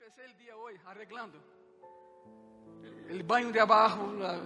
empecé 0.00 0.24
el 0.24 0.36
día 0.36 0.56
hoy 0.56 0.74
arreglando. 0.86 1.38
El 3.08 3.22
baño 3.22 3.50
de 3.52 3.60
abajo. 3.60 4.12
la- 4.18 4.38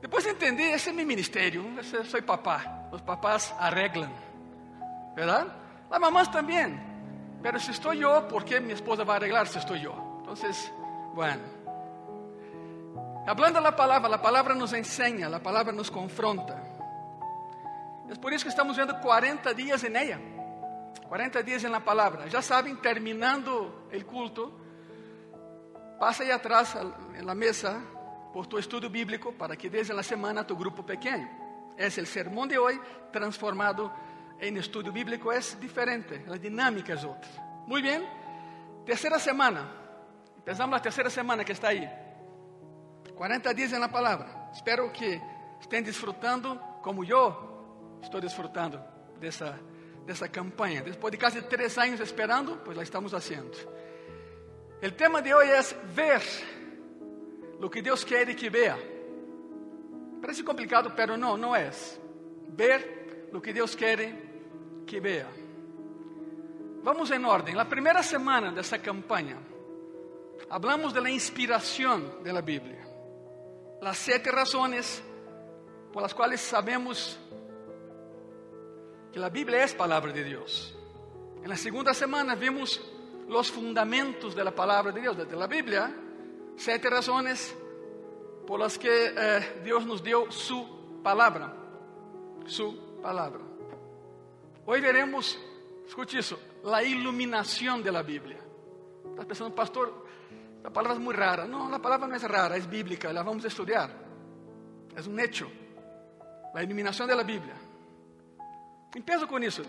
Depois 0.00 0.24
entendi, 0.26 0.62
esse 0.62 0.90
é 0.90 0.92
meu 0.92 1.06
ministério. 1.06 1.64
Esse, 1.78 2.04
soy 2.04 2.22
papá. 2.22 2.88
Os 2.92 3.02
papás 3.02 3.52
arreglam. 3.58 4.12
¿Verdad? 5.14 5.46
Las 5.90 6.00
mamás 6.00 6.30
también. 6.30 6.80
Pero 7.42 7.58
si 7.58 7.72
estoy 7.72 7.98
yo, 7.98 8.26
¿por 8.28 8.44
qué 8.44 8.60
mi 8.60 8.72
esposa 8.72 9.04
va 9.04 9.14
a 9.14 9.16
arreglar 9.16 9.46
si 9.48 9.58
estoy 9.58 9.80
yo? 9.80 9.94
Entonces, 10.20 10.72
bueno. 11.14 11.42
Hablando 13.26 13.60
la 13.60 13.74
palabra, 13.76 14.08
la 14.08 14.22
palabra 14.22 14.54
nos 14.54 14.72
enseña, 14.72 15.28
la 15.28 15.40
palabra 15.42 15.72
nos 15.72 15.90
confronta. 15.90 16.62
Es 18.08 18.18
por 18.18 18.32
eso 18.32 18.44
que 18.44 18.48
estamos 18.50 18.76
viendo 18.76 18.98
40 19.00 19.52
días 19.52 19.84
en 19.84 19.96
ella. 19.96 20.18
40 21.08 21.42
días 21.42 21.64
en 21.64 21.72
la 21.72 21.84
palabra. 21.84 22.26
Ya 22.26 22.42
saben, 22.42 22.80
terminando 22.80 23.88
el 23.90 24.04
culto, 24.04 24.52
pasa 25.98 26.22
ahí 26.22 26.30
atrás 26.30 26.76
la 27.20 27.34
mesa 27.34 27.80
por 28.32 28.46
tu 28.46 28.58
estudio 28.58 28.90
bíblico 28.90 29.32
para 29.32 29.56
que 29.56 29.70
desde 29.70 29.94
la 29.94 30.02
semana 30.02 30.46
tu 30.46 30.56
grupo 30.56 30.84
pequeño. 30.84 31.28
Es 31.76 31.98
el 31.98 32.06
sermón 32.06 32.48
de 32.48 32.58
hoy 32.58 32.78
transformado 33.12 33.92
en 34.40 34.56
estudio 34.56 34.92
bíblico. 34.92 35.32
Es 35.32 35.58
diferente, 35.60 36.24
la 36.26 36.36
dinámica 36.36 36.94
es 36.94 37.04
otra. 37.04 37.30
Muy 37.66 37.82
bien. 37.82 38.04
Tercera 38.84 39.18
semana. 39.18 39.68
Empezamos 40.36 40.72
la 40.72 40.82
tercera 40.82 41.10
semana 41.10 41.44
que 41.44 41.52
está 41.52 41.68
ahí. 41.68 41.88
40 43.14 43.52
dias 43.52 43.72
na 43.72 43.90
palavra. 43.90 44.48
Espero 44.54 44.92
que 44.92 45.20
estejam 45.60 45.84
desfrutando 45.84 46.58
como 46.82 47.04
eu 47.04 47.98
estou 48.00 48.20
desfrutando 48.20 48.80
dessa, 49.18 49.58
dessa 50.08 50.26
campanha. 50.26 50.82
Depois 50.82 51.12
de 51.12 51.18
quase 51.18 51.42
três 51.42 51.76
anos 51.76 52.00
esperando, 52.00 52.58
pois 52.64 52.74
lá 52.74 52.82
estamos 52.82 53.12
fazendo. 53.12 53.54
O 54.82 54.90
tema 54.92 55.20
de 55.20 55.34
hoje 55.34 55.50
é 55.52 55.62
ver 55.84 56.22
o 57.60 57.68
que 57.68 57.82
Deus 57.82 58.04
quer 58.04 58.34
que 58.34 58.48
vea. 58.48 58.78
Parece 60.20 60.42
complicado, 60.42 60.92
pero 60.96 61.18
não, 61.18 61.36
não 61.36 61.54
é. 61.54 61.70
Ver 62.48 63.28
o 63.32 63.40
que 63.40 63.52
Deus 63.52 63.74
quer 63.74 64.14
que 64.86 64.98
vea. 64.98 65.28
Vamos 66.82 67.10
em 67.10 67.22
ordem. 67.26 67.54
Na 67.54 67.66
primeira 67.66 68.02
semana 68.02 68.50
dessa 68.50 68.78
campanha, 68.78 69.36
hablamos 70.48 70.94
de 70.94 71.00
la 71.00 71.10
inspiração 71.10 72.22
da 72.22 72.40
Bíblia 72.40 72.78
las 73.80 73.96
siete 73.98 74.32
razones 74.32 75.02
por 75.92 76.12
cuales 76.14 76.40
sabemos 76.40 77.16
que 79.18 79.22
la 79.22 79.30
Biblia 79.30 79.64
es 79.64 79.74
palabra 79.74 80.12
de 80.12 80.22
Dios. 80.22 80.72
En 81.42 81.48
la 81.48 81.56
segunda 81.56 81.92
semana 81.92 82.36
vimos 82.36 82.80
los 83.28 83.50
fundamentos 83.50 84.32
de 84.32 84.44
la 84.44 84.52
de 84.92 85.00
Dios, 85.00 85.16
de 85.16 85.36
la 85.36 85.48
Biblia, 85.48 85.92
siete 86.56 86.88
razones 86.88 87.52
por 88.46 88.60
las 88.60 88.78
que 88.78 89.12
eh, 89.16 89.60
nos 89.84 90.04
dio 90.04 90.30
su 90.30 91.00
palabra, 91.02 91.52
su 92.46 93.00
palabra. 93.02 93.40
Hoy 94.66 94.80
veremos, 94.80 95.36
escute 95.84 96.20
eso, 96.20 96.38
la 96.62 96.84
iluminación 96.84 97.82
de 97.82 97.90
la 97.90 98.04
Biblia. 98.04 98.38
Estás 99.10 99.26
pensando, 99.26 99.52
pastor, 99.52 100.06
la 100.62 100.70
palabra 100.70 100.96
es 100.96 101.02
muy 101.02 101.14
rara. 101.14 101.44
No, 101.44 101.68
la 101.68 101.80
palabra 101.80 102.06
no 102.06 102.14
es 102.14 102.22
rara, 102.22 102.56
es 102.56 102.70
bíblica, 102.70 103.12
la 103.12 103.24
vamos 103.24 103.44
a 103.44 103.48
estudiar. 103.48 103.90
Es 104.96 105.08
un 105.08 105.18
hecho. 105.18 105.50
La 106.54 106.62
iluminación 106.62 107.08
de 107.08 107.16
la 107.16 107.24
Biblia. 108.88 109.00
Empiezo 109.00 109.28
con 109.28 109.42
eso. 109.42 109.62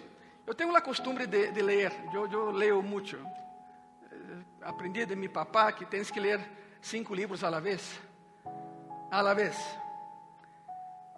Yo 0.45 0.55
tengo 0.55 0.71
la 0.71 0.81
costumbre 0.81 1.27
de, 1.27 1.51
de 1.51 1.63
leer, 1.63 1.93
yo, 2.11 2.27
yo 2.27 2.51
leo 2.51 2.81
mucho. 2.81 3.17
Eh, 3.17 4.43
aprendí 4.63 5.05
de 5.05 5.15
mi 5.15 5.29
papá 5.29 5.75
que 5.75 5.85
tienes 5.85 6.11
que 6.11 6.19
leer 6.19 6.39
cinco 6.81 7.13
libros 7.13 7.43
a 7.43 7.51
la 7.51 7.59
vez. 7.59 7.99
A 9.11 9.21
la 9.21 9.33
vez. 9.33 9.55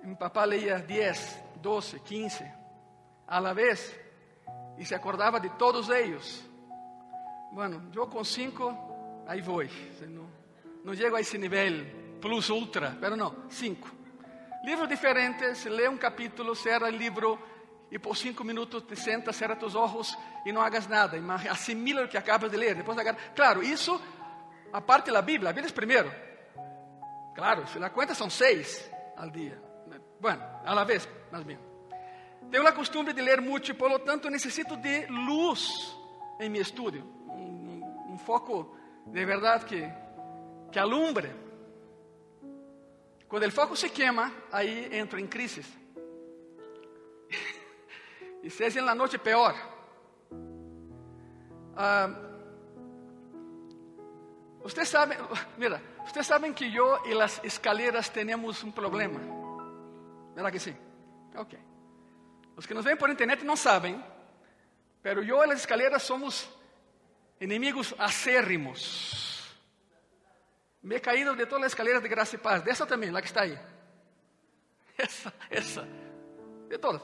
Mi 0.03 0.16
papá 0.16 0.46
leía 0.46 0.80
10, 0.80 1.44
12, 1.62 2.00
15 2.02 2.53
a 3.28 3.40
la 3.40 3.53
vez 3.53 3.98
y 4.78 4.86
se 4.86 4.96
acordaba 4.96 5.40
de 5.40 5.50
todos 5.52 5.90
ellos. 5.90 6.44
Bueno, 7.52 7.92
yo 7.92 8.09
con 8.09 8.26
cinco, 8.26 9.24
ahí 9.28 9.42
voy. 9.42 9.70
No, 10.09 10.28
no 10.84 10.94
llego 10.94 11.18
a 11.18 11.20
ese 11.20 11.38
nivel 11.38 12.18
plus 12.20 12.50
ultra, 12.50 12.97
pero 13.00 13.16
no, 13.16 13.46
cinco. 13.50 13.88
Livros 14.64 14.90
diferentes, 14.90 15.66
lê 15.66 15.88
um 15.88 15.97
capítulo, 15.97 16.53
cierra 16.53 16.88
o 16.88 16.92
livro 16.92 17.51
e 17.91 18.00
por 18.00 18.16
cinco 18.16 18.44
minutos 18.44 18.84
te 18.88 18.96
sentas, 18.96 19.35
cierra 19.35 19.56
tus 19.56 19.75
ojos 19.75 20.18
e 20.46 20.52
não 20.52 20.62
hagas 20.62 20.88
nada. 20.88 21.18
Assimila 21.50 22.06
o 22.06 22.07
que 22.07 22.18
acabas 22.18 22.50
de 22.50 22.56
ler. 22.57 22.74
Depois 22.75 22.97
agarra. 22.97 23.18
Claro, 23.35 23.62
isso, 23.62 24.02
a 24.72 24.79
parte 24.81 25.12
da 25.12 25.22
Bíblia, 25.22 25.50
a 25.50 25.53
Bíblia 25.53 25.69
é 25.69 25.74
primeiro. 25.74 26.12
Claro, 27.35 27.68
se 27.68 27.78
la 27.79 27.90
cuenta 27.90 28.16
são 28.16 28.29
seis 28.29 28.90
al 29.18 29.29
dia. 29.31 29.62
Bueno, 30.19 30.41
a 30.66 30.74
la 30.74 30.84
vez, 30.85 31.07
más 31.31 31.44
bien. 31.44 31.59
Tenho 32.50 32.66
a 32.68 32.72
costumbre 32.74 33.13
de 33.13 33.22
ler 33.22 33.41
muito, 33.41 33.74
por 33.75 33.90
lo 33.90 34.00
tanto 34.00 34.29
necessito 34.29 34.75
de 34.78 35.06
luz 35.08 35.96
em 36.40 36.50
meu 36.50 36.62
estudio. 36.62 37.03
Um, 37.28 37.34
um- 37.34 38.13
um 38.13 38.18
foco 38.18 38.75
de 39.06 39.25
verdade 39.25 39.66
que, 39.66 39.81
que 40.72 40.79
alumbre. 40.79 41.29
Quando 43.28 43.46
o 43.47 43.52
foco 43.52 43.75
se 43.75 43.90
queima, 43.90 44.31
aí 44.52 44.90
entro 44.91 45.18
em 45.19 45.28
crise. 45.28 45.63
E 48.44 48.50
se 48.50 48.66
é 48.66 48.81
na 48.81 48.96
noite, 48.96 49.18
pior. 49.18 49.56
Ah, 51.75 52.31
Ustedes 54.63 54.90
saben, 54.90 55.18
mira, 55.57 55.81
ustedes 56.06 56.28
saben 56.28 56.53
que 56.53 56.72
yo 56.72 57.00
y 57.06 57.13
las 57.13 57.44
escaleras 57.44 58.12
tenemos 58.12 58.63
un 58.63 58.74
problema. 58.74 59.19
¿Verdad 60.35 60.52
que 60.52 60.59
sí? 60.59 60.74
Ok. 61.35 61.53
Los 62.56 62.68
que 62.68 62.74
nos 62.74 62.85
ven 62.85 62.97
por 62.97 63.09
internet 63.09 63.41
no 63.44 63.56
saben, 63.56 64.03
pero 65.02 65.22
yo 65.23 65.44
y 65.44 65.47
las 65.47 65.62
escaleras 65.62 66.03
somos 66.03 66.50
enemigos 67.40 67.96
acérrimos. 67.97 69.58
Me 70.84 70.97
he 70.97 71.02
caído 71.02 71.35
de 71.35 71.46
todas 71.46 71.62
las 71.62 71.72
escaleras 71.72 72.03
de 72.03 72.09
gracia 72.09 72.38
y 72.38 72.41
paz, 72.41 72.63
de 72.63 72.72
esa 72.72 72.85
también, 72.85 73.13
la 73.13 73.22
que 73.22 73.28
está 73.28 73.41
ahí. 73.41 73.58
Esa, 74.97 75.34
esa, 75.50 75.84
de 76.68 76.78
todas. 76.78 77.02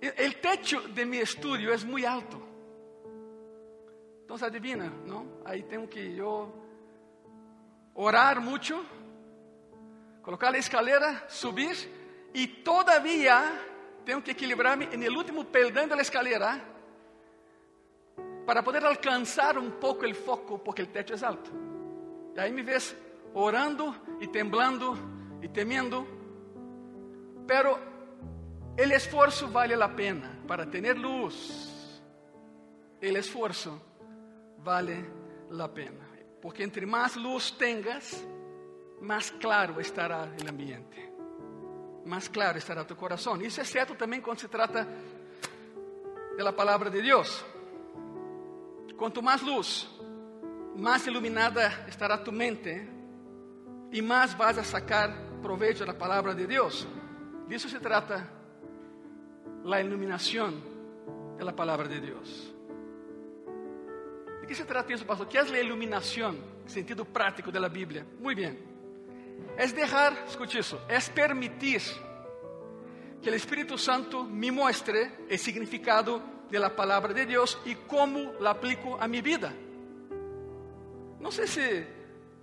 El 0.00 0.40
techo 0.40 0.82
de 0.94 1.06
mi 1.06 1.18
estudio 1.18 1.72
es 1.72 1.84
muy 1.84 2.04
alto. 2.04 2.40
Entonces 4.22 4.48
adivina, 4.48 4.92
¿no? 5.04 5.40
Ahí 5.44 5.62
tengo 5.62 5.88
que 5.88 6.14
yo 6.14 6.52
orar 7.94 8.40
mucho, 8.40 8.82
colocar 10.20 10.52
la 10.52 10.58
escalera, 10.58 11.24
subir 11.28 11.76
y 12.34 12.48
todavía 12.62 13.52
tengo 14.04 14.22
que 14.22 14.32
equilibrarme 14.32 14.88
en 14.92 15.02
el 15.02 15.16
último 15.16 15.44
peldaño 15.44 15.88
de 15.88 15.96
la 15.96 16.02
escalera 16.02 16.60
para 18.44 18.62
poder 18.62 18.84
alcanzar 18.84 19.58
un 19.58 19.72
poco 19.72 20.04
el 20.04 20.14
foco 20.14 20.62
porque 20.62 20.82
el 20.82 20.88
techo 20.88 21.14
es 21.14 21.22
alto. 21.22 21.50
Y 22.36 22.38
ahí 22.38 22.52
me 22.52 22.62
ves 22.62 22.96
orando 23.34 23.94
y 24.20 24.28
temblando 24.28 24.96
y 25.40 25.48
temiendo, 25.48 26.06
pero 27.46 27.95
el 28.76 28.92
esfuerzo 28.92 29.48
vale 29.48 29.76
la 29.76 29.94
pena 29.94 30.38
para 30.46 30.70
tener 30.70 30.98
luz. 30.98 31.72
El 33.00 33.16
esfuerzo 33.16 33.80
vale 34.58 35.04
la 35.50 35.72
pena. 35.72 36.06
Porque 36.40 36.62
entre 36.62 36.86
más 36.86 37.16
luz 37.16 37.56
tengas, 37.56 38.22
más 39.00 39.30
claro 39.32 39.80
estará 39.80 40.34
el 40.38 40.48
ambiente. 40.48 41.12
Más 42.04 42.28
claro 42.28 42.58
estará 42.58 42.86
tu 42.86 42.96
corazón. 42.96 43.42
Isso 43.42 43.60
é 43.60 43.64
certo 43.64 43.94
também 43.94 44.20
quando 44.20 44.40
se 44.40 44.48
trata 44.48 44.86
de 46.36 46.42
la 46.42 46.52
palabra 46.52 46.90
de 46.90 47.00
Dios. 47.02 47.44
Quanto 48.96 49.22
mais 49.22 49.42
luz, 49.42 49.88
más 50.76 51.06
iluminada 51.06 51.86
estará 51.88 52.16
tu 52.22 52.30
mente 52.30 52.88
e 53.90 54.02
más 54.02 54.36
vas 54.36 54.58
a 54.58 54.64
sacar 54.64 55.10
provecho 55.42 55.84
da 55.84 55.94
palavra 55.94 56.34
de 56.34 56.46
Deus. 56.46 56.86
Disso 57.48 57.68
se 57.68 57.80
trata 57.80 58.35
la 59.66 59.80
iluminación 59.80 60.62
de 61.36 61.44
la 61.44 61.54
palabra 61.54 61.88
de 61.88 62.00
Dios. 62.00 62.54
¿De 64.40 64.46
qué 64.46 64.54
se 64.54 64.64
trata 64.64 64.94
eso, 64.94 65.04
pastor? 65.04 65.28
¿Qué 65.28 65.38
es 65.38 65.50
la 65.50 65.60
iluminación? 65.60 66.38
En 66.62 66.70
sentido 66.70 67.04
práctico 67.04 67.50
de 67.50 67.58
la 67.58 67.68
Biblia. 67.68 68.06
Muy 68.20 68.34
bien. 68.34 68.58
Es 69.58 69.74
dejar, 69.74 70.24
escuche 70.26 70.60
eso, 70.60 70.80
es 70.88 71.10
permitir 71.10 71.82
que 73.20 73.28
el 73.28 73.34
Espíritu 73.34 73.76
Santo 73.76 74.22
me 74.24 74.52
muestre 74.52 75.26
el 75.28 75.38
significado 75.38 76.22
de 76.48 76.58
la 76.60 76.74
palabra 76.74 77.12
de 77.12 77.26
Dios 77.26 77.60
y 77.64 77.74
cómo 77.74 78.34
la 78.40 78.50
aplico 78.50 78.96
a 79.00 79.08
mi 79.08 79.20
vida. 79.20 79.52
No 81.18 81.30
sé 81.32 81.48
si 81.48 81.84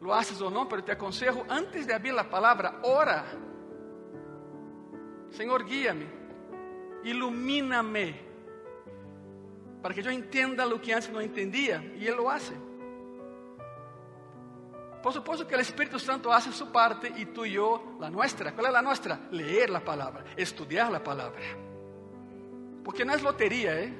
lo 0.02 0.14
haces 0.14 0.42
o 0.42 0.50
no, 0.50 0.68
pero 0.68 0.84
te 0.84 0.92
aconsejo, 0.92 1.46
antes 1.48 1.88
de 1.88 1.94
abrir 1.94 2.14
la 2.14 2.30
palabra, 2.30 2.80
ora. 2.84 3.24
Señor, 5.31 5.66
guíame, 5.66 6.23
ilumíname 7.04 8.16
para 9.82 9.94
que 9.94 10.02
yo 10.02 10.10
entienda 10.10 10.66
lo 10.66 10.82
que 10.82 10.94
antes 10.94 11.12
no 11.12 11.20
entendía, 11.20 11.84
y 11.98 12.08
Él 12.08 12.16
lo 12.16 12.30
hace. 12.30 12.54
Por 15.04 15.12
supuesto 15.12 15.46
que 15.46 15.56
el 15.56 15.60
Espíritu 15.60 16.00
Santo 16.00 16.32
hace 16.32 16.54
su 16.54 16.72
parte 16.72 17.12
y 17.18 17.26
tú 17.26 17.44
y 17.44 17.52
yo 17.52 17.98
la 18.00 18.10
nuestra. 18.10 18.54
¿Cuál 18.54 18.68
es 18.68 18.72
la 18.72 18.82
nuestra? 18.82 19.20
Leer 19.32 19.70
la 19.70 19.82
palabra, 19.82 20.24
estudiar 20.38 20.90
la 20.90 21.04
palabra. 21.04 21.42
Porque 22.86 23.04
no 23.04 23.14
es 23.14 23.22
lotería, 23.22 23.82
¿eh? 23.82 23.94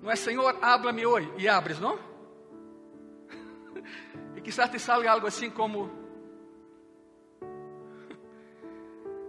No 0.00 0.12
es 0.12 0.20
Señor, 0.20 0.56
háblame 0.62 1.04
hoy 1.04 1.28
y 1.36 1.48
abres, 1.48 1.80
¿no? 1.80 1.96
y 4.36 4.40
quizás 4.40 4.70
te 4.70 4.78
salga 4.78 5.12
algo 5.12 5.26
así 5.26 5.50
como, 5.50 5.90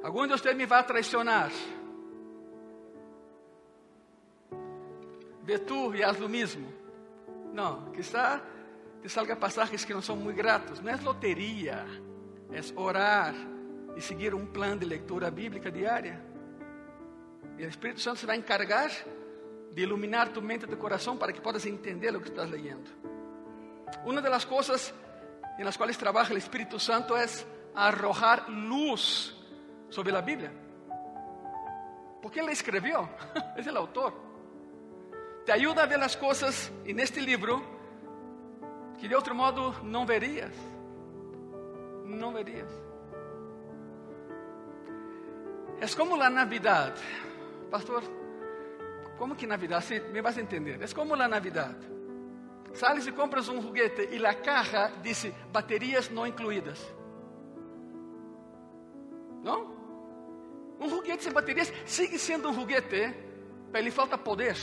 alguno 0.03 0.27
de 0.27 0.33
ustedes 0.35 0.55
me 0.55 0.67
va 0.67 0.79
a 0.79 0.85
traicionar. 0.85 1.49
Ve 5.45 5.59
tú 5.59 5.93
y 5.93 6.01
haz 6.01 6.19
lo 6.19 6.29
mismo. 6.29 6.67
No, 7.51 7.91
quizá 7.91 8.41
te 9.01 9.09
salga 9.09 9.35
pasajes 9.35 9.85
que 9.85 9.93
no 9.93 10.01
son 10.01 10.23
muy 10.23 10.33
gratos. 10.33 10.81
No 10.81 10.89
es 10.89 11.03
lotería, 11.03 11.85
es 12.51 12.73
orar 12.75 13.33
y 13.95 14.01
seguir 14.01 14.33
un 14.33 14.47
plan 14.47 14.79
de 14.79 14.85
lectura 14.85 15.29
bíblica 15.29 15.69
diaria. 15.69 16.19
Y 17.57 17.63
el 17.63 17.69
Espíritu 17.69 17.99
Santo 17.99 18.21
se 18.21 18.27
va 18.27 18.33
a 18.33 18.35
encargar 18.35 18.89
de 19.71 19.81
iluminar 19.81 20.29
tu 20.29 20.41
mente 20.41 20.65
y 20.65 20.69
tu 20.69 20.77
corazón 20.77 21.17
para 21.17 21.33
que 21.33 21.41
puedas 21.41 21.65
entender 21.65 22.13
lo 22.13 22.21
que 22.21 22.29
estás 22.29 22.49
leyendo. 22.49 22.89
Una 24.05 24.21
de 24.21 24.29
las 24.29 24.45
cosas 24.45 24.93
en 25.57 25.65
las 25.65 25.77
cuales 25.77 25.97
trabaja 25.97 26.31
el 26.31 26.37
Espíritu 26.37 26.79
Santo 26.79 27.17
es 27.17 27.45
arrojar 27.75 28.49
luz 28.49 29.35
sobre 29.89 30.11
la 30.11 30.21
Biblia. 30.21 30.51
Porque 32.21 32.39
Él 32.39 32.45
la 32.45 32.51
escribió, 32.53 33.09
es 33.57 33.67
el 33.67 33.75
autor. 33.75 34.13
Te 35.45 35.51
ayuda 35.51 35.83
a 35.83 35.85
ver 35.85 35.99
las 35.99 36.15
cosas 36.15 36.71
en 36.85 36.99
este 36.99 37.21
libro 37.21 37.61
que 38.99 39.09
de 39.09 39.15
outro 39.15 39.35
modo 39.35 39.75
não 39.83 40.05
verias. 40.05 40.53
Não 42.05 42.31
verias. 42.31 42.69
É 45.81 45.87
como 45.97 46.21
a 46.21 46.29
Navidad. 46.29 46.95
Pastor, 47.69 48.03
como 49.17 49.35
que 49.35 49.45
Navidad? 49.45 49.81
Sí, 49.81 49.99
me 49.99 50.21
vas 50.21 50.37
a 50.37 50.41
entender. 50.41 50.81
É 50.81 50.87
como 50.93 51.15
a 51.15 51.27
Navidad. 51.27 51.75
Sales 52.73 53.05
e 53.05 53.11
compras 53.11 53.49
um 53.49 53.61
juguete 53.61 54.07
e 54.11 54.25
a 54.25 54.33
caja 54.33 54.93
diz 55.01 55.29
baterias 55.51 56.09
não 56.09 56.25
incluídas. 56.25 56.79
Não? 59.43 59.75
Um 60.79 60.89
juguete 60.89 61.23
sem 61.23 61.33
baterias 61.33 61.71
sigue 61.85 62.17
sendo 62.17 62.49
um 62.49 62.53
juguete, 62.53 63.13
para 63.69 63.81
ele 63.81 63.91
falta 63.91 64.17
poder. 64.17 64.55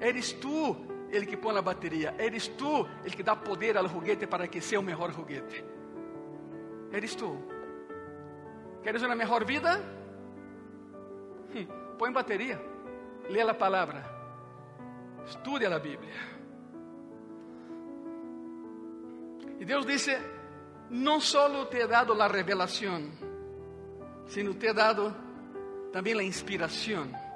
Eres 0.00 0.32
tu 0.32 0.76
ele 1.10 1.26
que 1.26 1.36
põe 1.36 1.56
a 1.56 1.62
bateria. 1.62 2.14
Eres 2.18 2.48
tu 2.48 2.86
ele 3.04 3.14
que 3.14 3.22
dá 3.22 3.36
poder 3.36 3.76
ao 3.76 3.86
juguete 3.86 4.26
para 4.26 4.48
que 4.48 4.60
seja 4.60 4.80
o 4.80 4.82
melhor 4.82 5.12
juguete. 5.12 5.64
Eres 6.92 7.14
tu. 7.14 7.36
Queres 8.82 9.02
uma 9.02 9.14
melhor 9.14 9.44
vida? 9.44 9.78
Hum, 11.54 11.66
põe 11.98 12.10
bateria. 12.12 12.60
Lê 13.28 13.42
a 13.42 13.54
palavra. 13.54 14.04
Estude 15.26 15.66
a 15.66 15.78
Bíblia. 15.78 16.14
E 19.60 19.64
Deus 19.64 19.84
disse: 19.84 20.16
Não 20.88 21.20
solo 21.20 21.66
te 21.66 21.76
he 21.76 21.86
dado 21.86 22.20
a 22.20 22.26
revelação, 22.26 23.10
sino 24.26 24.54
te 24.54 24.66
he 24.66 24.72
dado 24.72 25.14
também 25.92 26.18
a 26.18 26.22
inspiração. 26.22 27.29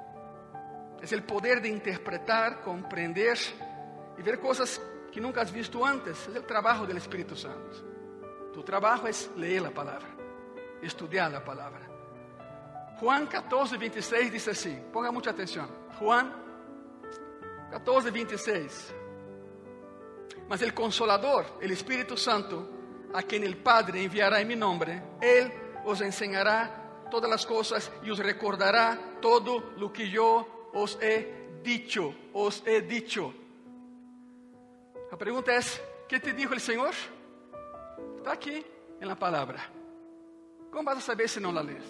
Es 1.05 1.11
el 1.11 1.21
poder 1.21 1.61
de 1.61 1.69
interpretar, 1.69 2.63
comprender 2.63 3.37
y 4.17 4.23
ver 4.23 4.39
cosas 4.39 4.81
que 5.11 5.21
nunca 5.21 5.41
has 5.41 5.51
visto 5.51 5.85
antes. 5.85 6.27
Es 6.27 6.35
el 6.35 6.43
trabajo 6.47 6.87
del 6.87 6.97
Espíritu 6.97 7.35
Santo. 7.35 8.49
Tu 8.51 8.63
trabajo 8.63 9.05
es 9.05 9.29
leer 9.37 9.61
la 9.61 9.69
palabra, 9.69 10.07
estudiar 10.81 11.31
la 11.31 11.45
palabra. 11.45 11.87
Juan 12.99 13.27
14, 13.27 13.77
26 13.77 14.31
dice 14.31 14.49
así, 14.49 14.75
ponga 14.91 15.11
mucha 15.11 15.29
atención. 15.29 15.69
Juan 15.99 16.33
14, 17.69 18.09
26. 18.09 18.95
Mas 20.49 20.63
el 20.63 20.73
consolador, 20.73 21.59
el 21.61 21.69
Espíritu 21.69 22.17
Santo, 22.17 22.67
a 23.13 23.21
quien 23.21 23.43
el 23.43 23.57
Padre 23.57 24.03
enviará 24.03 24.41
en 24.41 24.47
mi 24.47 24.55
nombre, 24.55 25.03
Él 25.21 25.53
os 25.85 26.01
enseñará 26.01 27.05
todas 27.11 27.29
las 27.29 27.45
cosas 27.45 27.91
y 28.01 28.09
os 28.09 28.17
recordará 28.17 29.19
todo 29.21 29.75
lo 29.77 29.93
que 29.93 30.09
yo 30.09 30.54
os 30.75 30.97
he 31.01 31.25
dicho, 31.63 32.13
os 32.33 32.61
he 32.67 32.81
dicho. 32.81 33.33
A 35.11 35.17
pergunta 35.17 35.51
é: 35.51 35.59
que 36.07 36.19
te 36.19 36.33
dijo 36.33 36.53
o 36.53 36.59
Senhor? 36.59 36.93
Está 38.17 38.33
aqui 38.33 38.65
na 38.99 39.15
palavra. 39.15 39.59
Como 40.71 40.83
vas 40.83 40.97
a 40.97 41.01
saber 41.01 41.29
se 41.29 41.39
não 41.39 41.51
la 41.51 41.61
lees? 41.61 41.85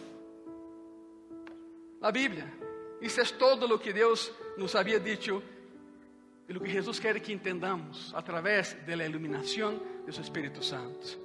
A 2.02 2.12
Bíblia. 2.12 2.54
Isso 3.02 3.20
é 3.20 3.26
todo 3.26 3.66
o 3.74 3.80
que 3.80 3.92
Deus 3.92 4.32
nos 4.58 4.76
havia 4.76 5.00
dicho 5.00 5.42
e 6.48 6.56
o 6.56 6.62
que 6.62 6.70
Jesus 6.70 7.00
quer 7.00 7.20
que 7.20 7.34
entendamos 7.34 8.14
através 8.14 8.74
da 8.86 8.94
iluminação 9.06 9.82
de 10.06 10.14
seu 10.14 10.22
Espírito 10.22 10.64
Santo. 10.64 11.20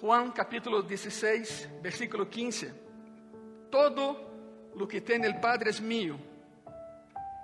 Juan 0.00 0.30
capítulo 0.30 0.82
16, 0.82 1.68
versículo 1.80 2.26
15. 2.26 2.72
Todo 3.70 4.16
lo 4.74 4.86
que 4.86 5.00
tem 5.00 5.26
o 5.26 5.40
Padre 5.40 5.70
es 5.70 5.80
mío. 5.80 6.31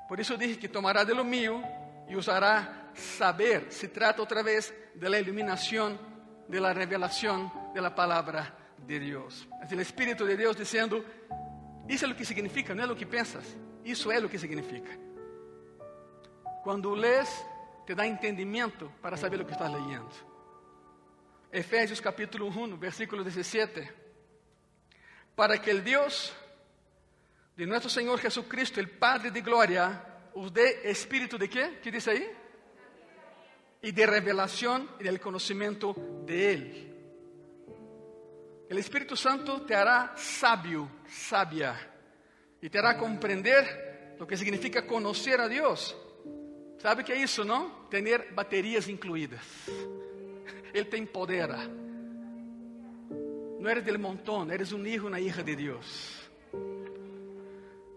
Por 0.08 0.18
isso 0.18 0.36
dije 0.38 0.58
que 0.58 0.68
tomará 0.68 1.04
de 1.04 1.14
lo 1.14 1.22
mío 1.22 1.62
e 2.08 2.16
usará 2.16 2.90
saber. 2.94 3.70
Se 3.70 3.88
trata 3.88 4.22
outra 4.22 4.42
vez 4.42 4.72
de 4.94 5.08
la 5.08 5.18
iluminación, 5.18 6.00
de 6.48 6.60
la 6.60 6.72
revelación 6.72 7.52
de 7.74 7.80
la 7.82 7.94
palabra 7.94 8.56
de 8.86 8.98
Dios. 8.98 9.46
Es 9.62 9.70
el 9.70 9.80
Espíritu 9.80 10.24
de 10.24 10.36
Dios 10.36 10.56
diciendo, 10.56 11.04
isso 11.86 12.06
é 12.06 12.08
o 12.08 12.16
que 12.16 12.24
significa, 12.24 12.74
não 12.74 12.84
é 12.84 12.90
o 12.90 12.96
que 12.96 13.06
pensas. 13.06 13.44
Isso 13.84 14.10
é 14.10 14.18
o 14.18 14.28
que 14.28 14.38
significa. 14.38 14.90
Quando 16.64 16.94
lês, 16.94 17.28
te 17.86 17.94
dá 17.94 18.06
entendimento 18.06 18.90
para 19.00 19.16
saber 19.16 19.40
o 19.40 19.46
que 19.46 19.52
estás 19.52 19.70
leyendo. 19.70 20.10
Efésios 21.52 22.00
capítulo 22.00 22.48
1, 22.48 22.76
versículo 22.78 23.22
17. 23.24 23.90
Para 25.34 25.58
que 25.58 25.70
el 25.70 25.82
Dios 25.82 26.34
de 27.58 27.66
nuestro 27.66 27.90
Señor 27.90 28.20
Jesucristo, 28.20 28.78
el 28.78 28.88
Padre 28.88 29.32
de 29.32 29.40
gloria, 29.40 30.30
os 30.34 30.54
dé 30.54 30.88
espíritu 30.88 31.36
de 31.36 31.50
qué? 31.50 31.80
¿Qué 31.82 31.90
dice 31.90 32.12
ahí? 32.12 32.24
Y 33.82 33.90
de 33.90 34.06
revelación 34.06 34.88
y 35.00 35.02
del 35.02 35.18
conocimiento 35.18 35.92
de 36.24 36.52
Él. 36.52 36.94
El 38.70 38.78
Espíritu 38.78 39.16
Santo 39.16 39.62
te 39.62 39.74
hará 39.74 40.14
sabio, 40.16 40.88
sabia, 41.08 41.74
y 42.62 42.70
te 42.70 42.78
hará 42.78 42.96
comprender 42.96 44.14
lo 44.20 44.24
que 44.24 44.36
significa 44.36 44.86
conocer 44.86 45.40
a 45.40 45.48
Dios. 45.48 45.96
¿Sabe 46.78 47.02
qué 47.02 47.14
es 47.14 47.32
eso, 47.32 47.44
no? 47.44 47.88
Tener 47.90 48.28
baterías 48.36 48.86
incluidas. 48.86 49.44
Él 50.72 50.88
te 50.88 50.96
empodera. 50.96 51.66
No 53.58 53.68
eres 53.68 53.84
del 53.84 53.98
montón, 53.98 54.52
eres 54.52 54.70
un 54.70 54.86
hijo, 54.86 55.08
una 55.08 55.18
hija 55.18 55.42
de 55.42 55.56
Dios. 55.56 56.27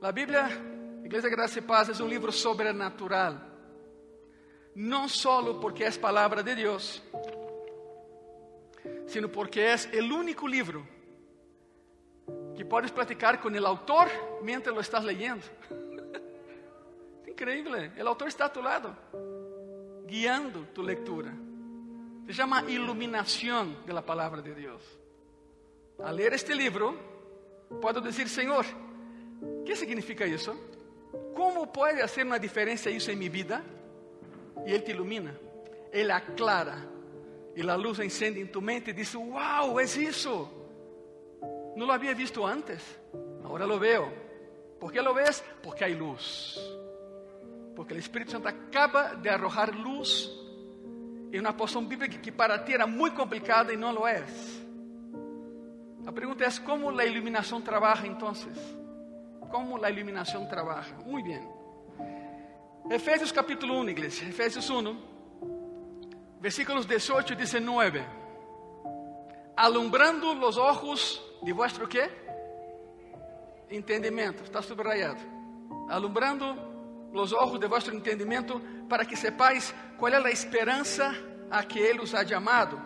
La 0.02 0.12
Biblia, 0.12 0.50
Iglesia 1.06 1.30
Gracia 1.30 1.60
y 1.60 1.64
Paz, 1.64 1.90
es 1.90 2.00
un 2.00 2.10
libro 2.10 2.32
sobrenatural. 2.32 3.40
No 4.74 5.08
solo 5.08 5.60
porque 5.60 5.86
es 5.86 6.00
palabra 6.00 6.42
de 6.42 6.56
Dios, 6.56 7.04
sino 9.06 9.32
porque 9.32 9.74
es 9.74 9.88
el 9.94 10.12
único 10.12 10.48
libro 10.48 10.84
que 12.58 12.66
puedes 12.66 12.92
platicar 12.92 13.40
con 13.40 13.56
el 13.56 13.64
autor 13.64 14.08
mientras 14.42 14.74
lo 14.74 14.82
estás 14.82 15.04
leyendo. 15.04 15.46
Increíble. 17.28 17.92
El 17.96 18.08
autor 18.08 18.28
está 18.28 18.46
a 18.46 18.54
tu 18.54 18.64
lado, 18.64 18.96
guiando 20.08 20.62
tu 20.74 20.82
lectura. 20.82 21.32
Se 22.26 22.34
llama 22.34 22.64
iluminación 22.68 23.86
de 23.86 23.94
la 23.94 24.02
de 24.02 24.56
Dios. 24.56 24.82
Al 26.04 26.16
leer 26.16 26.34
este 26.34 26.56
libro, 26.56 26.96
puedo 27.80 28.02
decir, 28.02 28.28
Señor, 28.28 28.66
¿qué 29.66 29.76
significa 29.76 30.26
eso? 30.26 30.56
¿Cómo 31.36 31.72
puede 31.72 32.02
hacer 32.02 32.26
una 32.26 32.40
diferencia 32.40 32.92
eso 32.92 33.12
en 33.12 33.20
mi 33.20 33.30
vida? 33.30 33.64
Y 34.66 34.74
Él 34.74 34.84
te 34.84 34.92
ilumina, 34.92 35.34
Él 35.92 36.12
aclara, 36.12 36.86
y 37.56 37.64
la 37.64 37.78
luz 37.78 38.00
enciende 38.00 38.40
en 38.40 38.52
tu 38.52 38.62
mente 38.62 38.92
y 38.92 38.94
dice, 38.94 39.18
wow, 39.18 39.80
es 39.80 39.98
eso. 39.98 40.50
No 41.76 41.86
lo 41.86 41.94
había 41.94 42.14
visto 42.14 42.46
antes, 42.46 42.82
ahora 43.44 43.66
lo 43.66 43.80
veo. 43.80 44.12
¿Por 44.80 44.92
qué 44.92 45.02
lo 45.02 45.14
ves? 45.14 45.44
Porque 45.62 45.86
hay 45.86 45.96
luz. 45.96 46.60
Porque 47.76 47.94
el 47.94 48.00
Espíritu 48.00 48.32
Santo 48.32 48.48
acaba 48.48 49.16
de 49.16 49.30
arrojar 49.30 49.76
luz 49.76 50.32
en 51.32 51.40
una 51.40 51.56
porción 51.56 51.88
bíblica 51.88 52.22
que 52.22 52.32
para 52.32 52.64
ti 52.64 52.74
era 52.74 52.86
muy 52.86 53.12
complicada 53.12 53.74
y 53.74 53.78
no 53.78 53.92
lo 53.92 54.08
es. 54.08 54.62
La 56.04 56.12
pregunta 56.12 56.46
es, 56.46 56.60
¿cómo 56.60 56.92
la 56.92 57.06
iluminación 57.06 57.64
trabaja 57.64 58.06
entonces? 58.06 58.58
¿Cómo 59.52 59.78
la 59.78 59.90
iluminación 59.90 60.48
trabaja? 60.48 60.96
Muy 61.06 61.22
bien. 61.22 61.48
Efésios 62.90 63.34
capítulo 63.34 63.80
1, 63.80 63.92
iglesia. 63.92 64.28
Efésios 64.28 64.70
1, 64.70 64.98
versículos 66.40 66.88
18 66.88 67.34
y 67.34 67.36
19. 67.36 68.06
Alumbrando 69.58 70.34
los 70.34 70.58
ojos 70.58 71.22
de 71.42 71.52
vuestro 71.52 71.88
qué? 71.88 72.10
Entendimiento. 73.70 74.44
Está 74.44 74.62
subrayado. 74.62 75.18
Alumbrando 75.90 77.10
los 77.14 77.34
ojos 77.34 77.60
de 77.60 77.68
vuestro 77.68 77.94
entendimiento 77.94 78.62
para 78.88 79.06
que 79.06 79.18
sepáis 79.18 79.76
cuál 79.98 80.14
es 80.14 80.24
la 80.24 80.30
esperanza 80.30 81.14
a 81.50 81.64
que 81.64 81.92
Él 81.92 82.00
os 82.00 82.14
ha 82.14 82.24
llamado 82.24 82.80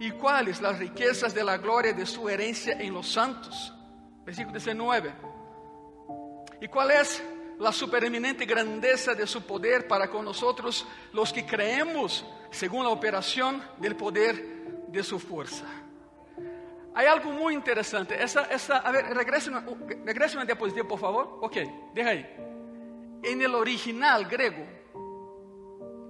y 0.00 0.10
cuáles 0.12 0.60
las 0.60 0.78
riquezas 0.78 1.32
de 1.32 1.44
la 1.44 1.58
gloria 1.58 1.92
de 1.92 2.06
su 2.06 2.28
herencia 2.28 2.74
en 2.74 2.92
los 2.92 3.08
santos. 3.08 3.72
Versículo 4.24 4.58
19. 4.58 5.27
¿Y 6.60 6.68
cuál 6.68 6.90
es 6.90 7.22
la 7.58 7.72
supereminente 7.72 8.44
grandeza 8.44 9.14
de 9.14 9.26
su 9.26 9.42
poder 9.42 9.86
para 9.86 10.08
con 10.10 10.24
nosotros 10.24 10.86
los 11.12 11.32
que 11.32 11.46
creemos 11.46 12.24
según 12.50 12.84
la 12.84 12.90
operación 12.90 13.62
del 13.78 13.96
poder 13.96 14.86
de 14.88 15.02
su 15.02 15.18
fuerza? 15.18 15.64
Hay 16.94 17.06
algo 17.06 17.30
muy 17.30 17.54
interesante. 17.54 18.20
Esa, 18.20 18.44
esa, 18.46 18.78
a 18.78 18.90
ver, 18.90 19.06
regrese 19.14 19.50
una, 19.50 19.64
regrese 20.04 20.36
una 20.36 20.44
diapositiva, 20.44 20.88
por 20.88 20.98
favor. 20.98 21.38
Ok, 21.42 21.56
deja 21.94 22.10
ahí. 22.10 22.26
En 23.22 23.40
el 23.40 23.54
original 23.54 24.24
griego, 24.24 24.66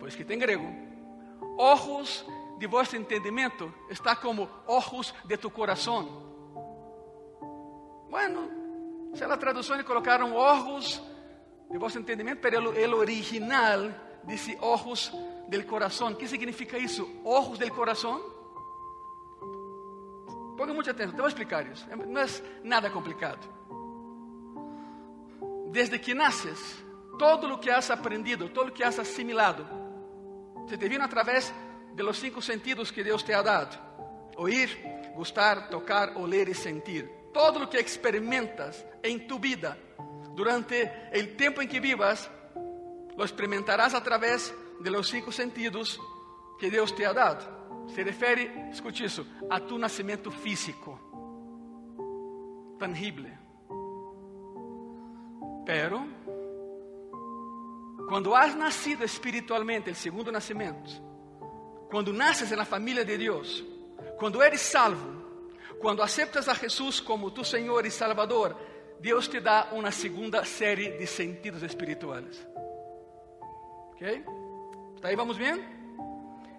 pues 0.00 0.16
que 0.16 0.22
en 0.32 0.38
griego, 0.38 0.70
ojos 1.58 2.24
de 2.58 2.66
vuestro 2.66 2.98
entendimiento 2.98 3.72
está 3.90 4.16
como 4.16 4.48
ojos 4.66 5.14
de 5.24 5.36
tu 5.36 5.50
corazón. 5.50 6.08
Bueno, 8.08 8.57
se 9.14 9.26
la 9.26 9.36
tradução 9.36 9.82
colocaram 9.84 10.34
ojos 10.34 11.02
de 11.70 11.78
vosso 11.78 11.98
entendimento, 11.98 12.40
pero 12.40 12.72
el 12.72 12.94
original 12.94 14.20
dice 14.24 14.56
ojos 14.60 15.12
del 15.48 15.66
corazón. 15.66 16.16
¿Qué 16.16 16.26
significa 16.26 16.78
isso? 16.78 17.06
Ojos 17.24 17.58
del 17.58 17.70
corazón. 17.70 18.20
Ponga 20.56 20.72
muita 20.72 20.90
atenção, 20.90 21.14
te 21.14 21.20
vou 21.20 21.28
explicar 21.28 21.66
isso. 21.66 21.86
Não 21.88 22.20
é 22.20 22.26
nada 22.64 22.90
complicado. 22.90 23.46
Desde 25.70 25.98
que 25.98 26.14
naces, 26.14 26.82
todo 27.18 27.52
o 27.54 27.58
que 27.58 27.70
has 27.70 27.90
aprendido, 27.90 28.48
todo 28.48 28.68
o 28.68 28.72
que 28.72 28.82
has 28.82 28.98
assimilado, 28.98 29.66
se 30.66 30.76
te 30.76 30.88
vino 30.88 31.04
através 31.04 31.52
de 31.94 32.02
los 32.02 32.18
cinco 32.18 32.40
sentidos 32.42 32.90
que 32.90 33.04
Deus 33.04 33.24
te 33.24 33.34
ha 33.34 33.42
dado: 33.42 33.78
oír, 34.36 34.68
gustar, 35.14 35.68
tocar, 35.68 36.16
oler 36.16 36.48
e 36.48 36.54
sentir. 36.54 37.17
Todo 37.32 37.64
o 37.64 37.68
que 37.68 37.78
experimentas 37.78 38.84
em 39.02 39.18
tu 39.18 39.38
vida 39.38 39.78
durante 40.34 40.84
o 40.84 41.36
tempo 41.36 41.60
em 41.60 41.66
que 41.66 41.80
vivas, 41.80 42.30
lo 43.16 43.24
experimentarás 43.24 43.94
a 43.94 44.00
través 44.00 44.54
de 44.80 44.90
los 44.90 45.08
cinco 45.08 45.32
sentidos 45.32 46.00
que 46.58 46.70
Deus 46.70 46.94
te 46.94 47.04
ha 47.04 47.12
dado. 47.12 47.44
Se 47.88 48.04
refere, 48.04 48.70
escute 48.70 49.04
isso, 49.04 49.26
a 49.50 49.58
tu 49.58 49.78
nascimento 49.78 50.30
físico, 50.30 51.00
tangible. 52.78 53.36
Pero, 55.66 56.06
quando 58.08 58.36
has 58.36 58.54
nascido 58.54 59.04
espiritualmente, 59.04 59.90
o 59.90 59.94
segundo 59.94 60.30
nascimento, 60.30 61.02
quando 61.90 62.12
nasces 62.12 62.50
na 62.52 62.64
família 62.64 63.04
de 63.04 63.18
Deus, 63.18 63.64
quando 64.18 64.42
eres 64.42 64.60
salvo, 64.60 65.17
quando 65.80 66.02
aceptas 66.02 66.48
a 66.48 66.54
Jesus 66.54 67.00
como 67.00 67.30
tu 67.30 67.44
Senhor 67.44 67.86
e 67.86 67.90
Salvador, 67.90 68.56
Deus 69.00 69.28
te 69.28 69.40
dá 69.40 69.68
uma 69.72 69.92
segunda 69.92 70.44
série 70.44 70.90
de 70.98 71.06
sentidos 71.06 71.62
espirituais. 71.62 72.46
¿Ok? 73.92 74.02
¿Está 74.96 75.08
aí? 75.08 75.16
Vamos 75.16 75.38
bem? 75.38 75.64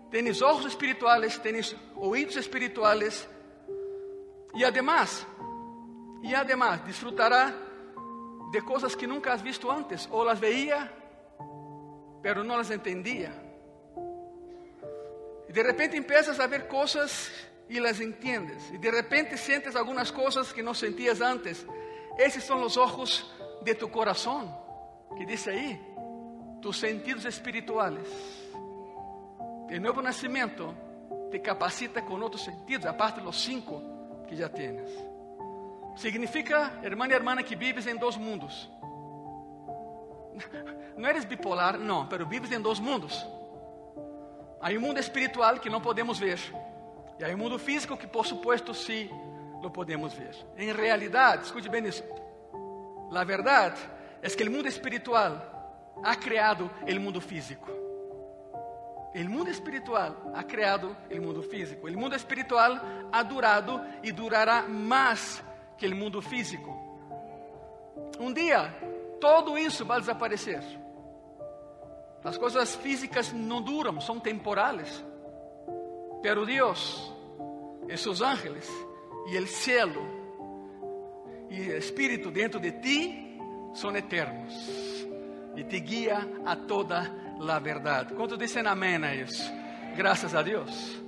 Tienes 0.09 0.41
ojos 0.41 0.65
espirituales, 0.65 1.39
tienes 1.39 1.75
oídos 1.95 2.37
espirituales 2.37 3.27
e 4.55 4.65
además, 4.65 5.27
e 6.23 6.33
además 6.33 6.83
disfrutará 6.85 7.53
de 8.51 8.61
coisas 8.61 8.95
que 8.95 9.05
nunca 9.05 9.33
has 9.33 9.41
visto 9.41 9.69
antes 9.69 10.07
ou 10.09 10.23
las 10.23 10.39
veía, 10.39 10.91
pero 12.23 12.43
não 12.43 12.57
las 12.57 12.71
entendía. 12.71 13.31
E 15.47 15.51
de 15.53 15.63
repente 15.63 15.97
empiezas 15.97 16.39
a 16.39 16.47
ver 16.47 16.67
coisas 16.67 17.29
e 17.69 17.79
las 17.79 18.01
entiendes. 18.01 18.71
E 18.73 18.77
de 18.77 18.89
repente 18.89 19.37
sientes 19.37 19.75
algumas 19.75 20.09
coisas 20.11 20.51
que 20.51 20.63
não 20.63 20.73
sentías 20.73 21.21
antes. 21.21 21.65
Esses 22.17 22.43
são 22.43 22.61
os 22.63 22.75
ojos 22.75 23.31
de 23.61 23.75
tu 23.75 23.87
coração, 23.87 24.51
que 25.15 25.25
diz 25.25 25.47
aí, 25.47 25.79
tus 26.61 26.79
sentidos 26.79 27.25
espirituales. 27.25 28.07
O 29.69 29.79
novo 29.79 30.01
nascimento 30.01 30.75
te 31.29 31.39
capacita 31.39 32.01
com 32.01 32.19
outros 32.19 32.43
sentidos, 32.43 32.87
aparte 32.87 33.21
dos 33.21 33.39
cinco 33.41 33.81
que 34.27 34.35
já 34.35 34.49
tienes. 34.49 34.89
Significa, 35.95 36.79
irmã 36.83 37.07
e 37.07 37.13
irmã, 37.13 37.35
que 37.43 37.55
vives 37.55 37.85
em 37.85 37.95
dois 37.95 38.17
mundos. 38.17 38.69
Não 40.97 41.07
eres 41.07 41.23
bipolar, 41.23 41.77
não, 41.77 42.07
mas 42.09 42.27
vives 42.27 42.51
em 42.51 42.59
dois 42.59 42.79
mundos. 42.79 43.25
Há 44.59 44.69
um 44.71 44.81
mundo 44.81 44.99
espiritual 44.99 45.59
que 45.59 45.69
não 45.69 45.79
podemos 45.79 46.19
ver 46.19 46.37
e 47.19 47.23
há 47.25 47.27
um 47.27 47.37
mundo 47.37 47.59
físico 47.59 47.97
que, 47.97 48.07
por 48.07 48.25
supuesto, 48.25 48.73
sim, 48.73 49.09
lo 49.61 49.69
podemos 49.69 50.13
ver. 50.13 50.35
Em 50.57 50.71
realidade, 50.71 51.45
escute 51.45 51.67
bem 51.67 51.85
isso. 51.85 52.03
A 53.13 53.23
verdade 53.25 53.79
é 54.21 54.29
que 54.29 54.43
o 54.43 54.51
mundo 54.51 54.67
espiritual 54.67 55.93
ha 56.01 56.15
criado 56.15 56.71
o 56.81 56.99
mundo 56.99 57.19
físico. 57.19 57.69
O 59.13 59.29
mundo 59.29 59.49
espiritual 59.49 60.15
ha 60.33 60.43
criado 60.43 60.95
o 61.11 61.21
mundo 61.21 61.43
físico. 61.43 61.87
O 61.87 61.91
mundo 61.91 62.15
espiritual 62.15 62.79
ha 63.11 63.23
durado 63.23 63.81
e 64.01 64.11
durará 64.11 64.61
mais 64.63 65.43
que 65.77 65.87
o 65.87 65.95
mundo 65.95 66.21
físico. 66.21 66.77
Um 68.19 68.31
dia, 68.31 68.73
todo 69.19 69.57
isso 69.57 69.83
vai 69.83 69.99
desaparecer. 69.99 70.63
As 72.23 72.37
coisas 72.37 72.75
físicas 72.75 73.33
não 73.33 73.61
duram, 73.61 73.99
são 73.99 74.19
temporales. 74.19 75.03
Pero 76.21 76.45
Dios, 76.45 77.13
esos 77.87 78.21
ángeles 78.21 78.69
y 79.31 79.35
el 79.35 79.47
cielo 79.47 80.01
y 81.49 81.61
el 81.61 81.77
Espíritu 81.77 82.31
dentro 82.31 82.59
de 82.59 82.73
ti 82.73 83.37
son 83.73 83.95
eternos 83.95 84.53
y 85.55 85.63
te 85.63 85.77
guía 85.77 86.27
a 86.45 86.55
toda 86.55 87.35
la 87.39 87.59
verdad. 87.59 88.13
¿Cuántos 88.15 88.37
dicen 88.37 88.67
amén 88.67 89.03
a 89.03 89.13
eso? 89.13 89.51
Gracias 89.95 90.33
a 90.33 90.43
Dios. 90.43 91.01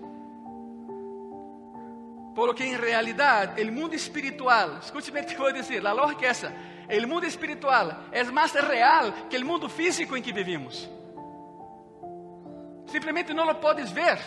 Por 2.34 2.48
lo 2.48 2.56
que 2.56 2.72
en 2.72 2.80
realidad 2.80 3.60
el 3.60 3.72
mundo 3.72 3.96
espiritual, 3.96 4.80
escúcheme 4.82 5.24
te 5.24 5.38
voy 5.38 5.52
a 5.52 5.54
decir, 5.54 5.84
la 5.84 5.94
lógica 5.94 6.32
es 6.32 6.40
esa, 6.40 6.54
el 6.88 7.08
mundo 7.08 7.28
espiritual 7.28 8.08
es 8.12 8.32
más 8.32 8.54
real 8.54 9.28
que 9.30 9.36
el 9.36 9.46
mundo 9.46 9.70
físico 9.70 10.16
en 10.16 10.24
que 10.24 10.32
vivimos. 10.32 10.90
Simplesmente 12.88 13.34
não 13.34 13.46
lo 13.46 13.56
podes 13.62 13.90
ver, 13.94 14.20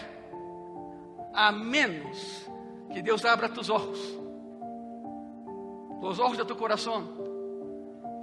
a 1.34 1.50
menos 1.50 2.48
que 2.92 3.02
Deus 3.02 3.24
abra 3.24 3.48
tus 3.48 3.68
ojos, 3.68 3.98
os 6.00 6.18
olhos 6.18 6.36
de 6.36 6.44
tu 6.44 6.54
coração, 6.54 7.08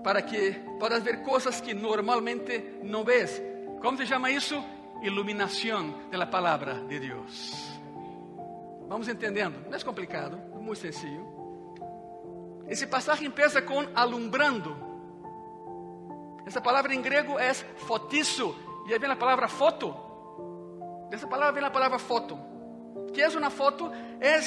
para 0.04 0.22
que 0.22 0.54
puedas 0.80 1.04
ver 1.04 1.24
coisas 1.24 1.60
que 1.60 1.74
normalmente 1.74 2.80
não 2.84 3.04
ves. 3.04 3.42
Como 3.82 3.98
se 3.98 4.06
chama 4.06 4.32
isso? 4.32 4.64
Iluminação 5.02 5.96
da 6.12 6.26
palavra 6.26 6.76
de 6.88 7.00
Deus. 7.00 7.80
Vamos 8.88 9.08
entendendo? 9.08 9.66
Não 9.70 9.76
é 9.76 9.80
complicado, 9.82 10.40
é 10.54 10.60
muito 10.60 10.80
sencillo. 10.80 11.32
Esse 12.68 12.88
passagem 12.88 13.28
empieza 13.28 13.62
com 13.62 13.86
alumbrando. 13.96 14.76
Essa 16.46 16.62
palavra 16.62 16.94
em 16.94 17.02
grego 17.02 17.38
é 17.38 17.54
fotizo, 17.54 18.56
e 18.88 18.94
aí 18.94 19.00
vem 19.00 19.12
a 19.12 19.16
palavra 19.16 19.48
foto. 19.48 19.94
Dessa 21.10 21.28
palavra 21.28 21.54
vem 21.54 21.64
a 21.64 21.72
palavra 21.72 22.00
foto. 22.00 22.51
Que 23.14 23.22
é 23.22 23.28
uma 23.30 23.50
foto? 23.50 23.92
É 24.20 24.40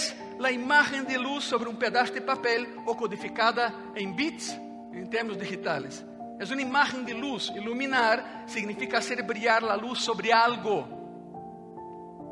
a 0.43 0.51
imagem 0.51 1.05
de 1.05 1.17
luz 1.17 1.45
sobre 1.45 1.69
um 1.69 1.75
pedaço 1.75 2.13
de 2.13 2.21
papel 2.21 2.67
ou 2.87 2.95
codificada 2.95 3.73
em 3.95 4.13
bits, 4.13 4.59
em 4.93 5.07
termos 5.07 5.37
digitais. 5.37 6.05
É 6.39 6.45
uma 6.45 6.63
imagem 6.63 7.05
de 7.05 7.13
luz. 7.13 7.49
Iluminar 7.55 8.45
significa 8.47 8.99
hacer 8.99 9.23
brilhar 9.23 9.63
a 9.65 9.75
luz 9.75 10.03
sobre 10.03 10.33
algo. 10.33 10.87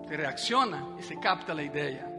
Se 0.09 0.17
reacciona 0.17 0.97
e 0.99 1.02
se 1.02 1.17
capta 1.17 1.52
a 1.52 1.62
ideia. 1.62 2.11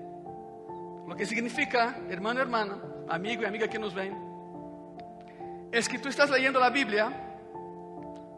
O 1.08 1.16
que 1.16 1.26
significa, 1.26 1.96
hermano, 2.10 2.40
hermana, 2.40 2.82
amigo 3.10 3.44
e 3.44 3.46
amiga 3.46 3.68
que 3.68 3.78
nos 3.78 3.94
ven, 3.94 4.14
é 5.72 5.82
que 5.82 6.00
tu 6.00 6.08
estás 6.08 6.30
leyendo 6.30 6.64
a 6.64 6.70
Bíblia 6.70 7.12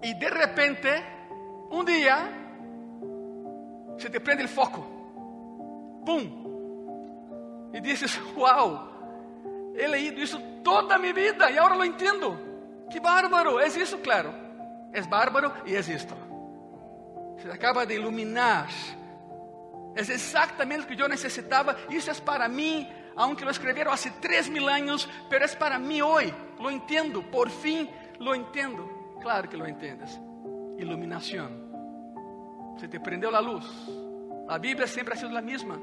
e 0.01 0.13
de 0.13 0.29
repente, 0.29 0.89
um 1.71 1.83
dia, 1.83 2.17
se 3.97 4.09
te 4.09 4.19
prende 4.19 4.43
o 4.43 4.47
foco. 4.47 4.94
Pum! 6.05 7.71
E 7.73 7.81
dizes: 7.81 8.19
Uau! 8.37 8.93
He 9.75 9.87
leído 9.87 10.21
isso 10.21 10.39
toda 10.63 10.95
a 10.95 10.97
minha 10.97 11.13
vida 11.13 11.51
e 11.51 11.57
agora 11.57 11.75
lo 11.75 11.83
entendo. 11.83 12.37
Que 12.89 12.99
bárbaro! 12.99 13.59
É 13.59 13.67
isso, 13.67 13.97
claro. 13.97 14.45
es 14.95 15.09
bárbaro 15.09 15.53
y 15.65 15.75
es 15.75 15.89
esto. 15.89 16.15
Se 17.41 17.51
acaba 17.51 17.85
de 17.85 17.95
iluminar. 17.95 18.67
Es 19.95 20.09
exactamente 20.09 20.83
lo 20.83 20.87
que 20.87 20.95
yo 20.95 21.07
necesitaba 21.07 21.75
y 21.89 21.97
eso 21.97 22.11
es 22.11 22.21
para 22.21 22.47
mí, 22.47 22.89
aunque 23.15 23.45
lo 23.45 23.51
escribieron 23.51 23.93
hace 23.93 24.11
tres 24.21 24.49
mil 24.49 24.67
años, 24.69 25.07
pero 25.29 25.45
es 25.45 25.55
para 25.55 25.77
mí 25.77 26.01
hoy. 26.01 26.33
Lo 26.59 26.69
entiendo, 26.69 27.21
por 27.29 27.49
fin 27.49 27.89
lo 28.19 28.33
entiendo. 28.33 29.17
Claro 29.21 29.49
que 29.49 29.57
lo 29.57 29.65
entiendes. 29.65 30.19
Iluminación. 30.79 31.65
Se 32.77 32.87
te 32.87 32.99
prendió 32.99 33.29
la 33.29 33.41
luz. 33.41 33.65
La 34.47 34.57
Biblia 34.57 34.87
siempre 34.87 35.15
ha 35.15 35.17
sido 35.17 35.31
la 35.31 35.41
misma. 35.41 35.77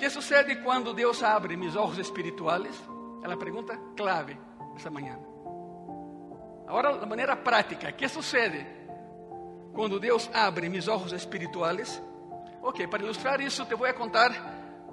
¿Qué 0.00 0.08
sucede 0.08 0.62
cuando 0.62 0.94
Dios 0.94 1.22
abre 1.22 1.58
mis 1.58 1.76
ojos 1.76 1.98
espirituales? 1.98 2.74
É 3.22 3.30
a 3.30 3.36
pergunta 3.36 3.78
clave 3.94 4.34
essa 4.74 4.90
manhã. 4.90 5.18
Agora, 6.66 6.96
de 6.96 7.04
maneira 7.04 7.36
prática, 7.36 7.90
o 7.90 7.92
que 7.92 8.08
sucede 8.08 8.66
quando 9.74 10.00
Deus 10.00 10.30
abre 10.32 10.70
mis 10.70 10.88
olhos 10.88 11.12
espirituais? 11.12 12.02
Ok, 12.62 12.86
para 12.86 13.02
ilustrar 13.02 13.42
isso, 13.42 13.66
te 13.66 13.74
vou 13.74 13.92
contar 13.92 14.32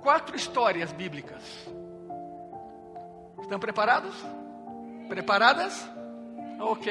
quatro 0.01 0.35
histórias 0.35 0.91
bíblicas. 0.91 1.41
Estão 3.41 3.59
preparados? 3.59 4.13
Preparadas? 5.07 5.89
Ok, 6.59 6.87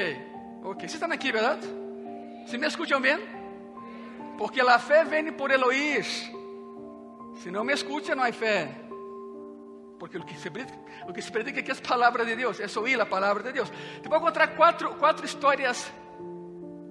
ok. 0.63 0.79
Vocês 0.79 0.95
estão 0.95 1.11
aqui, 1.11 1.31
verdade? 1.31 1.67
Se 2.47 2.57
me 2.57 2.65
escutam 2.65 2.99
bem? 2.99 3.19
Porque 4.39 4.59
a 4.59 4.79
fé 4.79 5.03
vem 5.05 5.31
por 5.33 5.51
el 5.51 5.63
Se 7.37 7.51
não 7.51 7.63
me 7.63 7.73
escuta, 7.73 8.15
não 8.15 8.23
há 8.23 8.31
fé. 8.31 8.69
Porque 9.99 10.17
o 10.17 10.23
que 10.23 10.37
se 10.37 10.49
predica, 10.49 10.77
o 11.07 11.13
que 11.13 11.21
se 11.21 11.31
predica 11.31 11.59
aqui 11.59 11.71
é 11.71 11.73
a 11.73 11.87
palavra 11.87 12.25
de 12.25 12.35
Deus, 12.35 12.59
é 12.59 12.65
ouvir 12.77 12.99
a 12.99 13.05
palavra 13.05 13.43
de 13.43 13.51
Deus. 13.51 13.71
Te 14.01 14.07
vou 14.07 14.19
contar 14.19 14.47
quatro, 14.55 15.25
histórias 15.25 15.91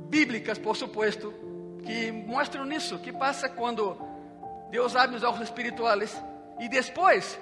bíblicas, 0.09 0.59
por 0.59 0.77
supuesto, 0.77 1.33
que 1.85 2.11
mostram 2.11 2.71
isso. 2.73 2.99
Que 2.99 3.13
passa 3.13 3.49
quando 3.49 3.97
Deus 4.71 4.97
abre 4.97 5.17
os 5.17 5.23
olhos 5.23 5.41
espirituais 5.43 6.21
e 6.59 6.69
depois 6.69 7.39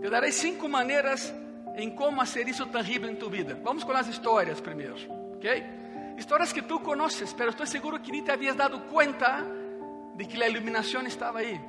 te 0.00 0.08
darei 0.08 0.32
cinco 0.32 0.68
maneiras 0.68 1.34
em 1.76 1.90
como 1.90 2.18
fazer 2.18 2.48
isso 2.48 2.66
tangível 2.66 3.10
em 3.10 3.16
tu 3.16 3.28
vida. 3.28 3.58
Vamos 3.62 3.84
com 3.84 3.92
as 3.92 4.06
histórias 4.06 4.60
primeiro, 4.60 4.94
ok? 5.34 5.64
Histórias 6.16 6.52
que 6.52 6.62
tu 6.62 6.78
conheces, 6.80 7.34
mas 7.36 7.48
estou 7.48 7.66
seguro 7.66 7.98
que 7.98 8.12
nem 8.12 8.22
te 8.22 8.30
havias 8.30 8.54
dado 8.54 8.80
conta 8.82 9.44
de 10.14 10.24
que 10.24 10.42
a 10.42 10.48
iluminação 10.48 11.06
estava 11.06 11.38
aí. 11.38 11.60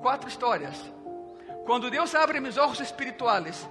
Quatro 0.00 0.28
histórias. 0.28 0.76
Quando 1.64 1.90
Deus 1.90 2.14
abre 2.14 2.40
meus 2.40 2.56
olhos 2.56 2.80
espirituais, 2.80 3.68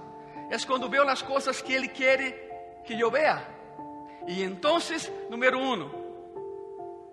é 0.50 0.58
quando 0.66 0.88
veo 0.88 1.08
as 1.08 1.22
coisas 1.22 1.60
que 1.60 1.72
Ele 1.72 1.88
quer 1.88 2.82
que 2.84 2.98
eu 2.98 3.10
veja. 3.10 3.42
E 4.26 4.42
então, 4.42 4.78
número 5.30 5.58
um, 5.58 5.90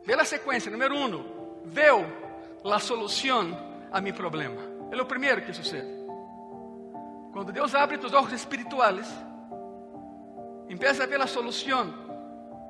vê 0.03 0.13
a 0.13 0.25
sequência. 0.25 0.71
Número 0.71 0.95
um, 0.95 1.61
veo 1.65 2.05
a 2.63 2.79
solução 2.79 3.57
a 3.91 3.99
mi 3.99 4.13
problema. 4.13 4.61
É 4.91 5.01
o 5.01 5.05
primeiro 5.05 5.41
que 5.41 5.53
sucede. 5.53 5.99
Quando 7.31 7.51
Deus 7.51 7.75
abre 7.75 7.97
tus 7.97 8.13
olhos 8.13 8.33
espirituais, 8.33 9.07
empieza 10.67 11.03
a 11.03 11.07
ver 11.07 11.21
a 11.21 11.27
solução 11.27 11.93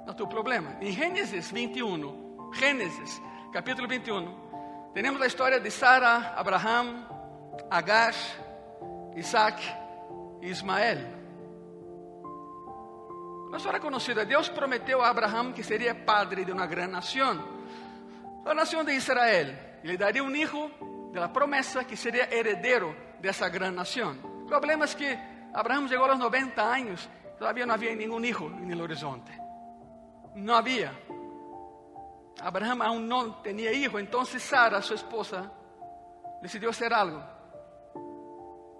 a 0.07 0.13
tu 0.13 0.27
problema. 0.27 0.75
Em 0.81 0.91
Gênesis 0.91 1.51
21, 1.51 2.51
Gênesis 2.53 3.21
capítulo 3.51 3.87
21, 3.87 4.91
temos 4.93 5.19
a 5.19 5.25
história 5.25 5.59
de 5.59 5.71
Sara, 5.71 6.33
Abraham, 6.35 7.03
Agar, 7.69 8.13
Isaac 9.15 9.59
e 10.39 10.49
Ismael. 10.49 10.99
Uma 13.47 13.57
história 13.57 13.79
conhecida. 13.79 14.23
Deus 14.23 14.49
prometeu 14.49 15.01
a 15.01 15.09
Abraham 15.09 15.51
que 15.51 15.63
seria 15.63 15.95
padre 15.95 16.45
de 16.45 16.51
uma 16.51 16.67
grande 16.67 16.91
nação, 16.91 17.43
a 18.45 18.53
nação 18.53 18.83
de 18.83 18.93
Israel. 18.93 19.55
E 19.83 19.87
lhe 19.87 19.97
daria 19.97 20.23
um 20.23 20.29
filho 20.29 20.69
da 21.11 21.27
promessa 21.27 21.83
que 21.83 21.97
seria 21.97 22.31
herdeiro 22.31 22.95
dessa 23.19 23.49
grande 23.49 23.77
nação. 23.77 24.15
O 24.43 24.45
problema 24.45 24.85
é 24.85 24.87
que 24.87 25.17
Abraham 25.55 25.87
chegou 25.87 26.05
aos 26.05 26.19
90 26.19 26.61
anos, 26.61 27.09
todavía 27.39 27.65
não 27.65 27.73
havia 27.73 27.95
nenhum 27.95 28.19
filho 28.19 28.75
no 28.75 28.83
horizonte. 28.83 29.31
Não 30.35 30.53
havia. 30.53 31.08
Abraham 32.41 32.81
aún 32.81 33.07
não 33.07 33.41
tinha 33.43 33.71
hijo, 33.71 33.99
então 33.99 34.23
Sara, 34.25 34.81
sua 34.81 34.95
esposa, 34.95 35.51
decidiu 36.41 36.71
fazer 36.71 36.93
algo. 36.93 37.21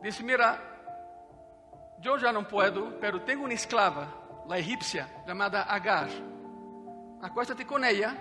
Disse: 0.02 0.24
Mira, 0.24 0.60
eu 2.04 2.18
já 2.18 2.32
não 2.32 2.44
posso, 2.44 2.94
pero 3.02 3.20
tenho 3.20 3.42
uma 3.42 3.54
esclava, 3.54 4.08
a 4.50 4.60
egípcia, 4.60 5.08
chamada 5.26 5.64
Agar. 5.64 6.10
Acuéstate 7.22 7.66
com 7.66 7.84
ela 7.84 8.16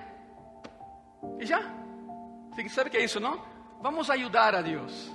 e 1.39 1.47
já. 1.47 1.61
Você 2.51 2.69
sabe 2.69 2.89
o 2.89 2.91
que 2.91 2.97
é 2.97 3.05
isso, 3.05 3.21
não? 3.21 3.41
Vamos 3.81 4.11
ajudar 4.11 4.55
a 4.57 4.63
Deus. 4.63 5.13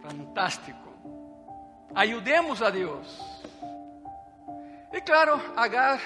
Fantástico. 0.00 0.88
Ayudemos 1.94 2.62
a 2.62 2.70
Deus. 2.70 3.20
E 4.92 5.00
claro, 5.02 5.38
Agar 5.56 6.00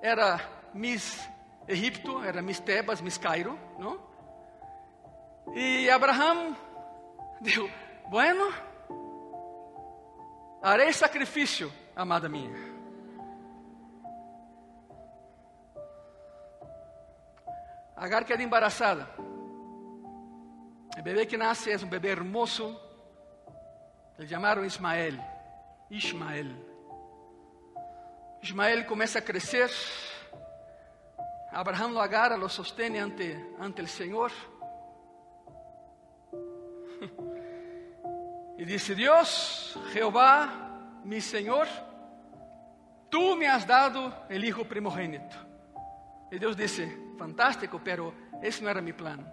era 0.00 0.40
Miss 0.72 1.28
Egipto, 1.68 2.22
era 2.24 2.42
Miss 2.42 2.58
Tebas, 2.58 3.00
Miss 3.00 3.18
Cairo, 3.18 3.58
não? 3.78 4.00
E 5.54 5.88
Abraham 5.90 6.56
deu, 7.40 7.70
bueno, 8.08 8.52
Harei 10.60 10.92
sacrifício, 10.92 11.72
amada 11.94 12.28
minha. 12.28 12.52
Agar 17.96 18.24
queda 18.24 18.42
embaraçada. 18.42 19.08
O 20.98 21.02
bebê 21.02 21.26
que 21.26 21.36
nasce 21.36 21.70
é 21.70 21.76
um 21.76 21.88
bebê 21.88 22.08
hermoso. 22.08 22.78
Eles 24.18 24.28
chamaram 24.28 24.64
Ismael. 24.64 25.14
Ismael. 25.90 26.48
Ismael 28.42 28.84
começa 28.84 29.20
a 29.20 29.22
crescer. 29.22 29.70
Abraham 31.52 31.92
lo 31.92 32.00
agarra, 32.00 32.36
lo 32.36 32.48
sostém 32.48 32.98
ante, 32.98 33.54
ante 33.58 33.82
o 33.82 33.86
Senhor. 33.86 34.32
Y 38.58 38.64
dice, 38.64 38.96
Dios, 38.96 39.78
Jehová, 39.92 41.00
mi 41.04 41.20
Señor, 41.20 41.68
tú 43.08 43.36
me 43.36 43.46
has 43.46 43.64
dado 43.64 44.12
el 44.28 44.44
hijo 44.44 44.64
primogénito. 44.64 45.36
Y 46.28 46.40
Dios 46.40 46.56
dice, 46.56 47.14
fantástico, 47.16 47.80
pero 47.84 48.12
ese 48.42 48.64
no 48.64 48.68
era 48.68 48.80
mi 48.80 48.92
plan. 48.92 49.32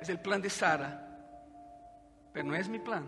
Es 0.00 0.08
el 0.10 0.20
plan 0.20 0.40
de 0.40 0.48
Sara, 0.48 1.08
pero 2.32 2.46
no 2.46 2.54
es 2.54 2.68
mi 2.68 2.78
plan. 2.78 3.04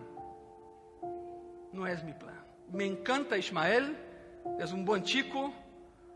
No 1.72 1.86
es 1.86 2.02
mi 2.02 2.12
plan. 2.12 2.44
Me 2.72 2.84
encanta 2.84 3.38
Ismael, 3.38 3.96
es 4.58 4.72
un 4.72 4.84
buen 4.84 5.04
chico. 5.04 5.52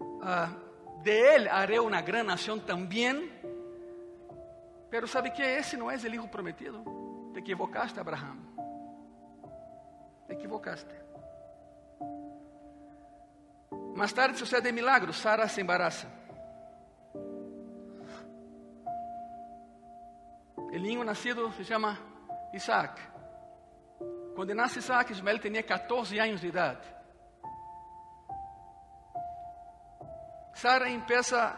Uh, 0.01 0.66
de 1.07 1.37
él 1.37 1.49
haré 1.49 1.79
una 1.79 2.03
gran 2.03 2.27
nación 2.27 2.61
también. 2.66 3.31
Pero 4.90 5.07
¿sabe 5.07 5.33
qué? 5.33 5.59
Ese 5.59 5.77
no 5.77 5.88
es 5.90 6.05
el 6.05 6.12
hijo 6.14 6.29
prometido. 6.29 6.83
Te 7.33 7.40
equivocaste, 7.40 8.01
Abraham. 8.01 8.38
Te 10.27 10.35
equivocaste. 10.35 10.95
Mais 13.95 14.12
tarde 14.12 14.37
sucede 14.37 14.73
milagro. 14.73 15.12
Sara 15.12 15.49
se 15.49 15.61
embaraça. 15.61 16.09
O 20.57 20.79
niño 20.79 21.05
nascido 21.05 21.53
se 21.53 21.64
chama 21.64 21.99
Isaac. 22.53 22.99
Quando 24.35 24.55
nasce 24.55 24.81
Isaac, 24.81 25.11
Ismael 25.12 25.40
tinha 25.40 25.62
14 25.62 26.21
anos 26.21 26.40
de 26.40 26.49
idade. 26.49 26.96
Sara 30.57 30.88
empieza 30.88 31.55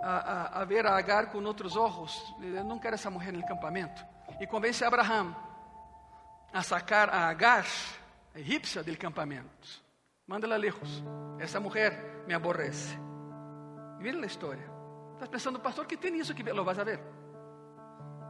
a, 0.00 0.08
a, 0.08 0.62
a, 0.62 0.64
ver 0.64 0.86
a 0.86 0.96
Agar 0.96 1.32
com 1.32 1.42
outros 1.42 1.74
olhos. 1.74 2.34
Não 2.64 2.78
quero 2.78 2.94
essa 2.94 3.10
mulher 3.10 3.32
no 3.32 3.44
campamento 3.44 4.06
e 4.40 4.46
convence 4.46 4.84
Abraham 4.84 5.34
a 6.52 6.62
sacar 6.62 7.10
a 7.10 7.28
Agar, 7.28 7.66
a 8.32 8.38
egípcia, 8.38 8.84
do 8.84 8.96
campamento. 8.96 9.82
Manda-la 10.28 10.56
lejos. 10.56 11.02
Essa 11.40 11.58
mulher 11.58 12.22
me 12.24 12.34
aborrece. 12.34 12.96
Mira 13.98 14.22
a 14.22 14.26
história. 14.26 14.70
Estás 15.14 15.28
pensando, 15.28 15.58
pastor, 15.58 15.84
que 15.84 15.96
tem 15.96 16.16
isso 16.20 16.36
que 16.36 16.44
lo 16.44 16.64
vas 16.64 16.78
a 16.78 16.84
ver? 16.84 17.00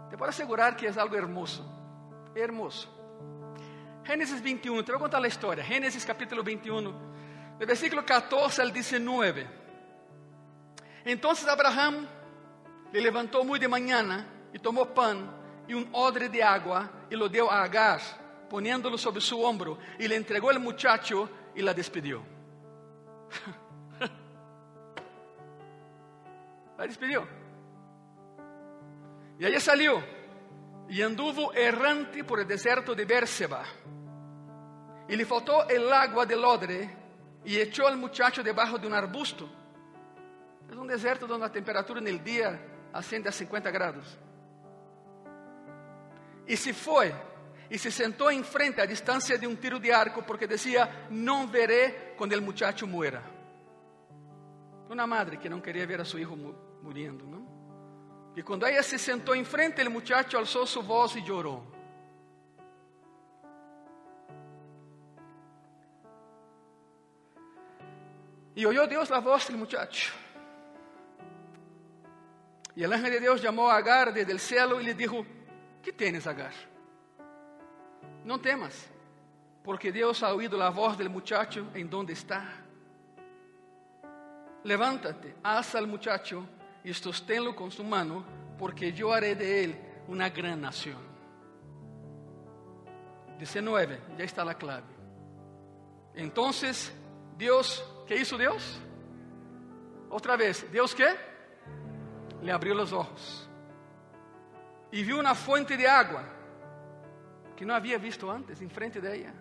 Te 0.09 0.17
posso 0.17 0.31
assegurar 0.31 0.77
que 0.77 0.87
é 0.87 0.99
algo 0.99 1.15
hermoso. 1.15 1.63
Hermoso. 2.35 2.89
Gênesis 4.03 4.41
21, 4.41 4.83
te 4.83 4.93
vou 4.93 5.01
contar 5.01 5.23
a 5.23 5.29
história. 5.29 5.63
Gênesis 5.63 6.07
capítulo 6.07 6.43
21, 6.43 6.83
do 7.59 7.67
versículo 7.67 8.03
14 8.03 8.63
al 8.63 8.71
19. 8.71 9.58
Então 11.11 11.33
Abraham 11.49 12.07
le 12.93 13.01
levantou 13.01 13.43
muito 13.43 13.63
de 13.63 13.67
manhã 13.67 14.27
e 14.53 14.59
tomou 14.59 14.85
pão 14.85 15.33
y 15.67 15.73
un 15.73 15.89
odre 15.91 16.29
de 16.29 16.43
agua 16.43 17.07
y 17.11 17.17
lo 17.17 17.31
dio 17.31 17.51
a 17.51 17.63
Agar, 17.63 17.99
poniéndolo 18.51 18.99
sobre 18.99 19.23
su 19.23 19.41
hombro, 19.41 19.79
y 19.99 20.07
le 20.07 20.17
entregó 20.17 20.51
el 20.51 20.59
muchacho 20.59 21.31
y 21.55 21.63
la 21.63 21.73
despidió. 21.73 22.23
La 26.77 26.87
despidió. 26.87 27.27
Y 29.41 29.47
ella 29.47 29.59
salió 29.59 30.01
y 30.89 31.03
anduvo 31.03 31.53
errante 31.53 32.23
por 32.23 32.39
el 32.39 32.47
desierto 32.47 32.95
de 32.95 33.05
Bérseba. 33.05 33.65
Y 35.09 35.17
le 35.17 35.25
faltó 35.25 35.69
el 35.69 35.93
agua 35.93 36.25
del 36.25 36.45
odre 36.45 36.97
y 37.45 37.59
echó 37.59 37.89
al 37.89 37.97
muchacho 37.97 38.45
debajo 38.45 38.79
de 38.79 38.87
un 38.87 38.95
arbusto. 38.95 39.49
Es 40.69 40.77
un 40.77 40.87
desierto 40.87 41.27
donde 41.27 41.47
la 41.47 41.53
temperatura 41.53 42.01
en 42.01 42.09
el 42.09 42.23
día 42.23 42.61
asciende 42.93 43.29
a 43.29 43.33
50 43.33 43.71
grados. 43.71 44.19
Y 46.47 46.57
se 46.57 46.75
fue 46.75 47.13
y 47.71 47.79
se 47.79 47.91
sentó 47.91 48.31
enfrente 48.31 48.81
a 48.81 48.87
distancia 48.87 49.37
de 49.37 49.47
un 49.47 49.57
tiro 49.57 49.79
de 49.79 49.93
arco 49.93 50.25
porque 50.27 50.47
decía, 50.47 51.07
no 51.11 51.47
veré 51.49 52.15
cuando 52.17 52.35
el 52.35 52.43
muchacho 52.43 52.87
muera. 52.87 53.23
Una 54.89 55.07
madre 55.07 55.39
que 55.39 55.51
no 55.51 55.61
quería 55.61 55.87
ver 55.87 56.01
a 56.01 56.05
su 56.05 56.19
hijo 56.19 56.35
muriendo, 56.83 57.25
¿no? 57.27 58.33
Y 58.35 58.43
cuando 58.43 58.67
ella 58.67 58.83
se 58.83 58.99
sentó 58.99 59.35
enfrente, 59.35 59.83
el 59.83 59.91
muchacho 59.91 60.39
alzó 60.39 60.65
su 60.65 60.83
voz 60.83 61.17
y 61.17 61.25
lloró. 61.25 61.63
Y 68.55 68.65
oyó 68.65 68.87
Dios 68.87 69.11
la 69.11 69.21
voz 69.21 69.49
del 69.49 69.57
muchacho. 69.57 70.13
Y 72.79 72.85
el 72.85 72.93
ángel 72.93 73.11
de 73.11 73.19
Dios 73.19 73.43
llamó 73.43 73.69
a 73.69 73.79
Agar 73.79 74.15
desde 74.15 74.31
el 74.31 74.39
cielo 74.39 74.81
y 74.81 74.85
le 74.85 74.95
dijo, 74.95 75.27
¿qué 75.83 75.93
tienes, 75.93 76.29
Agar? 76.29 76.53
No 78.25 78.41
temas, 78.41 78.87
porque 79.65 79.91
Dios 79.91 80.23
ha 80.23 80.33
oído 80.33 80.57
la 80.57 80.71
voz 80.71 80.97
del 80.97 81.11
muchacho 81.11 81.67
en 81.75 81.91
donde 81.91 82.13
está. 82.13 82.49
Levántate, 84.63 85.35
alza 85.43 85.79
al 85.79 85.89
muchacho 85.89 86.47
y 86.85 86.95
sosténlo 86.95 87.57
con 87.57 87.73
su 87.73 87.83
mano, 87.83 88.25
porque 88.57 88.93
yo 88.93 89.13
haré 89.13 89.35
de 89.35 89.65
él 89.65 89.77
una 90.07 90.31
gran 90.31 90.61
nación. 90.61 90.99
19, 93.39 94.03
ya 94.17 94.25
está 94.25 94.45
la 94.45 94.55
clave. 94.55 94.87
Entonces, 96.15 96.93
Dios, 97.37 97.85
¿qué 98.07 98.19
hizo 98.21 98.39
Dios? 98.39 98.79
Otra 100.11 100.37
vez, 100.37 100.71
¿Dios 100.71 100.95
qué? 100.95 101.28
Le 102.43 102.53
abrió 102.53 102.75
los 102.75 102.93
ojos 102.93 103.49
y 104.91 105.03
vio 105.03 105.19
una 105.19 105.35
fuente 105.35 105.77
de 105.77 105.87
agua 105.87 106.25
que 107.57 107.65
no 107.65 107.75
había 107.75 107.99
visto 107.99 108.31
antes 108.31 108.61
enfrente 108.61 109.01
de 109.01 109.17
ella. 109.17 109.35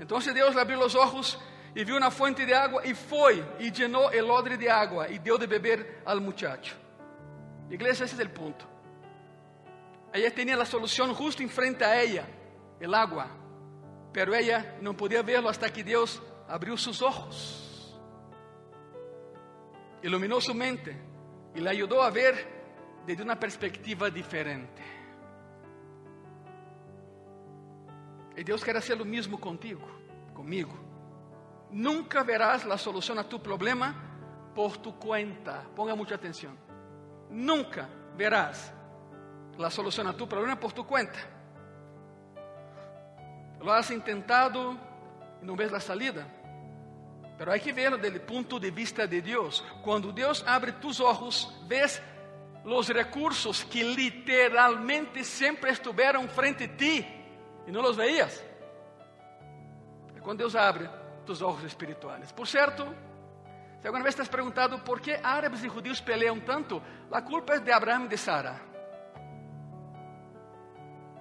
Entonces 0.00 0.34
Dios 0.34 0.54
le 0.54 0.60
abrió 0.60 0.78
los 0.78 0.94
ojos 0.94 1.38
y 1.74 1.84
vio 1.84 1.96
una 1.96 2.10
fuente 2.10 2.46
de 2.46 2.54
agua 2.54 2.86
y 2.86 2.94
fue 2.94 3.44
y 3.60 3.70
llenó 3.70 4.10
el 4.10 4.30
odre 4.30 4.56
de 4.56 4.70
agua 4.70 5.08
y 5.08 5.18
dio 5.18 5.36
de 5.36 5.46
beber 5.46 6.02
al 6.06 6.20
muchacho. 6.20 6.74
Iglesia, 7.70 8.06
ese 8.06 8.14
es 8.14 8.20
el 8.20 8.30
punto. 8.30 8.64
Ella 10.12 10.34
tenía 10.34 10.56
la 10.56 10.64
solución 10.64 11.12
justo 11.14 11.42
enfrente 11.42 11.84
a 11.84 12.00
ella, 12.00 12.26
el 12.80 12.94
agua, 12.94 13.28
pero 14.12 14.34
ella 14.34 14.76
no 14.80 14.96
podía 14.96 15.22
verlo 15.22 15.50
hasta 15.50 15.70
que 15.70 15.84
Dios 15.84 16.22
abrió 16.48 16.76
sus 16.76 17.02
ojos, 17.02 18.00
iluminó 20.02 20.40
su 20.40 20.54
mente 20.54 21.05
y 21.56 21.60
le 21.60 22.02
a 22.02 22.10
ver 22.10 22.56
desde 23.06 23.22
una 23.22 23.40
perspectiva 23.40 24.10
diferente. 24.10 24.82
Y 28.36 28.44
Dios 28.44 28.62
quiere 28.62 28.78
hacer 28.78 28.98
lo 28.98 29.06
mismo 29.06 29.40
contigo, 29.40 29.80
conmigo. 30.34 30.74
Nunca 31.70 32.22
verás 32.22 32.66
la 32.66 32.76
solución 32.76 33.18
a 33.18 33.26
tu 33.26 33.42
problema 33.42 33.94
por 34.54 34.76
tu 34.76 34.98
cuenta. 34.98 35.64
Ponga 35.74 35.94
mucha 35.94 36.16
atención. 36.16 36.58
Nunca 37.30 37.88
verás 38.18 38.70
la 39.56 39.70
solución 39.70 40.08
a 40.08 40.12
tu 40.12 40.28
problema 40.28 40.60
por 40.60 40.74
tu 40.74 40.86
cuenta. 40.86 41.18
Lo 43.62 43.72
has 43.72 43.90
intentado 43.90 44.76
y 45.40 45.46
no 45.46 45.56
ves 45.56 45.72
la 45.72 45.80
salida. 45.80 46.26
Pero 47.38 47.52
hay 47.52 47.60
que 47.60 47.72
verlo 47.72 47.98
desde 47.98 48.16
el 48.16 48.22
punto 48.22 48.58
de 48.58 48.70
vista 48.70 49.06
de 49.06 49.20
Dios. 49.20 49.64
Cuando 49.82 50.10
Dios 50.10 50.44
abre 50.46 50.72
tus 50.72 51.00
ojos, 51.00 51.54
ves 51.66 52.00
los 52.64 52.88
recursos 52.88 53.64
que 53.64 53.84
literalmente 53.84 55.22
siempre 55.22 55.70
estuvieron 55.70 56.28
frente 56.28 56.64
a 56.64 56.76
ti 56.76 57.06
y 57.66 57.70
no 57.70 57.82
los 57.82 57.96
veías. 57.96 58.42
Cuando 60.22 60.42
Dios 60.42 60.56
abre 60.56 60.88
tus 61.24 61.40
ojos 61.42 61.62
espirituales. 61.64 62.32
Por 62.32 62.48
cierto, 62.48 62.86
si 63.80 63.86
alguna 63.86 64.02
vez 64.02 64.16
te 64.16 64.22
has 64.22 64.28
preguntado 64.28 64.82
por 64.82 65.00
qué 65.00 65.20
árabes 65.22 65.62
y 65.62 65.68
judíos 65.68 66.00
pelean 66.02 66.44
tanto, 66.44 66.82
la 67.10 67.24
culpa 67.24 67.54
es 67.54 67.64
de 67.64 67.72
Abraham 67.72 68.06
y 68.06 68.08
de 68.08 68.16
Sara. 68.16 68.60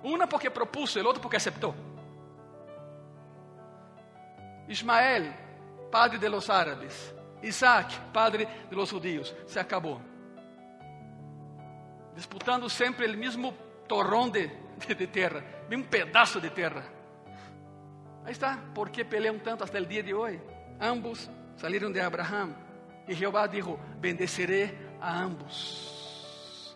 Una 0.03 0.27
porque 0.27 0.49
propuso, 0.49 0.99
el 0.99 1.05
otro 1.05 1.21
porque 1.21 1.37
aceptó. 1.37 1.75
Ismael, 4.67 5.44
padre 5.91 6.17
de 6.17 6.29
los 6.29 6.49
árabes. 6.49 7.13
Isaac, 7.41 7.91
padre 8.11 8.47
de 8.69 8.75
los 8.75 8.91
judíos. 8.91 9.35
Se 9.45 9.59
acabó. 9.59 10.01
Disputando 12.15 12.69
sempre 12.69 13.07
o 13.07 13.17
mesmo 13.17 13.53
torrão 13.87 14.29
de, 14.29 14.47
de, 14.87 14.95
de 14.95 15.07
terra, 15.07 15.43
mesmo 15.69 15.85
pedaço 15.85 16.39
de 16.39 16.49
terra. 16.49 16.83
Aí 18.23 18.31
está, 18.31 18.57
por 18.73 18.89
que 18.89 19.03
peleam 19.03 19.37
tanto 19.39 19.63
até 19.63 19.79
o 19.79 19.85
dia 19.85 20.01
de 20.01 20.13
hoje? 20.13 20.41
Ambos 20.79 21.29
saíram 21.57 21.91
de 21.91 21.99
Abraham. 21.99 22.55
E 23.07 23.13
Jeová 23.13 23.45
dijo: 23.47 23.79
Bendeceré 23.99 24.73
a 24.99 25.21
ambos. 25.21 26.75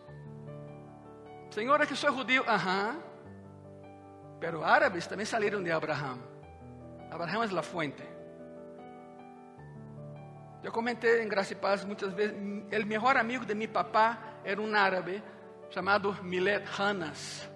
Senhor, 1.50 1.82
é 1.82 1.86
que 1.86 1.96
sou 1.96 2.14
judío. 2.14 2.44
Ajá. 2.46 2.96
Pero 4.40 4.64
árabes 4.64 5.08
também 5.08 5.26
saíram 5.26 5.62
de 5.64 5.72
Abraham. 5.72 6.20
Abraham 7.12 7.44
é 7.44 7.60
a 7.60 7.64
fuente. 7.64 8.04
Eu 10.64 10.72
comentei 10.72 11.24
em 11.24 11.28
Graça 11.28 11.54
e 11.54 11.56
Paz 11.56 11.86
muitas 11.86 12.14
vezes, 12.14 12.36
o 12.36 12.86
melhor 12.86 13.16
amigo 13.16 13.46
de 13.46 13.56
meu 13.56 13.70
papá 13.70 14.18
era 14.44 14.62
um 14.62 14.76
árabe 14.76 15.24
chamado 15.70 16.14
Miled 16.24 16.66
Hanas. 16.78 17.50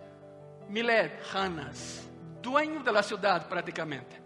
Miled 0.69 1.13
Hanas, 1.33 2.09
dueño 2.41 2.81
da 2.81 3.03
cidade 3.03 3.45
praticamente. 3.45 4.21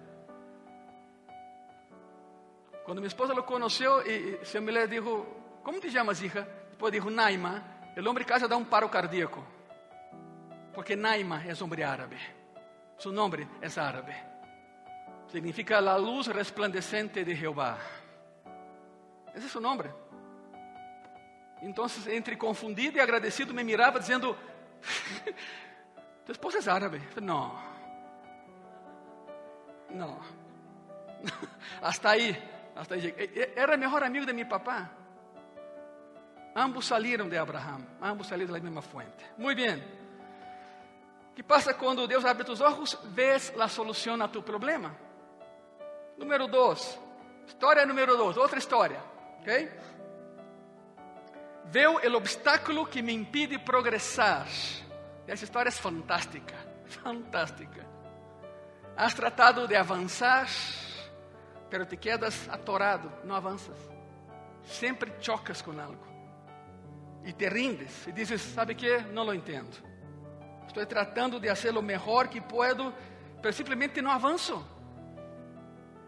Quando 2.85 2.99
minha 2.99 3.07
esposa 3.07 3.33
lo 3.33 3.43
conheceu, 3.43 4.01
e 4.07 4.45
seu 4.45 4.61
Miled 4.61 4.89
dijo, 4.89 5.25
como 5.63 5.81
te 5.81 5.89
chamas, 5.89 6.21
hija? 6.21 6.47
Depois 6.69 6.93
dijo, 6.93 7.09
Naima. 7.09 7.61
O 7.97 8.09
homem 8.09 8.23
casa 8.23 8.47
dá 8.47 8.55
um 8.55 8.63
paro 8.63 8.87
cardíaco. 8.87 9.43
Porque 10.73 10.95
Naima 10.95 11.43
é 11.43 11.53
homem 11.61 11.83
árabe. 11.83 12.17
Su 12.97 13.11
nome 13.11 13.47
é 13.59 13.79
árabe. 13.79 14.15
Significa 15.27 15.81
la 15.81 15.97
luz 15.97 16.27
resplandecente 16.27 17.25
de 17.25 17.35
Jehová. 17.35 17.77
É 19.37 19.49
seu 19.49 19.61
nome. 19.61 19.83
Então, 21.61 21.85
entre 22.07 22.35
confundido 22.35 22.97
e 22.97 23.01
agradecido, 23.01 23.53
me 23.53 23.63
mirava 23.63 23.99
dizendo: 23.99 24.35
Tua 26.25 26.31
esposa 26.31 26.57
é 26.57 26.73
árabe? 26.73 27.01
Não. 27.21 27.55
Não. 29.91 30.19
Hasta 31.81 32.09
aí. 32.09 32.41
Hasta 32.75 32.95
aí. 32.95 33.13
Era 33.55 33.77
melhor 33.77 34.03
amigo 34.03 34.25
de 34.25 34.33
meu 34.33 34.47
papá. 34.47 34.89
Ambos 36.55 36.87
saíram 36.87 37.29
de 37.29 37.37
Abraham. 37.37 37.85
Ambos 38.01 38.27
saíram 38.27 38.53
da 38.53 38.59
mesma 38.59 38.81
fonte. 38.81 39.25
Muito 39.37 39.61
bem. 39.61 39.77
O 41.31 41.35
que 41.35 41.43
passa 41.43 41.75
quando 41.75 42.07
Deus 42.07 42.25
abre 42.25 42.43
tus 42.43 42.59
olhos? 42.59 42.97
Vês 43.05 43.53
a 43.59 43.67
solução 43.67 44.19
a 44.21 44.27
tu 44.27 44.41
problema. 44.41 44.95
Número 46.17 46.47
dois. 46.47 46.99
História 47.45 47.85
número 47.85 48.17
dois. 48.17 48.35
Outra 48.37 48.57
história. 48.57 48.99
Ok? 49.39 49.71
Veo 51.65 51.99
o 51.99 52.15
obstáculo 52.15 52.85
que 52.85 53.01
me 53.01 53.13
impide 53.13 53.59
progressar. 53.59 54.47
Essa 55.27 55.43
história 55.43 55.69
é 55.69 55.71
fantástica, 55.71 56.55
fantástica. 56.85 57.85
Has 58.95 59.13
tratado 59.13 59.67
de 59.67 59.75
avançar, 59.75 60.47
pero 61.69 61.85
te 61.85 61.97
quedas 61.97 62.47
atorado, 62.49 63.11
não 63.23 63.35
avanças. 63.35 63.77
Sempre 64.63 65.13
chocas 65.19 65.61
com 65.61 65.79
algo. 65.79 66.07
E 67.23 67.33
te 67.33 67.49
rindes 67.49 68.07
e 68.07 68.11
dizes, 68.11 68.41
sabe 68.41 68.73
que? 68.73 68.99
Não 69.11 69.23
lo 69.23 69.33
entendo. 69.33 69.75
Estou 70.65 70.85
tratando 70.85 71.39
de 71.39 71.49
fazer 71.49 71.75
o 71.77 71.81
melhor 71.81 72.27
que 72.27 72.39
puedo, 72.39 72.93
pero 73.41 73.53
simplesmente 73.53 74.01
não 74.01 74.11
avanço. 74.11 74.65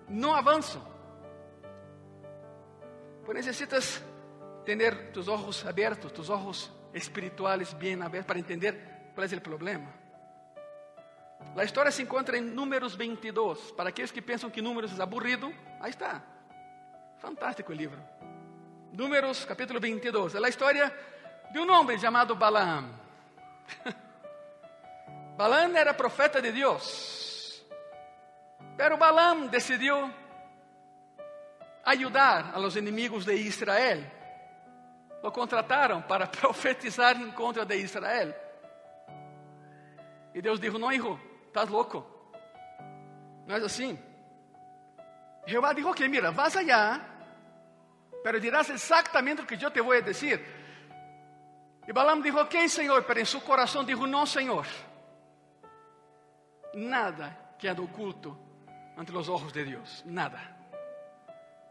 Não 0.07 0.33
avanço. 0.33 0.81
Pues 3.29 3.45
necesitas 3.45 4.01
tener 4.65 5.13
tus 5.13 5.27
ojos 5.27 5.63
abiertos, 5.63 6.11
tus 6.11 6.31
ojos 6.31 6.73
espirituales 6.91 7.77
bien 7.77 8.01
abiertos 8.01 8.25
para 8.25 8.39
entender 8.39 9.11
cuál 9.13 9.27
es 9.27 9.33
el 9.33 9.39
problema. 9.39 9.93
A 11.55 11.63
história 11.63 11.91
se 11.91 12.01
encontra 12.01 12.39
em 12.39 12.41
Números 12.41 12.97
22. 12.97 13.73
Para 13.73 13.91
aqueles 13.91 14.11
que 14.11 14.19
pensam 14.19 14.49
que 14.49 14.63
Números 14.63 14.97
é 14.97 15.03
aburrido, 15.03 15.53
aí 15.79 15.91
está. 15.91 16.23
Fantástico 17.19 17.71
o 17.71 17.75
livro. 17.75 18.01
Números, 18.93 19.45
capítulo 19.45 19.79
22. 19.79 20.33
É 20.33 20.43
a 20.43 20.49
história 20.49 20.91
de 21.51 21.59
um 21.59 21.71
homem 21.71 21.99
chamado 21.99 22.35
Balaam. 22.35 22.89
Balaam 25.37 25.77
era 25.77 25.93
profeta 25.93 26.41
de 26.41 26.51
Deus. 26.51 27.63
Pero 28.75 28.97
Balaam 28.97 29.45
decidiu 29.45 30.11
ayudar 31.83 32.51
a 32.53 32.59
los 32.59 32.75
inimigos 32.75 33.25
de 33.25 33.35
Israel. 33.35 34.09
Lo 35.21 35.31
contrataram 35.31 36.01
para 36.01 36.27
profetizar 36.31 37.15
em 37.17 37.31
contra 37.31 37.65
de 37.65 37.77
Israel. 37.77 38.33
E 40.33 40.41
Deus 40.41 40.59
disse: 40.59 40.77
Não, 40.77 40.91
hijo, 40.91 41.19
estás 41.47 41.69
louco. 41.69 42.05
Não 43.45 43.55
é 43.55 43.59
assim. 43.59 43.97
Jeová 45.45 45.73
dijo 45.73 45.93
que, 45.93 46.07
mira, 46.07 46.31
vas 46.31 46.55
allá, 46.55 47.01
pero 48.23 48.39
dirás 48.39 48.69
exactamente 48.69 49.41
o 49.41 49.45
que 49.45 49.55
eu 49.55 49.71
te 49.71 49.81
vou 49.81 49.99
dizer. 50.01 50.45
E 51.87 51.91
Balaam 51.91 52.21
dijo, 52.21 52.37
ok, 52.37 52.69
Senhor, 52.69 53.03
pero 53.03 53.19
em 53.19 53.25
seu 53.25 53.41
coração 53.41 53.83
dijo, 53.83 54.05
não, 54.05 54.23
Senhor. 54.23 54.67
Nada 56.75 57.35
queda 57.57 57.81
oculto 57.81 58.37
ante 58.95 59.11
os 59.11 59.27
olhos 59.27 59.51
de 59.51 59.65
Deus, 59.65 60.03
nada. 60.05 60.58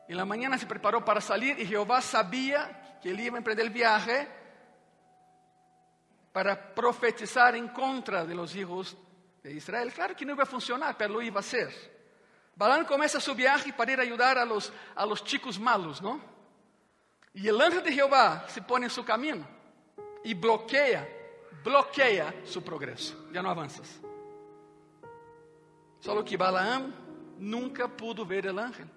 En 0.08 0.16
la 0.16 0.24
mañana 0.24 0.56
se 0.56 0.66
preparó 0.66 1.04
para 1.04 1.20
salir 1.20 1.60
y 1.60 1.66
Jehová 1.66 2.00
sabía 2.00 2.98
que 3.02 3.10
él 3.10 3.20
iba 3.20 3.36
a 3.36 3.38
emprender 3.38 3.66
el 3.66 3.72
viaje 3.72 4.26
para 6.32 6.74
profetizar 6.74 7.54
en 7.54 7.68
contra 7.68 8.24
de 8.24 8.34
los 8.34 8.56
hijos 8.56 8.96
de 9.42 9.52
Israel. 9.52 9.92
Claro 9.92 10.16
que 10.16 10.24
no 10.24 10.32
iba 10.32 10.44
a 10.44 10.46
funcionar, 10.46 10.96
pero 10.96 11.14
lo 11.14 11.22
iba 11.22 11.38
a 11.38 11.40
hacer. 11.40 11.68
Balán 12.56 12.86
comienza 12.86 13.20
su 13.20 13.34
viaje 13.34 13.72
para 13.72 13.92
ir 13.92 14.00
a 14.00 14.02
ayudar 14.02 14.38
a 14.38 14.44
los, 14.44 14.72
a 14.96 15.04
los 15.04 15.22
chicos 15.22 15.60
malos, 15.60 16.00
¿no? 16.00 16.20
Y 17.34 17.46
el 17.46 17.60
ángel 17.60 17.82
de 17.82 17.92
Jehová 17.92 18.46
se 18.48 18.62
pone 18.62 18.86
en 18.86 18.90
su 18.90 19.04
camino 19.04 19.46
y 20.24 20.34
bloquea, 20.34 21.06
bloquea 21.62 22.34
su 22.44 22.64
progreso. 22.64 23.28
Ya 23.30 23.42
no 23.42 23.50
avanzas. 23.50 24.00
Solo 26.00 26.24
que 26.24 26.36
Balaam 26.36 26.94
nunca 27.38 27.86
pudo 27.88 28.24
ver 28.24 28.46
el 28.46 28.58
ángel. 28.58 28.88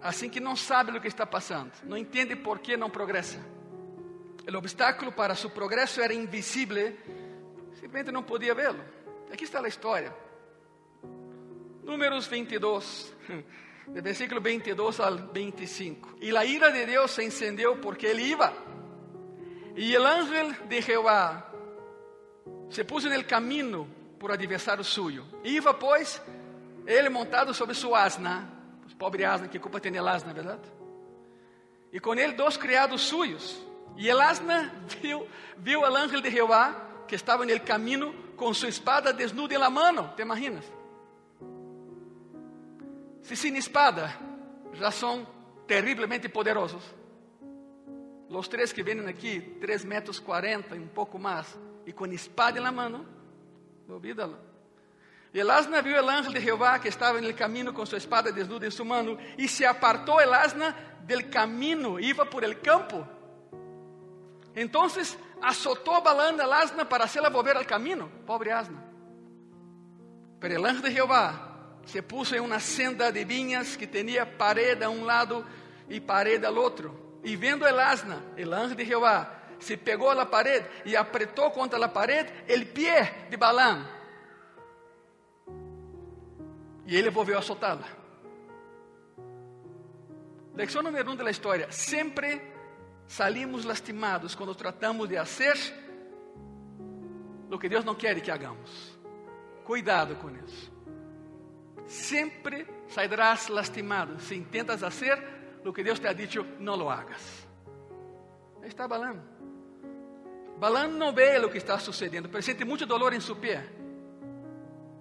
Assim 0.00 0.28
que 0.28 0.40
não 0.40 0.54
sabe 0.54 0.96
o 0.96 1.00
que 1.00 1.08
está 1.08 1.26
passando, 1.26 1.72
não 1.84 1.96
entende 1.96 2.36
por 2.36 2.58
que 2.58 2.76
não 2.76 2.90
progressa. 2.90 3.38
O 4.46 4.56
obstáculo 4.56 5.12
para 5.12 5.34
seu 5.34 5.50
progresso 5.50 6.00
era 6.00 6.14
invisível, 6.14 6.96
simplesmente 7.74 8.10
não 8.10 8.22
podia 8.22 8.54
vê-lo. 8.54 8.82
Aqui 9.30 9.44
está 9.44 9.60
a 9.60 9.68
história. 9.68 10.14
Números 11.82 12.26
22, 12.26 13.14
de 13.88 14.00
versículo 14.00 14.40
22 14.40 15.00
ao 15.00 15.16
25. 15.16 16.16
E 16.20 16.34
a 16.36 16.44
ira 16.44 16.70
de 16.70 16.86
Deus 16.86 17.10
se 17.10 17.24
encendeu 17.24 17.76
porque 17.76 18.06
ele 18.06 18.22
iba. 18.22 18.52
E 19.76 19.96
o 19.96 20.06
ángel 20.06 20.52
de 20.66 20.80
Jeová 20.80 21.52
se 22.70 22.84
puso 22.84 23.08
no 23.08 23.24
caminho 23.24 23.88
por 24.18 24.32
adversário 24.32 24.82
suyo. 24.82 25.26
Iba, 25.44 25.74
pois, 25.74 26.22
ele 26.86 27.08
montado 27.08 27.52
sobre 27.52 27.74
sua 27.74 28.02
asna 28.04 28.57
Pobre 28.98 29.24
asna, 29.24 29.48
que 29.48 29.58
culpa 29.58 29.80
tem 29.80 29.94
el 29.96 30.08
asna, 30.08 30.32
verdade? 30.32 30.62
E 31.92 32.00
com 32.00 32.14
ele 32.14 32.32
dois 32.32 32.56
criados 32.56 33.02
suyos. 33.02 33.64
E 33.96 34.08
el 34.08 34.20
asna 34.20 34.72
viu, 35.00 35.26
viu 35.56 35.84
al 35.84 35.96
ángel 35.96 36.20
de 36.20 36.30
Jehová 36.30 37.04
que 37.06 37.14
estava 37.14 37.46
no 37.46 37.60
caminho 37.60 38.12
com 38.36 38.52
sua 38.52 38.68
espada 38.68 39.12
desnuda 39.12 39.54
em 39.54 39.58
la 39.58 39.70
mano. 39.70 40.12
¿Te 40.14 40.22
imaginas? 40.22 40.64
Se 43.22 43.36
sem 43.36 43.56
espada 43.56 44.14
já 44.72 44.90
são 44.90 45.26
terrivelmente 45.66 46.28
poderosos. 46.28 46.82
Os 48.28 48.48
três 48.48 48.72
que 48.72 48.82
vêm 48.82 49.00
aqui, 49.08 49.40
3 49.60 49.84
metros 49.84 50.18
40 50.20 50.76
e 50.76 50.78
um 50.78 50.88
pouco 50.88 51.18
mais, 51.18 51.58
e 51.86 51.92
com 51.92 52.06
espada 52.06 52.60
la 52.60 52.70
mano, 52.70 53.06
olvídalo. 53.88 54.47
E 55.32 55.40
el 55.40 55.50
asna 55.50 55.82
viu 55.82 55.96
el 55.96 56.08
ángel 56.08 56.32
de 56.32 56.40
Jehová 56.40 56.78
que 56.78 56.88
estava 56.88 57.20
no 57.20 57.34
caminho 57.34 57.72
com 57.72 57.84
sua 57.84 57.98
espada 57.98 58.32
desnuda 58.32 58.66
em 58.66 58.70
sua 58.70 58.84
mano, 58.84 59.18
e 59.36 59.46
se 59.46 59.66
apartou 59.66 60.20
el 60.20 60.32
asna 60.32 60.74
del 61.02 61.28
camino, 61.28 62.00
iba 62.00 62.24
por 62.24 62.44
el 62.44 62.60
campo. 62.60 63.06
Entonces 64.54 65.18
azotou 65.42 66.00
balando 66.02 66.42
el 66.42 66.52
asna 66.52 66.88
para 66.88 67.04
hacerla 67.04 67.28
volver 67.28 67.56
al 67.56 67.66
camino, 67.66 68.10
pobre 68.26 68.52
asna. 68.52 68.82
Pero 70.40 70.54
el 70.54 70.64
ángel 70.64 70.82
de 70.82 70.92
Jehová 70.92 71.48
se 71.84 72.02
puso 72.02 72.34
em 72.34 72.40
uma 72.40 72.60
senda 72.60 73.12
de 73.12 73.24
vinhas 73.24 73.76
que 73.76 73.86
tinha 73.86 74.24
parede 74.24 74.84
a 74.84 74.90
um 74.90 75.04
lado 75.04 75.44
e 75.88 76.00
parede 76.00 76.46
ao 76.46 76.54
outro. 76.56 77.20
E 77.22 77.36
vendo 77.36 77.66
el 77.66 77.78
asna, 77.78 78.22
el 78.36 78.52
ángel 78.52 78.76
de 78.76 78.86
Jehová 78.86 79.34
se 79.58 79.76
pegou 79.76 80.10
a 80.10 80.14
la 80.14 80.26
parede 80.26 80.66
e 80.84 80.96
apretou 80.96 81.50
contra 81.50 81.78
la 81.78 81.92
parede 81.92 82.44
el 82.46 82.66
pie 82.66 83.28
de 83.28 83.36
E 86.88 86.96
ele 86.96 87.10
volveu 87.10 87.38
a 87.38 87.42
soltá-la. 87.42 87.86
Lecção 90.54 90.82
número 90.82 91.10
um 91.10 91.14
da 91.14 91.30
história: 91.30 91.70
sempre 91.70 92.40
salimos 93.06 93.66
lastimados 93.66 94.34
quando 94.34 94.54
tratamos 94.54 95.06
de 95.06 95.16
fazer 95.16 95.54
o 97.50 97.58
que 97.58 97.68
Deus 97.68 97.84
não 97.84 97.94
quer 97.94 98.18
que 98.22 98.30
hagamos. 98.30 98.98
Cuidado 99.64 100.16
com 100.16 100.30
isso. 100.30 100.72
Sempre 101.86 102.66
sairás 102.88 103.48
lastimado 103.48 104.18
se 104.18 104.34
intentas 104.34 104.80
fazer 104.80 105.22
o 105.66 105.72
que 105.74 105.84
Deus 105.84 105.98
te 105.98 106.06
ha 106.06 106.14
dicho, 106.14 106.42
não 106.58 106.74
lo 106.74 106.88
hagas. 106.88 107.46
Aí 108.62 108.68
está 108.68 108.88
Balão. 108.88 109.22
Balão 110.58 110.88
não 110.88 111.12
vê 111.12 111.38
o 111.38 111.50
que 111.50 111.58
está 111.58 111.78
sucedendo, 111.78 112.30
mas 112.32 112.46
sente 112.46 112.64
muito 112.64 112.86
dolor 112.86 113.12
em 113.12 113.20
seu 113.20 113.36
pé. 113.36 113.68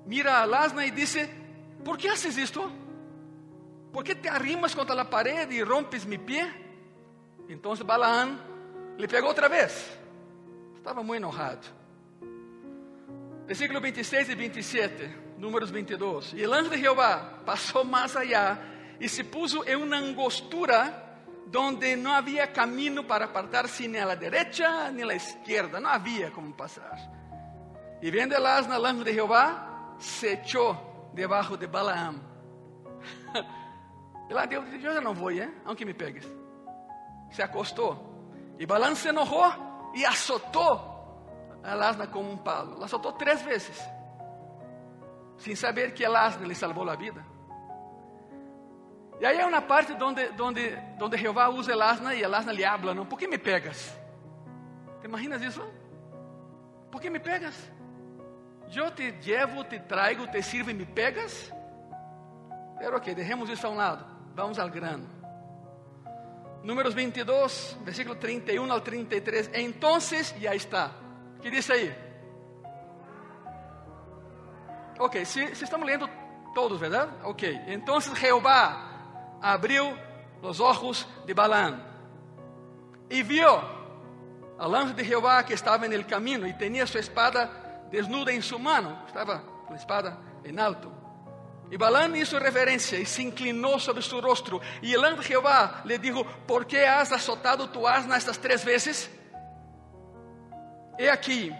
Mira 0.05 0.41
a 0.41 0.45
lasna 0.45 0.85
e 0.85 0.91
diz: 0.91 1.15
¿por 1.83 1.97
qué 1.97 2.09
haces 2.09 2.37
esto? 2.37 2.69
¿Por 3.91 4.03
qué 4.03 4.15
te 4.15 4.29
arrimas 4.29 4.75
contra 4.75 4.95
la 4.95 5.09
pared 5.09 5.49
y 5.49 5.63
rompes 5.63 6.05
mi 6.05 6.17
pie? 6.17 6.45
Entonces 7.49 7.85
Balaam 7.85 8.39
le 8.97 9.07
pegó 9.07 9.29
otra 9.29 9.47
vez. 9.47 9.97
Estaba 10.75 11.01
muy 11.01 11.17
enojado. 11.17 11.61
Versículo 13.47 13.79
26 13.79 14.29
y 14.29 14.35
27, 14.35 15.15
números 15.37 15.71
22. 15.71 16.33
Y 16.33 16.43
el 16.43 16.53
ángel 16.53 16.71
de 16.71 16.79
Jehová 16.79 17.41
pasó 17.45 17.83
más 17.83 18.15
allá 18.15 18.59
y 18.99 19.07
se 19.07 19.23
puso 19.23 19.65
en 19.65 19.81
una 19.81 19.99
angostura 19.99 21.23
donde 21.45 21.95
no 21.95 22.13
había 22.13 22.51
camino 22.51 23.07
para 23.07 23.25
apartarse 23.25 23.99
a 23.99 24.05
la 24.05 24.15
derecha 24.15 24.91
ni 24.91 25.01
a 25.01 25.05
la 25.05 25.15
izquierda. 25.15 25.79
No 25.79 25.87
había 25.87 26.29
como 26.31 26.55
pasar. 26.55 26.97
Y 28.01 28.11
viendo 28.11 28.35
el 28.35 28.45
asna, 28.45 28.75
el 28.77 28.85
ángel 28.85 29.05
de 29.05 29.13
Jehová 29.13 29.95
se 29.97 30.33
echó 30.33 30.86
debaixo 31.17 31.57
de 31.57 31.65
Balaam. 31.65 32.21
E 34.29 34.33
lá 34.33 34.45
Deus 34.45 34.65
disse: 34.69 34.85
Eu 34.85 34.93
já 34.93 35.01
não 35.01 35.15
vou, 35.15 35.31
hein? 35.31 35.51
aunque 35.65 35.83
me 35.83 35.93
pegues. 35.93 36.25
Se 37.31 37.41
acostou. 37.41 37.91
E 38.59 38.65
Balaam 38.65 38.95
se 38.95 39.09
enojou 39.09 39.51
e 39.95 40.05
azotou 40.05 40.95
a 41.63 41.73
asna 41.73 42.07
com 42.07 42.21
um 42.21 42.37
palo. 42.37 42.77
La 42.77 42.85
azotou 42.85 43.11
três 43.13 43.41
vezes. 43.41 43.77
Sem 45.37 45.55
saber 45.55 45.93
que 45.93 46.05
a 46.05 46.25
asna 46.25 46.47
lhe 46.47 46.55
salvou 46.55 46.87
a 46.89 46.95
vida. 46.95 47.25
E 49.19 49.25
aí 49.25 49.39
é 49.39 49.45
uma 49.45 49.61
parte 49.61 49.91
onde, 49.93 50.29
onde, 50.39 50.77
onde 51.01 51.17
Jeová 51.17 51.49
usa 51.49 51.75
a 51.75 51.89
asna 51.89 52.13
e 52.13 52.23
a 52.23 52.37
asna 52.37 52.53
lhe 52.53 52.63
habla, 52.63 52.93
não? 52.93 53.05
Por 53.05 53.17
que 53.17 53.27
me 53.27 53.39
pegas? 53.39 53.97
Te 55.01 55.07
imaginas 55.07 55.41
isso? 55.41 55.63
Por 56.91 57.01
que 57.01 57.09
me 57.09 57.19
pegas? 57.19 57.55
Eu 58.75 58.91
te 58.91 59.11
llevo, 59.21 59.63
te 59.63 59.79
traigo, 59.79 60.27
te 60.27 60.41
sirvo 60.41 60.69
e 60.69 60.73
me 60.73 60.85
pegas? 60.85 61.51
Pero 62.77 62.97
ok, 62.97 63.15
deixemos 63.15 63.49
isso 63.49 63.65
a 63.65 63.69
um 63.69 63.75
lado. 63.75 64.05
Vamos 64.35 64.59
ao 64.59 64.69
grano. 64.69 65.07
Números 66.63 66.93
22, 66.93 67.77
versículo 67.83 68.15
31 68.15 68.71
ao 68.71 68.81
33. 68.81 69.51
Entonces, 69.53 70.35
já 70.39 70.53
está. 70.53 70.91
O 71.37 71.39
que 71.39 71.49
diz 71.49 71.69
aí? 71.69 71.95
Ok, 74.99 75.25
se, 75.25 75.55
se 75.55 75.63
estamos 75.63 75.87
lendo 75.87 76.09
todos, 76.53 76.79
verdade? 76.79 77.11
Ok. 77.23 77.61
Então 77.67 78.01
Jeová 78.01 79.37
abriu 79.41 79.97
os 80.41 80.59
olhos 80.59 81.07
de 81.25 81.33
Balaam 81.33 81.79
e 83.09 83.23
viu 83.23 83.47
al 84.57 84.75
anjo 84.75 84.93
de 84.93 85.03
Jeová 85.03 85.43
que 85.43 85.53
estava 85.53 85.87
no 85.87 86.03
caminho 86.03 86.47
e 86.47 86.53
tinha 86.53 86.85
sua 86.87 86.99
espada 86.99 87.66
desnuda 87.89 88.31
em 88.31 88.41
sua 88.41 88.59
mão, 88.59 89.03
estava 89.07 89.39
com 89.65 89.73
a 89.73 89.77
espada 89.77 90.17
em 90.43 90.57
alto. 90.59 90.91
E 91.69 91.77
Balaam 91.77 92.15
hizo 92.15 92.37
reverencia 92.39 92.97
e 92.97 93.05
se 93.05 93.21
inclinou 93.23 93.79
sobre 93.79 94.01
su 94.01 94.21
rostro. 94.21 94.61
E 94.81 94.93
el 94.93 95.03
ángel 95.03 95.19
de 95.19 95.27
Jehová 95.27 95.81
le 95.83 95.99
dijo: 95.99 96.25
¿Por 96.47 96.65
qué 96.65 96.85
has 96.85 97.11
azotado 97.11 97.69
tu 97.69 97.85
asna 97.85 98.15
estas 98.17 98.37
três 98.37 98.63
vezes? 98.63 99.09
He 100.97 101.09
aquí, 101.09 101.51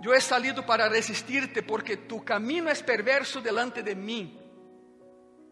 yo 0.00 0.14
he 0.14 0.20
salido 0.20 0.64
para 0.64 0.88
resistirte 0.88 1.62
porque 1.62 1.96
tu 1.96 2.24
camino 2.24 2.70
es 2.70 2.82
perverso 2.82 3.40
delante 3.42 3.82
de 3.82 3.94
mí. 3.94 4.38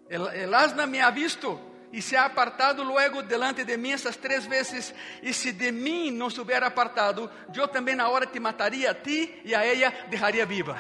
El, 0.09 0.27
el 0.29 0.55
asna 0.55 0.87
me 0.87 1.03
ha 1.03 1.11
visto 1.11 1.61
y 1.93 2.01
se 2.01 2.17
ha 2.17 2.25
apartado 2.27 2.85
luego 2.85 3.23
delante 3.23 3.65
de 3.65 3.77
mí 3.77 3.93
estas 3.93 4.17
tres 4.17 4.49
veces. 4.49 4.95
Y 5.23 5.33
si 5.33 5.51
de 5.53 5.73
mí 5.73 6.11
no 6.11 6.31
se 6.31 6.41
hubiera 6.41 6.69
apartado, 6.69 7.31
yo 7.51 7.69
también 7.69 8.01
ahora 8.01 8.31
te 8.31 8.39
mataría 8.39 8.93
a 8.93 8.95
ti 8.95 9.41
y 9.45 9.55
a 9.55 9.65
ella 9.65 9.93
dejaría 10.09 10.45
viva. 10.45 10.77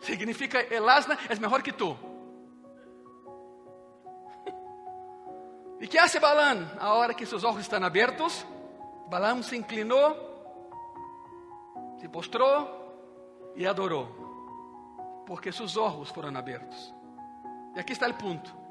Significa 0.00 0.60
el 0.60 0.88
asna 0.88 1.16
es 1.28 1.38
mejor 1.38 1.62
que 1.62 1.72
tú. 1.72 1.96
¿Y 5.80 5.86
qué 5.86 6.00
hace 6.00 6.18
Balán 6.18 6.76
ahora 6.80 7.14
que 7.14 7.24
sus 7.24 7.44
ojos 7.44 7.60
están 7.60 7.84
abiertos? 7.84 8.44
Balán 9.08 9.44
se 9.44 9.54
inclinó, 9.54 10.16
se 12.00 12.08
postró 12.08 13.52
y 13.54 13.66
adoró, 13.66 15.22
porque 15.26 15.52
sus 15.52 15.76
ojos 15.76 16.12
fueron 16.12 16.36
abiertos. 16.36 16.92
Y 17.76 17.78
aquí 17.78 17.92
está 17.92 18.06
el 18.06 18.14
punto. 18.14 18.63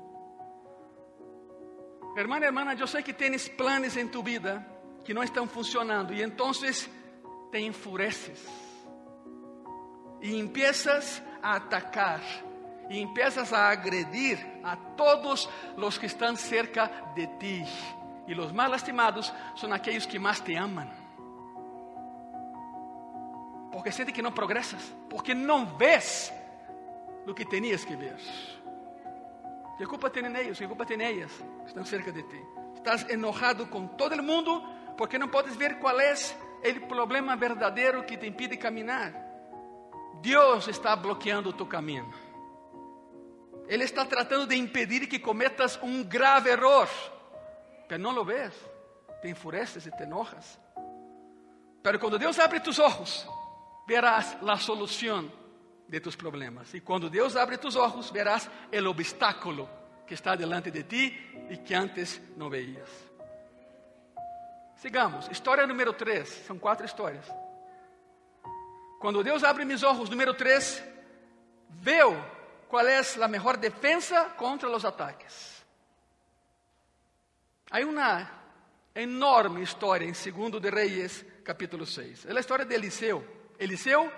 Hermana, 2.16 2.46
hermana, 2.46 2.74
yo 2.76 2.86
sé 2.86 3.04
que 3.04 3.14
tienes 3.14 3.50
planes 3.50 3.98
en 3.98 4.12
tu 4.12 4.22
vida 4.22 4.68
que 5.04 5.14
no 5.14 5.24
están 5.24 5.50
funcionando 5.50 6.14
y 6.14 6.22
entonces 6.22 6.90
te 7.52 7.60
enfureces 7.60 8.46
y 10.22 10.40
empiezas 10.40 11.22
a 11.42 11.56
atacar 11.56 12.22
y 12.90 13.02
empiezas 13.02 13.52
a 13.52 13.70
agredir 13.70 14.40
a 14.64 14.78
todos 14.96 15.50
los 15.78 15.98
que 15.98 16.06
están 16.06 16.38
cerca 16.38 17.12
de 17.16 17.28
ti. 17.40 17.64
Y 18.28 18.34
los 18.34 18.54
más 18.54 18.70
lastimados 18.70 19.34
son 19.56 19.74
aquellos 19.74 20.08
que 20.08 20.20
más 20.20 20.42
te 20.44 20.58
aman. 20.58 20.92
Porque 23.72 23.92
sientes 23.92 24.16
que 24.16 24.22
no 24.22 24.34
progresas, 24.34 24.94
porque 25.10 25.34
no 25.34 25.76
ves 25.78 26.32
lo 27.26 27.34
que 27.34 27.46
tenías 27.46 27.86
que 27.86 27.96
ver. 27.96 28.20
¿Qué 29.78 29.88
culpa 29.88 30.12
tienen 30.12 30.36
ellos? 30.36 30.58
¿Qué 30.60 30.68
culpa 30.68 30.86
tienen 30.86 31.08
ellas 31.08 31.32
que 31.64 31.70
están 31.70 31.86
cerca 31.86 32.12
de 32.12 32.24
ti? 32.24 32.40
Estás 32.76 33.10
enojado 33.10 33.70
con 33.70 33.98
todo 33.98 34.14
el 34.14 34.22
mundo 34.22 34.94
porque 34.98 35.18
no 35.18 35.32
puedes 35.32 35.58
ver 35.58 35.80
cuál 35.80 36.02
es 36.02 36.36
el 36.64 36.82
problema 36.88 37.36
verdadero 37.36 38.06
que 38.06 38.18
te 38.18 38.28
impide 38.28 38.60
caminar. 38.60 39.32
Dios 40.22 40.68
está 40.68 40.96
bloqueando 40.96 41.54
tu 41.56 41.68
camino. 41.68 42.12
Él 43.68 43.82
está 43.82 44.08
tratando 44.08 44.46
de 44.46 44.56
impedir 44.56 45.10
que 45.10 45.22
cometas 45.22 45.80
un 45.82 46.08
grave 46.08 46.52
error, 46.52 46.88
pero 47.88 48.02
no 48.02 48.12
lo 48.12 48.24
ves, 48.24 48.54
te 49.22 49.30
enfureces 49.30 49.88
y 49.88 49.92
te 49.92 50.04
enojas. 50.04 50.60
Pero 51.82 52.00
cuando 52.00 52.18
Dios 52.18 52.38
abre 52.40 52.60
tus 52.60 52.80
ojos, 52.80 53.28
verás 53.88 54.38
la 54.42 54.58
solución 54.58 55.32
de 55.88 56.00
tus 56.00 56.16
problemas. 56.16 56.74
Y 56.74 56.82
cuando 56.82 57.10
Dios 57.10 57.36
abre 57.36 57.58
tus 57.58 57.76
ojos, 57.76 58.12
verás 58.12 58.50
el 58.72 58.88
obstáculo 58.88 59.70
que 60.06 60.16
está 60.16 60.36
delante 60.36 60.72
de 60.72 60.84
ti 60.84 61.16
y 61.50 61.58
que 61.58 61.76
antes 61.76 62.22
no 62.36 62.50
veías. 62.50 62.90
Sigamos, 64.78 65.30
história 65.32 65.66
número 65.66 65.94
3, 65.94 66.28
são 66.46 66.60
quatro 66.60 66.86
histórias. 66.86 67.26
Quando 69.00 69.24
Deus 69.24 69.44
abre 69.44 69.66
meus 69.66 69.84
olhos, 69.84 70.10
número 70.10 70.34
3, 70.34 70.84
veu 71.70 72.16
qual 72.68 72.88
é 72.88 73.02
a 73.22 73.28
melhor 73.28 73.58
defesa 73.58 74.26
contra 74.38 74.70
os 74.70 74.84
ataques. 74.84 75.64
Há 77.70 77.80
uma 77.80 78.30
enorme 78.96 79.62
história 79.64 80.06
em 80.06 80.12
2 80.12 80.62
de 80.62 80.70
Reis, 80.70 81.26
capítulo 81.44 81.86
6. 81.86 82.26
É 82.26 82.32
a 82.32 82.40
história 82.40 82.66
de 82.66 82.76
Eliseu. 82.76 83.26
Eliseu 83.60 84.12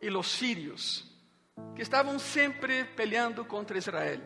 e 0.00 0.10
os 0.10 0.26
sírios, 0.26 1.04
que 1.74 1.82
estavam 1.82 2.18
sempre 2.18 2.84
peleando 2.84 3.44
contra 3.44 3.78
Israel. 3.78 4.20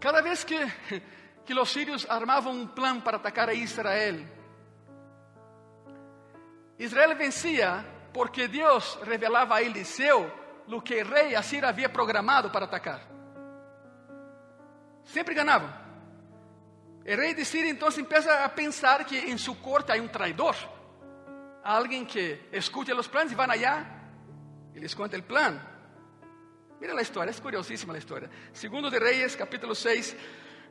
Cada 0.00 0.20
vez 0.20 0.44
que, 0.44 0.56
que 1.44 1.54
os 1.54 1.70
sírios 1.70 2.06
armavam 2.08 2.52
um 2.52 2.66
plano 2.66 3.02
para 3.02 3.16
atacar 3.16 3.48
a 3.48 3.54
Israel, 3.54 4.24
Israel 6.78 7.16
vencia 7.16 7.84
porque 8.12 8.46
Deus 8.46 8.98
revelava 9.02 9.56
a 9.56 9.62
Eliseu 9.62 10.30
o 10.68 10.80
que 10.80 11.02
o 11.02 11.08
rei 11.08 11.34
Assir 11.34 11.64
havia 11.64 11.88
programado 11.88 12.50
para 12.50 12.66
atacar. 12.66 13.00
Sempre 15.04 15.34
ganhavam. 15.34 15.72
O 17.02 17.16
rei 17.16 17.32
de 17.32 17.44
Síria 17.44 17.70
então 17.70 17.88
empieza 17.88 18.44
a 18.44 18.48
pensar 18.48 19.04
que 19.04 19.16
em 19.16 19.38
sua 19.38 19.56
corte 19.56 19.90
há 19.90 19.94
um 19.96 20.08
traidor, 20.08 20.54
alguém 21.62 22.04
que 22.04 22.48
escute 22.52 22.92
os 22.92 23.08
planos 23.08 23.32
e 23.32 23.34
van 23.34 23.50
allá 23.50 23.84
e 24.74 24.80
les 24.80 24.94
conta 24.94 25.16
o 25.18 25.22
plano. 25.22 25.60
Mira 26.80 26.96
a 26.96 27.02
história, 27.02 27.30
é 27.30 27.34
curiosíssima 27.34 27.94
a 27.94 27.98
história. 27.98 28.30
Segundo 28.52 28.88
de 28.88 28.98
Reis, 28.98 29.34
capítulo 29.34 29.74
6, 29.74 30.16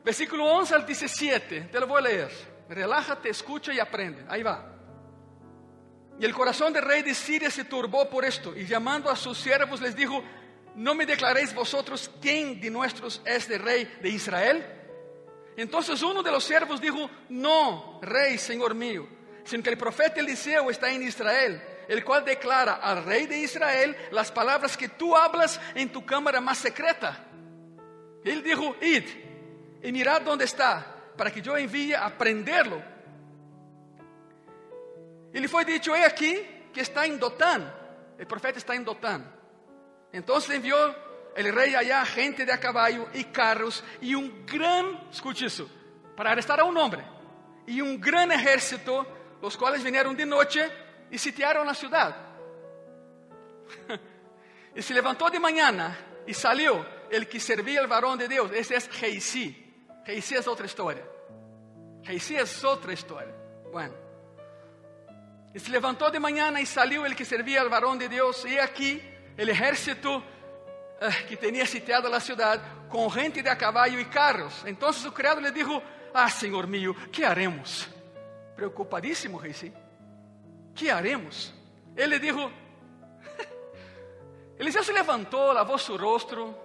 versículo 0.04 0.45
11 0.45 0.76
al 0.76 0.86
17. 0.86 1.62
Te 1.69 1.80
lo 1.80 1.88
vou 1.88 2.00
ler. 2.00 2.32
Relájate, 2.69 3.30
escucha 3.30 3.73
e 3.73 3.80
aprende. 3.80 4.26
Aí 4.30 4.41
vai. 4.41 4.78
Y 6.19 6.26
el 6.26 6.34
corazón 6.34 6.73
del 6.73 6.84
rey 6.84 7.04
de 7.04 7.13
Siria 7.13 7.52
se 7.52 7.65
turbó 7.65 8.10
por 8.10 8.26
esto, 8.26 8.56
y 8.58 8.65
llamando 8.65 9.10
a 9.10 9.15
sus 9.15 9.38
siervos 9.38 9.82
les 9.82 9.95
dijo, 9.95 10.23
¿no 10.76 10.95
me 10.95 11.06
declaréis 11.06 11.54
vosotros 11.54 12.10
quién 12.19 12.60
de 12.60 12.71
nuestros 12.71 13.21
es 13.23 13.50
el 13.50 13.60
rey 13.60 13.86
de 14.02 14.10
Israel? 14.10 14.65
Entonces 15.56 16.02
uno 16.02 16.23
de 16.23 16.32
los 16.32 16.43
siervos 16.43 16.82
dijo, 16.82 17.10
no, 17.30 18.00
rey, 18.02 18.38
señor 18.38 18.73
mío, 18.73 19.08
sino 19.47 19.63
que 19.63 19.71
el 19.71 19.77
profeta 19.77 20.19
Eliseo 20.19 20.69
está 20.69 20.91
en 20.91 21.01
Israel, 21.01 21.62
el 21.88 22.03
cual 22.03 22.23
declara 22.23 22.75
al 22.75 23.03
rey 23.03 23.25
de 23.25 23.39
Israel 23.39 23.95
las 24.12 24.31
palabras 24.31 24.77
que 24.77 24.89
tú 24.89 25.15
hablas 25.15 25.60
en 25.73 25.89
tu 25.89 26.05
cámara 26.05 26.39
más 26.39 26.60
secreta. 26.60 27.25
Él 28.23 28.43
dijo, 28.43 28.75
id 28.81 29.05
y 29.81 29.91
mirad 29.91 30.21
dónde 30.21 30.45
está, 30.45 30.86
para 31.15 31.31
que 31.31 31.41
yo 31.41 31.57
envíe 31.57 31.93
a 31.93 32.15
prenderlo 32.15 32.97
e 35.33 35.39
lhe 35.39 35.47
foi 35.47 35.65
dito: 35.65 35.95
He 35.95 36.03
aqui 36.03 36.33
que 36.73 36.81
está 36.81 37.05
em 37.05 37.17
Dotán. 37.17 37.71
O 38.19 38.25
profeta 38.25 38.57
está 38.57 38.75
em 38.75 38.81
Dotán. 38.81 39.23
Então 40.12 40.38
enviou 40.51 40.89
o 40.89 41.55
rei 41.55 41.75
allá 41.75 42.03
gente 42.05 42.43
de 42.43 42.51
a 42.51 42.57
caballo 42.57 43.07
e 43.13 43.23
carros 43.23 43.83
e 44.01 44.15
um 44.15 44.43
grande, 44.45 44.97
escute 45.12 45.45
isso, 45.45 45.69
para 46.15 46.31
arrestar 46.31 46.60
a 46.60 46.65
um 46.65 46.75
homem 46.75 47.03
e 47.67 47.83
um 47.83 47.97
grande 47.97 48.33
exército, 48.33 49.05
os 49.41 49.56
quais 49.56 49.84
vieram 49.84 50.13
de 50.13 50.26
noite 50.26 50.60
e 51.12 51.17
sitiaram 51.17 51.67
a 51.67 51.73
cidade. 51.73 52.15
e 54.76 54.82
se 54.82 54.93
levantou 54.93 55.30
de 55.30 55.39
manhã 55.39 55.95
e 56.26 56.34
saiu 56.34 56.86
el 57.10 57.26
que 57.26 57.39
servia 57.39 57.84
o 57.84 57.88
varão 57.88 58.17
de 58.17 58.28
Deus. 58.28 58.52
Esse 58.52 58.76
é 58.76 58.80
Geisi. 58.80 59.56
Geisi 60.06 60.36
é 60.36 60.50
outra 60.50 60.65
história. 60.65 61.08
Geisi 62.04 62.36
é 62.36 62.43
outra 62.67 62.93
história. 62.93 63.34
Bueno. 63.71 63.95
E 65.54 65.60
se 65.60 65.71
levantou 65.71 66.12
de 66.12 66.19
manhã 66.19 66.52
e 66.60 66.65
saiu 66.65 67.06
ele 67.06 67.15
que 67.15 67.26
servia 67.26 67.62
ao 67.62 67.69
varão 67.69 67.97
de 67.97 68.08
Deus. 68.08 68.43
E 68.45 68.60
aqui, 68.60 69.02
o 69.38 69.41
exército 69.41 70.23
eh, 71.00 71.12
que 71.28 71.38
tinha 71.38 71.65
sitiado 71.65 72.13
a 72.13 72.19
cidade, 72.19 72.63
com 72.89 73.10
gente 73.10 73.41
de 73.41 73.50
a 73.50 73.56
caballo 73.56 74.00
e 74.00 74.06
carros. 74.06 74.63
Então 74.65 74.89
o 74.89 75.12
criado 75.12 75.39
lhe 75.39 75.52
disse: 75.52 75.82
Ah, 76.13 76.30
senhor 76.30 76.67
mío, 76.67 76.93
que 77.12 77.23
haremos? 77.23 77.88
Preocupadíssimo, 78.58 79.38
rei, 79.38 79.54
sim. 79.54 79.72
Que 80.74 80.89
haremos? 80.89 81.54
Ele 81.96 82.17
disse: 82.17 82.52
Eliseu 84.58 84.84
se 84.84 84.91
levantou, 84.91 85.54
lavou 85.54 85.78
seu 85.78 85.96
rosto, 85.96 86.56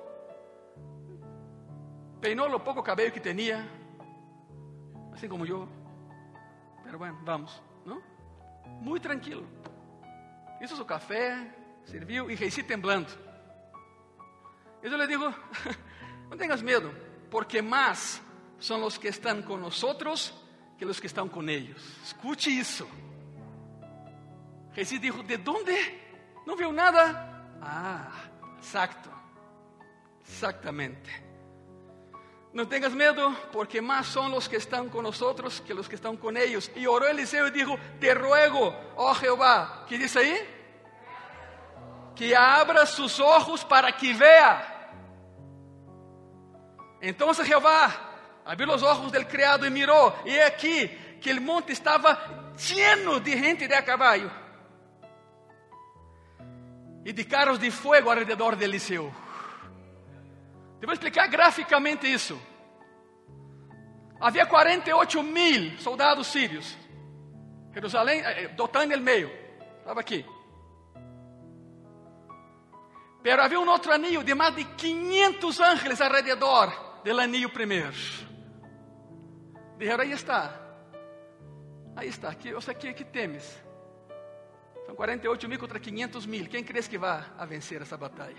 peinou 2.18 2.50
o 2.50 2.58
pouco 2.58 2.82
cabelo 2.82 3.12
que 3.12 3.20
tinha, 3.20 3.68
assim 5.12 5.28
como 5.28 5.44
eu. 5.44 5.68
Pero 6.82 6.96
bueno, 6.98 7.18
vamos, 7.24 7.62
não? 7.84 8.02
muito 8.80 9.02
tranquilo. 9.02 9.46
Hizo 10.62 10.74
su 10.74 10.86
café, 10.86 11.54
serviu 11.84 12.30
e 12.30 12.34
Reisi 12.34 12.62
temblando. 12.62 13.12
Eu 14.82 14.96
lhe 14.96 15.06
digo: 15.06 15.24
não 16.30 16.38
tenhas 16.38 16.62
medo, 16.62 16.90
porque 17.30 17.60
mais 17.60 18.22
são 18.58 18.82
os 18.82 18.96
que 18.96 19.08
estão 19.08 19.42
com 19.42 19.70
nós 20.84 20.84
que 20.84 20.84
os 20.84 21.00
que 21.00 21.06
estão 21.06 21.28
com 21.28 21.48
eles. 21.48 21.76
Escute 22.04 22.50
isso. 22.50 22.88
Reisi 24.72 24.98
dijo: 24.98 25.22
¿De 25.22 25.36
onde? 25.48 26.00
Não 26.46 26.56
viu 26.56 26.72
nada? 26.72 27.44
Ah, 27.60 28.10
exacto. 28.58 29.10
Exactamente. 30.26 31.22
No 32.52 32.68
tengas 32.68 32.92
miedo, 32.92 33.34
porque 33.50 33.80
más 33.80 34.06
son 34.06 34.30
los 34.30 34.46
que 34.46 34.56
están 34.56 34.90
con 34.90 35.04
nosotros 35.04 35.62
que 35.62 35.72
los 35.72 35.88
que 35.88 35.94
están 35.94 36.16
con 36.16 36.36
ellos. 36.36 36.70
Y 36.76 36.86
oró 36.86 37.06
Eliseo 37.06 37.46
y 37.48 37.50
dijo, 37.50 37.78
te 37.98 38.12
ruego, 38.12 38.74
oh 38.96 39.14
Jehová, 39.14 39.86
¿qué 39.88 39.96
dice 39.96 40.18
ahí? 40.18 40.36
Que 42.14 42.36
abra 42.36 42.84
sus 42.84 43.18
ojos 43.20 43.64
para 43.64 43.90
que 43.96 44.12
vea. 44.12 44.90
Entonces 47.00 47.46
Jehová 47.46 48.11
abrió 48.44 48.66
los 48.66 48.82
ojos 48.82 49.10
del 49.12 49.26
criado 49.26 49.66
y 49.66 49.70
miró, 49.70 50.14
y 50.24 50.36
aquí 50.38 50.88
que 51.20 51.30
el 51.30 51.40
monte 51.40 51.72
estaba 51.72 52.52
lleno 52.56 53.20
de 53.20 53.38
gente 53.38 53.68
de 53.68 53.74
a 53.74 53.84
caballo 53.84 54.30
e 57.04 57.12
de 57.12 57.24
carros 57.24 57.58
de 57.58 57.70
fogo 57.70 58.10
ao 58.10 58.16
redor 58.16 58.56
de 58.56 58.64
Eliseu. 58.64 59.12
Te 60.78 60.86
vou 60.86 60.92
explicar 60.92 61.28
graficamente 61.28 62.06
isso. 62.06 62.40
Havia 64.20 64.46
48 64.46 65.22
mil 65.22 65.78
soldados 65.78 66.28
sírios. 66.28 66.76
Jerusalém, 67.72 68.20
eh, 68.20 68.48
Dotã 68.48 68.86
no 68.86 68.98
meio, 68.98 69.30
estava 69.78 70.00
aqui. 70.00 70.24
Pero 73.22 73.42
havia 73.42 73.58
um 73.58 73.68
outro 73.68 73.92
anillo 73.92 74.22
de 74.22 74.34
mais 74.34 74.54
de 74.54 74.64
500 74.64 75.60
ángeles 75.60 76.00
alrededor 76.00 77.00
do 77.04 77.20
anillo 77.20 77.50
primeiro. 77.50 77.92
Dijeron, 79.82 80.02
aí 80.04 80.12
está. 80.12 80.54
Aí 81.96 82.08
está, 82.08 82.28
aqui, 82.28 82.54
ou 82.54 82.60
seja, 82.60 82.78
que 82.78 83.04
temes? 83.04 83.60
São 84.86 84.94
48 84.94 85.48
mil 85.48 85.58
contra 85.58 85.80
500 85.80 86.24
mil. 86.24 86.46
Quem 86.46 86.62
crees 86.62 86.86
que 86.86 86.96
vai 86.96 87.24
a 87.36 87.44
vencer 87.44 87.82
essa 87.82 87.96
batalha? 87.96 88.36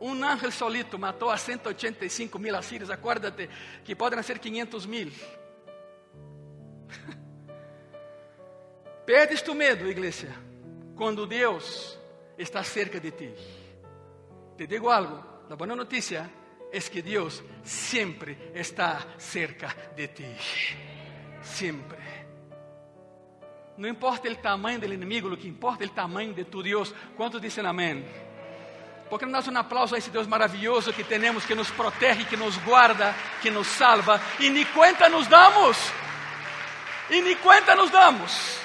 Um 0.00 0.24
ángel 0.24 0.50
solito 0.50 0.98
matou 0.98 1.28
a 1.28 1.36
185 1.36 2.38
mil 2.38 2.56
assírios. 2.56 2.88
Acuérdate 2.88 3.50
que 3.84 3.94
podem 3.94 4.22
ser 4.22 4.38
500 4.38 4.86
mil. 4.86 5.12
Perdes 9.04 9.42
tu 9.42 9.54
medo, 9.54 9.86
igreja, 9.86 10.34
quando 10.96 11.26
Deus 11.26 11.98
está 12.38 12.64
cerca 12.64 12.98
de 12.98 13.10
ti. 13.10 13.34
Te 14.56 14.66
digo 14.66 14.88
algo: 14.88 15.22
a 15.50 15.54
boa 15.54 15.76
notícia 15.76 16.37
é 16.72 16.80
que 16.80 17.02
Deus 17.02 17.42
sempre 17.64 18.36
está 18.54 19.00
cerca 19.18 19.74
de 19.96 20.08
ti. 20.08 20.36
Sempre. 21.42 21.98
Não 23.76 23.88
importa 23.88 24.28
o 24.28 24.36
tamanho 24.36 24.80
do 24.80 24.92
inimigo, 24.92 25.32
o 25.32 25.36
que 25.36 25.48
importa 25.48 25.84
é 25.84 25.86
o 25.86 25.90
tamanho 25.90 26.34
de 26.34 26.44
tu 26.44 26.62
Deus. 26.62 26.92
Quantos 27.16 27.40
dizem 27.40 27.64
amém? 27.64 28.04
Porque 29.08 29.24
dá 29.24 29.40
um 29.40 29.56
aplauso 29.56 29.94
a 29.94 29.98
esse 29.98 30.10
Deus 30.10 30.26
maravilhoso 30.26 30.92
que 30.92 31.04
temos, 31.04 31.46
que 31.46 31.54
nos 31.54 31.70
protege, 31.70 32.24
que 32.24 32.36
nos 32.36 32.56
guarda, 32.58 33.14
que 33.40 33.50
nos 33.50 33.66
salva, 33.66 34.20
e 34.38 34.50
nem 34.50 34.64
conta 34.66 35.08
nos 35.08 35.26
damos. 35.26 35.78
E 37.08 37.22
nem 37.22 37.36
conta 37.36 37.74
nos 37.74 37.90
damos. 37.90 38.58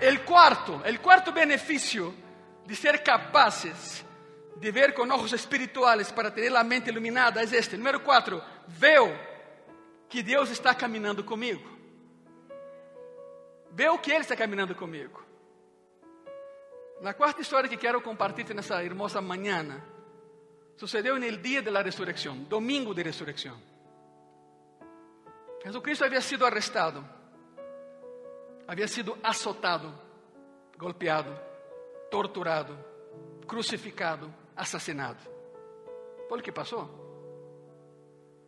El 0.00 0.22
cuarto, 0.22 0.82
el 0.84 0.98
cuarto 0.98 1.30
beneficio 1.30 2.21
de 2.66 2.76
ser 2.76 3.02
capaces 3.02 4.04
de 4.56 4.70
ver 4.70 4.94
con 4.94 5.10
ojos 5.10 5.32
espirituales 5.32 6.12
para 6.12 6.32
tener 6.32 6.52
la 6.52 6.62
mente 6.62 6.90
iluminada 6.90 7.42
es 7.42 7.52
este. 7.52 7.76
Número 7.76 8.02
cuatro, 8.02 8.42
veo 8.68 9.12
que 10.08 10.22
Deus 10.22 10.50
está 10.50 10.74
caminhando 10.74 11.24
comigo. 11.24 11.62
Veo 13.72 14.00
que 14.00 14.12
Ele 14.12 14.20
está 14.20 14.36
caminhando 14.36 14.76
comigo. 14.76 15.20
Na 17.00 17.14
quarta 17.14 17.40
história 17.40 17.68
que 17.68 17.76
quero 17.76 18.00
compartilhar 18.00 18.54
nessa 18.54 18.84
hermosa 18.84 19.20
manhã, 19.20 19.82
sucedeu 20.76 21.18
no 21.18 21.36
dia 21.38 21.60
da 21.62 21.82
ressurreição, 21.82 22.36
domingo 22.44 22.94
de 22.94 23.02
ressurreição. 23.02 23.60
Jesucristo 25.64 26.04
havia 26.04 26.20
sido 26.20 26.46
arrestado 26.46 27.04
havia 28.66 28.88
sido 28.88 29.18
azotado, 29.22 29.92
golpeado, 30.78 31.38
torturado, 32.12 32.78
crucificado, 33.48 34.32
assassinado. 34.54 35.18
Foi 36.28 36.38
o 36.38 36.42
que 36.42 36.52
passou. 36.52 36.86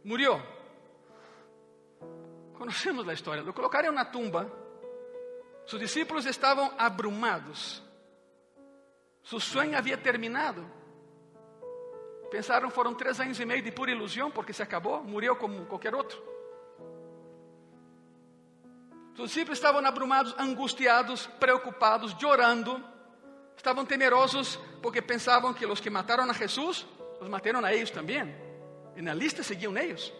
Murió. 0.04 0.38
Conhecemos 2.58 3.08
a 3.08 3.14
história. 3.14 3.42
Lo 3.42 3.54
colocaram 3.54 3.90
na 3.90 4.04
tumba. 4.04 4.52
Sus 5.64 5.80
discípulos 5.80 6.26
estavam 6.26 6.74
abrumados. 6.76 7.82
Su 9.22 9.40
sonho 9.40 9.78
havia 9.78 9.96
terminado. 9.96 10.62
Pensaram, 12.30 12.68
foram 12.68 12.94
três 12.94 13.18
anos 13.18 13.40
e 13.40 13.46
meio 13.46 13.62
de 13.62 13.72
pura 13.72 13.90
ilusão, 13.90 14.30
porque 14.30 14.52
se 14.52 14.62
acabou, 14.62 15.02
morreu 15.02 15.36
como 15.36 15.64
qualquer 15.64 15.94
outro. 15.94 16.22
Os 19.18 19.30
discípulos 19.30 19.56
estavam 19.56 19.84
abrumados, 19.86 20.34
angustiados, 20.38 21.26
preocupados, 21.40 22.14
chorando. 22.20 22.92
Estavam 23.56 23.84
temerosos 23.84 24.58
porque 24.82 25.00
pensavam 25.00 25.54
que 25.54 25.66
os 25.66 25.80
que 25.80 25.90
mataram 25.90 26.28
a 26.28 26.32
Jesus, 26.32 26.86
os 27.20 27.28
mataram 27.28 27.64
a 27.64 27.74
eles 27.74 27.90
também. 27.90 28.34
E 28.96 29.02
na 29.02 29.14
lista 29.14 29.42
seguiam 29.42 29.76
eles. 29.76 30.12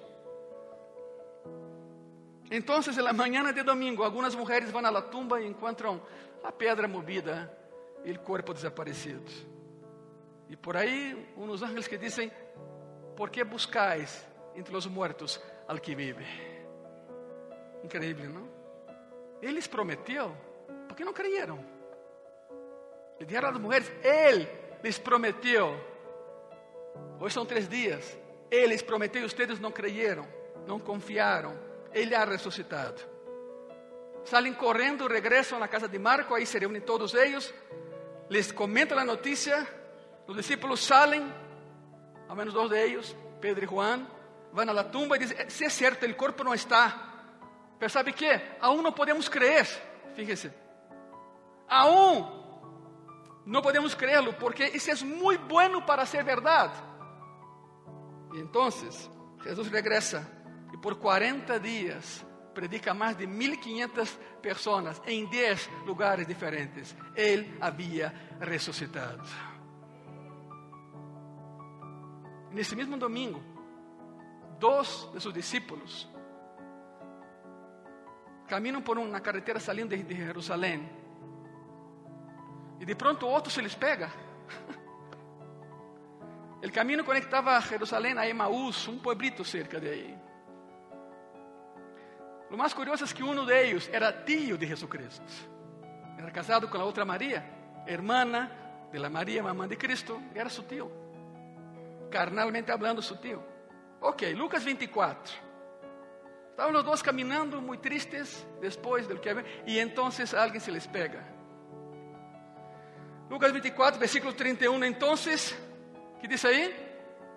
Então, 2.50 2.80
na 3.02 3.12
manhã 3.12 3.52
de 3.52 3.62
domingo, 3.62 4.02
algumas 4.02 4.34
mulheres 4.34 4.70
vão 4.70 4.84
à 4.84 5.02
tumba 5.02 5.40
e 5.40 5.46
encontram 5.46 6.00
a 6.42 6.52
pedra 6.52 6.86
movida 6.86 7.50
e 8.04 8.12
o 8.12 8.18
corpo 8.20 8.52
desaparecido. 8.52 9.30
E 10.48 10.56
por 10.56 10.76
aí, 10.76 11.32
uns 11.36 11.62
ángeles 11.62 11.88
que 11.88 11.96
dizem: 11.96 12.30
¿Por 13.16 13.30
que 13.30 13.42
buscais 13.44 14.26
entre 14.54 14.76
os 14.76 14.86
mortos 14.86 15.40
al 15.66 15.78
que 15.78 15.94
vive? 15.94 16.26
Increíble, 17.82 18.28
não? 18.28 18.48
Ele 19.40 19.60
prometeu, 19.62 20.36
porque 20.86 21.04
não 21.04 21.12
creyeron. 21.12 21.73
Le 23.18 23.26
dijeron 23.26 23.50
a 23.50 23.52
las 23.52 23.60
mujeres, 23.60 23.92
Él 24.02 24.48
les 24.82 24.98
prometió. 25.00 25.74
Hoy 27.18 27.30
son 27.30 27.46
tres 27.46 27.68
días. 27.68 28.16
Él 28.50 28.70
les 28.70 28.82
prometió 28.82 29.20
y 29.20 29.24
ustedes 29.24 29.60
no 29.60 29.72
creyeron, 29.72 30.26
no 30.66 30.82
confiaron. 30.82 31.58
Ele 31.92 32.14
ha 32.14 32.24
resucitado. 32.24 32.96
Salen 34.24 34.54
correndo, 34.54 35.06
regresam 35.06 35.58
na 35.58 35.68
casa 35.68 35.86
de 35.86 35.98
Marco, 35.98 36.34
aí 36.34 36.46
se 36.46 36.58
reúnem 36.58 36.80
todos 36.80 37.14
eles, 37.14 37.54
les 38.30 38.52
comentam 38.52 38.98
a 38.98 39.04
notícia, 39.04 39.68
os 40.26 40.34
discípulos 40.34 40.80
saem, 40.80 41.30
ao 42.26 42.34
menos 42.34 42.54
dois 42.54 42.70
de 42.70 42.78
eles, 42.78 43.14
Pedro 43.38 43.64
e 43.64 43.68
Juan, 43.68 44.06
vão 44.50 44.78
à 44.78 44.84
tumba 44.84 45.16
e 45.16 45.18
dizem, 45.18 45.50
se 45.50 45.66
é 45.66 45.68
certo, 45.68 46.06
o 46.06 46.14
corpo 46.14 46.42
não 46.42 46.54
está, 46.54 47.14
Pero 47.78 47.90
sabe 47.90 48.12
que? 48.12 48.40
Aún 48.60 48.82
não 48.82 48.92
podemos 48.92 49.28
crer. 49.28 49.66
Fíjese. 50.14 50.52
Aún 51.68 52.43
não 53.46 53.60
podemos 53.60 53.94
creerlo 53.94 54.32
porque 54.34 54.64
isso 54.68 54.90
é 54.90 54.94
muito 55.04 55.44
bueno 55.46 55.82
para 55.82 56.06
ser 56.06 56.24
verdade. 56.24 56.74
E 58.32 58.40
então 58.40 58.68
Jesus 59.42 59.68
regresa 59.68 60.26
e 60.72 60.76
por 60.76 60.96
40 60.96 61.60
dias 61.60 62.24
predica 62.54 62.92
a 62.92 62.94
mais 62.94 63.16
de 63.16 63.26
1500 63.26 64.18
pessoas 64.40 65.02
em 65.06 65.26
10 65.26 65.68
lugares 65.84 66.26
diferentes. 66.26 66.96
Ele 67.14 67.56
havia 67.60 68.14
ressuscitado. 68.40 69.22
Nesse 72.50 72.76
mesmo 72.76 72.96
domingo, 72.96 73.42
dois 74.58 75.08
de 75.12 75.20
seus 75.20 75.34
discípulos 75.34 76.08
caminham 78.46 78.80
por 78.80 78.96
uma 78.98 79.20
carretera 79.20 79.58
saindo 79.58 79.96
de 79.96 80.14
Jerusalém. 80.14 81.03
E 82.84 82.86
de 82.86 82.94
pronto 82.94 83.26
outro 83.26 83.50
se 83.50 83.62
les 83.62 83.74
pega. 83.74 84.12
O 86.62 86.72
caminho 86.72 87.04
conectava 87.04 87.60
Jerusalém 87.60 88.16
a 88.18 88.26
Emaús, 88.26 88.88
um 88.88 88.98
pueblito 88.98 89.44
cerca 89.44 89.78
de 89.78 89.86
aí. 89.86 90.18
O 92.50 92.56
mais 92.56 92.72
curioso 92.72 93.04
é 93.04 93.06
que 93.06 93.22
um 93.22 93.44
deles 93.44 93.88
era 93.92 94.10
tio 94.10 94.56
de 94.56 94.66
Jesucristo. 94.66 95.30
Era 96.18 96.30
casado 96.30 96.66
com 96.66 96.78
a 96.78 96.84
outra 96.84 97.04
Maria, 97.04 97.44
hermana 97.86 98.50
de 98.90 98.98
la 98.98 99.10
Maria, 99.10 99.42
mamã 99.42 99.68
de 99.68 99.76
Cristo, 99.76 100.20
era 100.34 100.48
seu 100.48 100.64
tio. 100.64 100.90
Carnalmente 102.10 102.72
hablando, 102.72 103.02
seu 103.02 103.18
tio. 103.18 103.44
Ok, 104.00 104.34
Lucas 104.34 104.64
24. 104.64 105.34
Estavam 106.50 106.74
os 106.74 106.82
dois 106.82 107.02
caminhando 107.02 107.60
muito 107.60 107.82
tristes 107.82 108.46
depois 108.60 109.06
do 109.06 109.18
que 109.18 109.28
havia, 109.28 109.44
e 109.66 109.78
então 109.78 110.08
alguém 110.38 110.60
se 110.60 110.70
les 110.70 110.86
pega. 110.86 111.33
Lucas 113.28 113.52
24, 113.52 113.98
versículo 113.98 114.32
31. 114.32 114.84
Então, 114.84 115.14
que 116.20 116.28
diz 116.28 116.44
aí? 116.44 116.74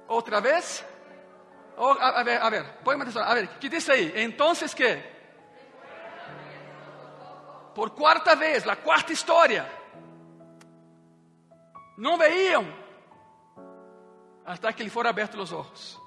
Outra 0.07 0.39
vez? 0.39 0.85
Oh, 1.77 1.91
a, 1.91 2.19
a, 2.19 2.23
ver, 2.23 2.41
a 2.41 2.49
ver, 2.49 2.65
põe 2.83 2.99
atenção. 2.99 3.21
A 3.23 3.33
ver, 3.33 3.47
que 3.59 3.69
diz 3.69 3.89
aí? 3.89 4.13
Então, 4.15 4.53
que? 4.53 5.17
Por 7.75 7.91
quarta 7.91 8.35
vez, 8.35 8.67
a 8.67 8.75
quarta 8.75 9.13
história. 9.13 9.69
Não 11.97 12.17
veiam 12.17 12.65
até 14.45 14.71
que 14.73 14.83
lhe 14.83 14.89
foram 14.89 15.09
abertos 15.09 15.39
os 15.39 15.51
olhos. 15.51 16.01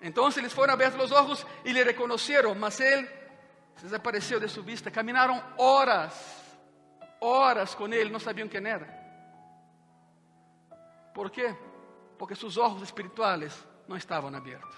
Entonces 0.00 0.42
les 0.42 0.54
fueron 0.54 0.74
abiertos 0.74 0.98
los 0.98 1.12
ojos 1.12 1.46
y 1.64 1.72
le 1.72 1.82
reconocieron, 1.82 2.58
mas 2.58 2.80
él 2.80 3.08
se 3.76 3.84
desapareció 3.84 4.38
de 4.38 4.48
su 4.48 4.62
vista. 4.62 4.90
Caminaron 4.90 5.42
horas, 5.56 6.14
horas 7.20 7.74
con 7.74 7.92
él, 7.92 8.12
no 8.12 8.20
sabían 8.20 8.48
quién 8.48 8.66
era. 8.66 8.95
¿Por 11.16 11.30
qué? 11.30 11.56
Porque 12.18 12.34
sus 12.36 12.58
ojos 12.58 12.82
espirituales 12.82 13.58
no 13.88 13.96
estaban 13.96 14.34
abiertos. 14.34 14.76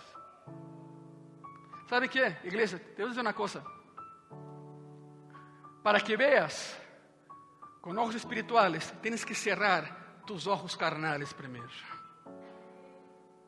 ¿Sabe 1.91 2.09
qué, 2.09 2.39
iglesia? 2.45 2.79
Te 2.79 3.03
voy 3.03 3.07
a 3.07 3.09
decir 3.09 3.21
una 3.21 3.33
cosa. 3.33 3.65
Para 5.83 5.99
que 5.99 6.17
veas 6.17 6.79
con 7.81 7.99
ojos 7.99 8.15
espirituales, 8.15 8.95
tienes 9.03 9.27
que 9.27 9.35
cerrar 9.35 10.23
tus 10.25 10.47
ojos 10.47 10.77
carnales 10.77 11.35
primero. 11.35 11.67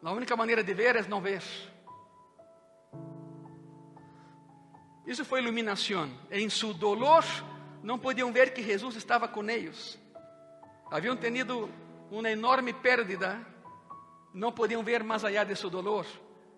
La 0.03 0.11
única 0.11 0.35
manera 0.35 0.65
de 0.65 0.75
ver 0.75 0.97
es 0.97 1.09
no 1.09 1.21
ver. 1.21 1.45
Isso 5.07 5.25
foi 5.25 5.41
iluminação. 5.41 6.11
Em 6.29 6.51
seu 6.51 6.75
dolor, 6.75 7.23
não 7.85 8.01
podiam 8.01 8.33
ver 8.33 8.53
que 8.53 8.65
Jesus 8.65 8.97
estava 8.97 9.29
com 9.29 9.49
eles. 9.49 9.97
Haviam 10.91 11.17
tenido 11.17 11.71
uma 12.11 12.31
enorme 12.31 12.73
pérdida, 12.73 13.47
não 14.35 14.53
podiam 14.53 14.83
ver 14.83 15.03
mais 15.03 15.25
allá 15.25 15.45
de 15.45 15.55
seu 15.57 15.71
dolor. 15.71 16.07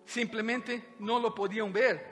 Simplesmente 0.05 0.83
não 0.99 1.17
lo 1.17 1.31
podiam 1.31 1.71
ver. 1.71 2.11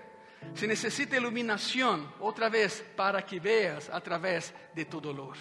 Se 0.55 0.65
necessita 0.65 1.15
iluminação, 1.15 2.11
outra 2.19 2.49
vez, 2.49 2.81
para 2.95 3.21
que 3.21 3.39
veas 3.39 3.89
através 3.89 4.53
de 4.73 4.85
tu 4.85 4.99
dolor. 4.99 5.37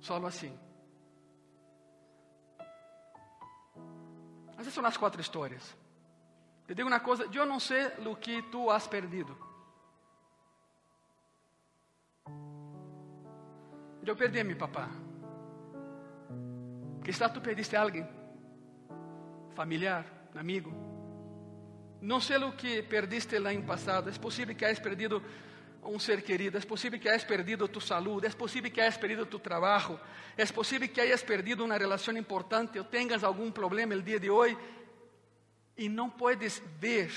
Solo 0.00 0.26
assim. 0.26 0.58
Essas 4.58 4.74
são 4.74 4.84
as 4.84 4.96
quatro 4.96 5.20
histórias. 5.20 5.76
Te 6.66 6.74
digo 6.74 6.88
uma 6.88 7.00
coisa: 7.00 7.28
eu 7.32 7.46
não 7.46 7.60
sei 7.60 7.86
o 8.06 8.16
que 8.16 8.42
tu 8.42 8.70
has 8.70 8.86
perdido. 8.86 9.36
Eu 14.04 14.16
perdi 14.16 14.40
a 14.40 14.44
meu 14.44 14.56
papá. 14.56 14.88
Quizás 17.04 17.32
tu 17.32 17.40
perdiste 17.40 17.76
a 17.76 17.82
alguém, 17.82 18.06
familiar, 19.54 20.04
amigo. 20.34 20.72
Não 22.00 22.20
sei 22.20 22.38
o 22.38 22.52
que 22.52 22.82
perdiste 22.82 23.36
el 23.36 23.46
ano 23.46 23.64
passado. 23.64 24.08
É 24.08 24.12
possível 24.12 24.54
que 24.56 24.64
hayas 24.64 24.80
perdido 24.80 25.22
um 25.84 25.98
ser 25.98 26.22
querido. 26.22 26.58
É 26.58 26.60
possível 26.60 26.98
que 26.98 27.08
hayas 27.08 27.24
perdido 27.24 27.68
tu 27.68 27.80
saúde. 27.80 28.26
É 28.26 28.30
possível 28.30 28.70
que 28.70 28.80
hayas 28.80 28.96
perdido 28.96 29.26
tu 29.26 29.38
trabalho. 29.38 30.00
É 30.36 30.44
possível 30.46 30.88
que 30.88 31.00
hayas 31.00 31.22
perdido 31.22 31.64
uma 31.64 31.76
relação 31.76 32.16
importante 32.16 32.78
ou 32.78 32.84
tenhas 32.84 33.22
algum 33.22 33.50
problema 33.50 33.94
el 33.94 34.02
dia 34.02 34.18
de 34.18 34.30
hoje 34.30 34.56
e 35.76 35.88
não 35.88 36.10
puedes 36.10 36.62
ver 36.78 37.10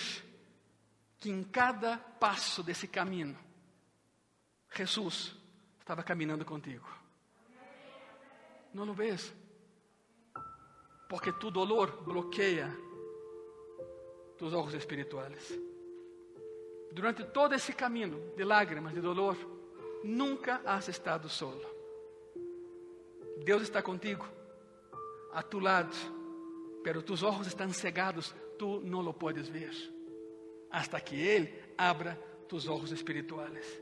que 1.18 1.30
em 1.30 1.44
cada 1.44 1.98
passo 1.98 2.62
desse 2.62 2.88
caminho, 2.88 3.38
Jesus 4.72 5.36
estava 5.80 6.04
caminhando 6.04 6.46
contigo. 6.46 6.88
Não 8.74 8.86
lo 8.86 8.94
ves? 8.94 9.34
Porque 11.08 11.32
tu 11.34 11.52
dolor 11.52 12.04
bloqueia 12.04 12.76
tus 14.38 14.54
ojos 14.54 14.74
espirituales. 14.74 15.60
Durante 16.92 17.24
todo 17.26 17.54
esse 17.54 17.74
caminho 17.74 18.34
de 18.36 18.44
lágrimas, 18.44 18.94
de 18.94 19.02
dolor, 19.02 19.36
nunca 20.04 20.62
has 20.66 20.88
estado 20.88 21.28
solo. 21.28 21.76
Deus 23.44 23.64
está 23.64 23.82
contigo, 23.82 24.26
a 25.34 25.44
tu 25.44 25.60
lado, 25.60 25.94
pero 26.84 27.02
tus 27.02 27.22
ojos 27.22 27.48
estão 27.48 27.72
cegados, 27.74 28.34
tu 28.58 28.80
não 28.82 29.02
lo 29.02 29.14
puedes 29.14 29.50
ver, 29.50 29.74
hasta 30.72 31.02
que 31.02 31.16
Ele 31.16 31.54
abra 31.78 32.18
tus 32.48 32.68
ojos 32.68 32.92
espirituales. 32.92 33.82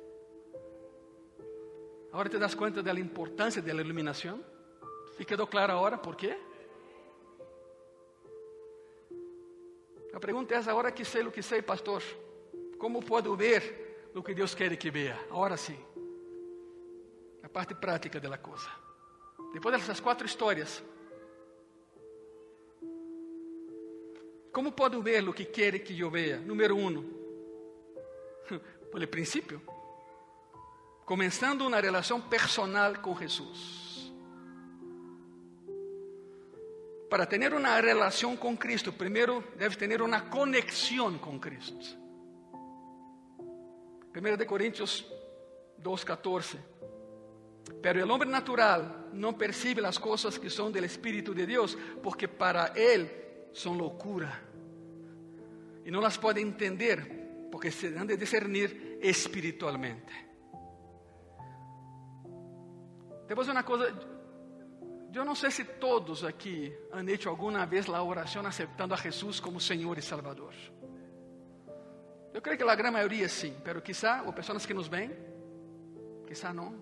Agora 2.11 2.29
te 2.29 2.37
das 2.37 2.55
conta 2.55 2.81
da 2.81 2.93
importância 2.93 3.61
da 3.61 3.71
iluminação? 3.71 4.43
E 5.19 5.25
quedou 5.25 5.47
claro 5.47 5.73
agora 5.73 5.97
por 5.97 6.15
quê? 6.15 6.37
A 10.13 10.19
pergunta 10.19 10.53
é 10.53 10.57
essa, 10.57 10.69
agora 10.69 10.91
que 10.91 11.03
sei 11.03 11.23
o 11.23 11.31
que 11.31 11.41
sei, 11.41 11.61
pastor, 11.61 12.03
como 12.77 13.01
posso 13.01 13.35
ver 13.35 14.11
o 14.13 14.21
que 14.21 14.35
Deus 14.35 14.53
quer 14.53 14.77
que 14.77 14.91
veja? 14.91 15.17
Agora 15.29 15.57
sim. 15.57 15.77
A 17.41 17.49
parte 17.49 17.73
prática 17.73 18.19
da 18.19 18.37
coisa. 18.37 18.69
Depois 19.51 19.75
dessas 19.75 19.99
quatro 19.99 20.25
histórias, 20.25 20.83
como 24.51 24.71
posso 24.71 25.01
ver 25.01 25.27
o 25.27 25.33
que 25.33 25.45
quer 25.45 25.79
que 25.79 25.99
eu 25.99 26.11
veja? 26.11 26.37
Número 26.37 26.77
um, 26.77 27.03
pelo 28.91 29.07
princípio, 29.07 29.59
começando 31.05 31.61
uma 31.61 31.79
relação 31.79 32.21
personal 32.21 32.99
com 32.99 33.17
Jesus. 33.17 33.82
Para 37.13 37.29
tener 37.29 37.53
una 37.53 37.79
relación 37.79 38.37
con 38.37 38.57
Cristo, 38.57 38.91
primero 38.91 39.43
debes 39.55 39.77
tener 39.77 40.01
una 40.01 40.27
conexión 40.31 41.19
con 41.19 41.37
Cristo. 41.39 41.85
Primero 44.11 44.35
de 44.35 44.47
Corintios 44.47 45.05
2:14. 45.77 46.57
Pero 47.83 48.03
el 48.03 48.09
hombre 48.09 48.27
natural 48.27 49.09
no 49.13 49.37
percibe 49.37 49.79
las 49.79 49.99
cosas 49.99 50.39
que 50.39 50.49
son 50.49 50.73
del 50.73 50.85
Espíritu 50.85 51.35
de 51.35 51.45
Dios, 51.45 51.77
porque 52.01 52.27
para 52.27 52.73
él 52.75 53.11
son 53.51 53.77
locura. 53.77 54.41
Y 55.85 55.91
no 55.91 56.01
las 56.01 56.17
puede 56.17 56.41
entender, 56.41 57.47
porque 57.51 57.69
se 57.69 57.95
han 57.95 58.07
de 58.07 58.17
discernir 58.17 58.97
espiritualmente. 59.03 60.11
Depois 63.27 63.47
uma 63.49 63.61
coisa, 63.61 63.93
eu 65.19 65.25
não 65.25 65.35
sei 65.35 65.51
se 65.51 65.63
todos 65.63 66.23
aqui 66.23 66.75
han 66.91 67.07
hecho 67.09 67.29
alguma 67.29 67.65
vez 67.65 67.87
a 67.89 68.01
oração 68.01 68.45
aceptando 68.45 68.93
a 68.93 68.97
Jesus 68.97 69.39
como 69.39 69.59
Senhor 69.59 69.97
e 69.97 70.01
Salvador. 70.01 70.53
Eu 72.33 72.41
creio 72.41 72.57
que 72.57 72.63
a 72.63 72.75
grande 72.75 72.93
maioria 72.93 73.29
sim, 73.29 73.55
pero 73.63 73.81
quizá, 73.81 74.23
ou 74.25 74.33
pessoas 74.33 74.65
que 74.65 74.73
nos 74.73 74.87
veem, 74.87 75.11
quizá 76.25 76.51
não. 76.51 76.73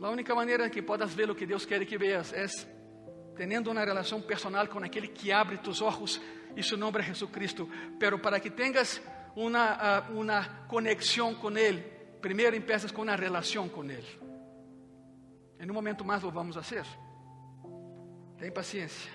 A 0.00 0.10
única 0.10 0.34
maneira 0.34 0.68
que 0.70 0.82
podas 0.82 1.14
ver 1.14 1.30
o 1.30 1.34
que 1.34 1.46
Deus 1.46 1.64
quer 1.64 1.84
que 1.84 1.98
veas 1.98 2.32
é 2.32 2.46
tendo 3.36 3.70
uma 3.70 3.84
relação 3.84 4.20
personal 4.20 4.66
com 4.68 4.78
aquele 4.78 5.08
que 5.08 5.32
abre 5.32 5.58
tus 5.58 5.82
ojos 5.82 6.20
seu 6.62 6.78
nome 6.78 7.00
é 7.00 7.02
Jesucristo. 7.02 7.68
Pero 7.98 8.18
para 8.18 8.38
que 8.38 8.50
tenhas 8.50 9.00
uma, 9.34 10.00
uma 10.10 10.44
conexão 10.68 11.34
com 11.34 11.56
Ele, 11.56 11.80
primeiro 12.20 12.54
empiezas 12.54 12.92
com 12.92 13.02
uma 13.02 13.16
relação 13.16 13.68
com 13.68 13.84
Ele. 13.84 14.23
Em 15.64 15.70
um 15.70 15.72
momento 15.72 16.04
mais 16.04 16.22
lo 16.22 16.30
vamos 16.30 16.56
fazer. 16.56 16.84
Tem 18.36 18.52
paciência. 18.52 19.10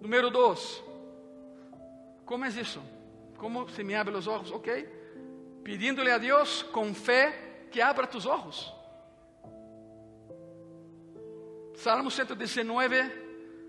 Número 0.00 0.30
dois. 0.30 0.82
Como 2.24 2.46
é 2.46 2.48
isso? 2.48 2.80
Como 3.36 3.68
se 3.68 3.84
me 3.84 3.94
abre 3.94 4.14
os 4.16 4.26
olhos? 4.26 4.50
Ok. 4.50 4.88
Pedindo-lhe 5.62 6.10
a 6.10 6.16
Deus 6.16 6.62
com 6.62 6.94
fé 6.94 7.66
que 7.70 7.82
abra 7.82 8.06
tus 8.06 8.24
olhos. 8.24 8.72
Salmo 11.74 12.10
119, 12.10 13.02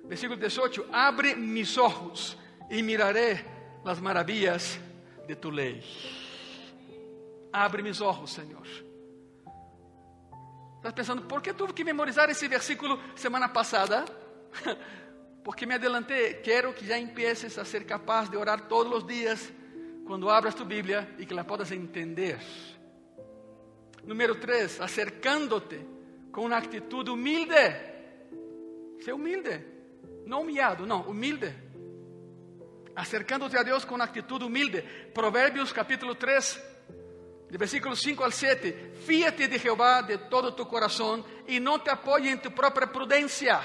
versículo 0.05 0.39
18: 0.39 0.86
Abre 0.93 1.36
mis 1.36 1.78
ojos 1.78 2.38
e 2.69 2.82
miraré 2.82 3.43
las 3.84 3.99
maravillas 3.99 4.80
de 5.28 5.36
tu 5.36 5.51
lei. 5.51 5.84
Abre 7.51 7.84
mis 7.84 7.99
ojos, 7.99 8.32
Senhor 8.32 8.86
Estás 10.86 10.94
pensando, 10.94 11.24
por 11.24 11.42
que 11.42 11.52
tive 11.52 11.74
que 11.74 11.84
memorizar 11.84 12.30
esse 12.30 12.48
versículo 12.48 13.00
semana 13.16 13.50
passada? 13.50 14.06
Porque 15.44 15.66
me 15.66 15.74
adelantei. 15.74 16.36
Quero 16.36 16.76
que 16.76 16.86
já 16.86 16.96
empieces 16.96 17.58
a 17.58 17.66
ser 17.66 17.88
capaz 17.88 18.30
de 18.30 18.38
orar 18.38 18.68
todos 18.68 18.94
os 18.94 19.08
dias 19.08 19.52
quando 20.06 20.30
abras 20.30 20.54
tu 20.54 20.64
Bíblia 20.64 21.16
e 21.18 21.26
que 21.26 21.34
la 21.34 21.44
podas 21.44 21.72
entender. 21.72 22.38
Número 24.04 24.36
3, 24.36 24.80
acercándote 24.80 25.84
com 26.32 26.46
uma 26.46 26.58
atitude 26.58 27.10
humilde. 27.10 27.56
Ser 29.04 29.14
humilde, 29.14 29.66
não 30.28 30.42
humilhado, 30.42 30.86
não, 30.86 31.02
humilde. 31.02 31.52
Acercándote 32.96 33.58
a 33.58 33.64
Deus 33.64 33.84
com 33.86 33.96
uma 33.96 34.04
atitude 34.04 34.46
humilde. 34.46 34.84
Provérbios 35.16 35.72
capítulo 35.72 36.14
3, 36.14 36.74
de 37.50 37.58
versículo 37.58 37.96
5 37.96 38.24
al 38.24 38.34
7, 38.34 38.93
fíate 39.06 39.48
de 39.48 39.60
Jehová 39.60 40.02
de 40.02 40.18
todo 40.18 40.56
tu 40.56 40.68
corazón 40.68 41.24
y 41.48 41.60
no 41.60 41.82
te 41.82 41.91
apoye 41.91 42.32
en 42.32 42.41
tu 42.41 42.52
propia 42.52 42.91
prudencia. 42.91 43.62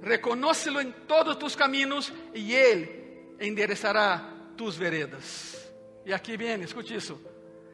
Reconócelo 0.00 0.80
en 0.80 1.06
todos 1.06 1.38
tus 1.38 1.56
caminos 1.56 2.12
y 2.32 2.54
Él 2.54 3.34
enderezará 3.40 4.52
tus 4.56 4.78
veredas. 4.78 5.70
Y 6.06 6.12
aquí 6.12 6.36
viene, 6.36 6.64
escuche 6.64 6.96
eso. 6.96 7.20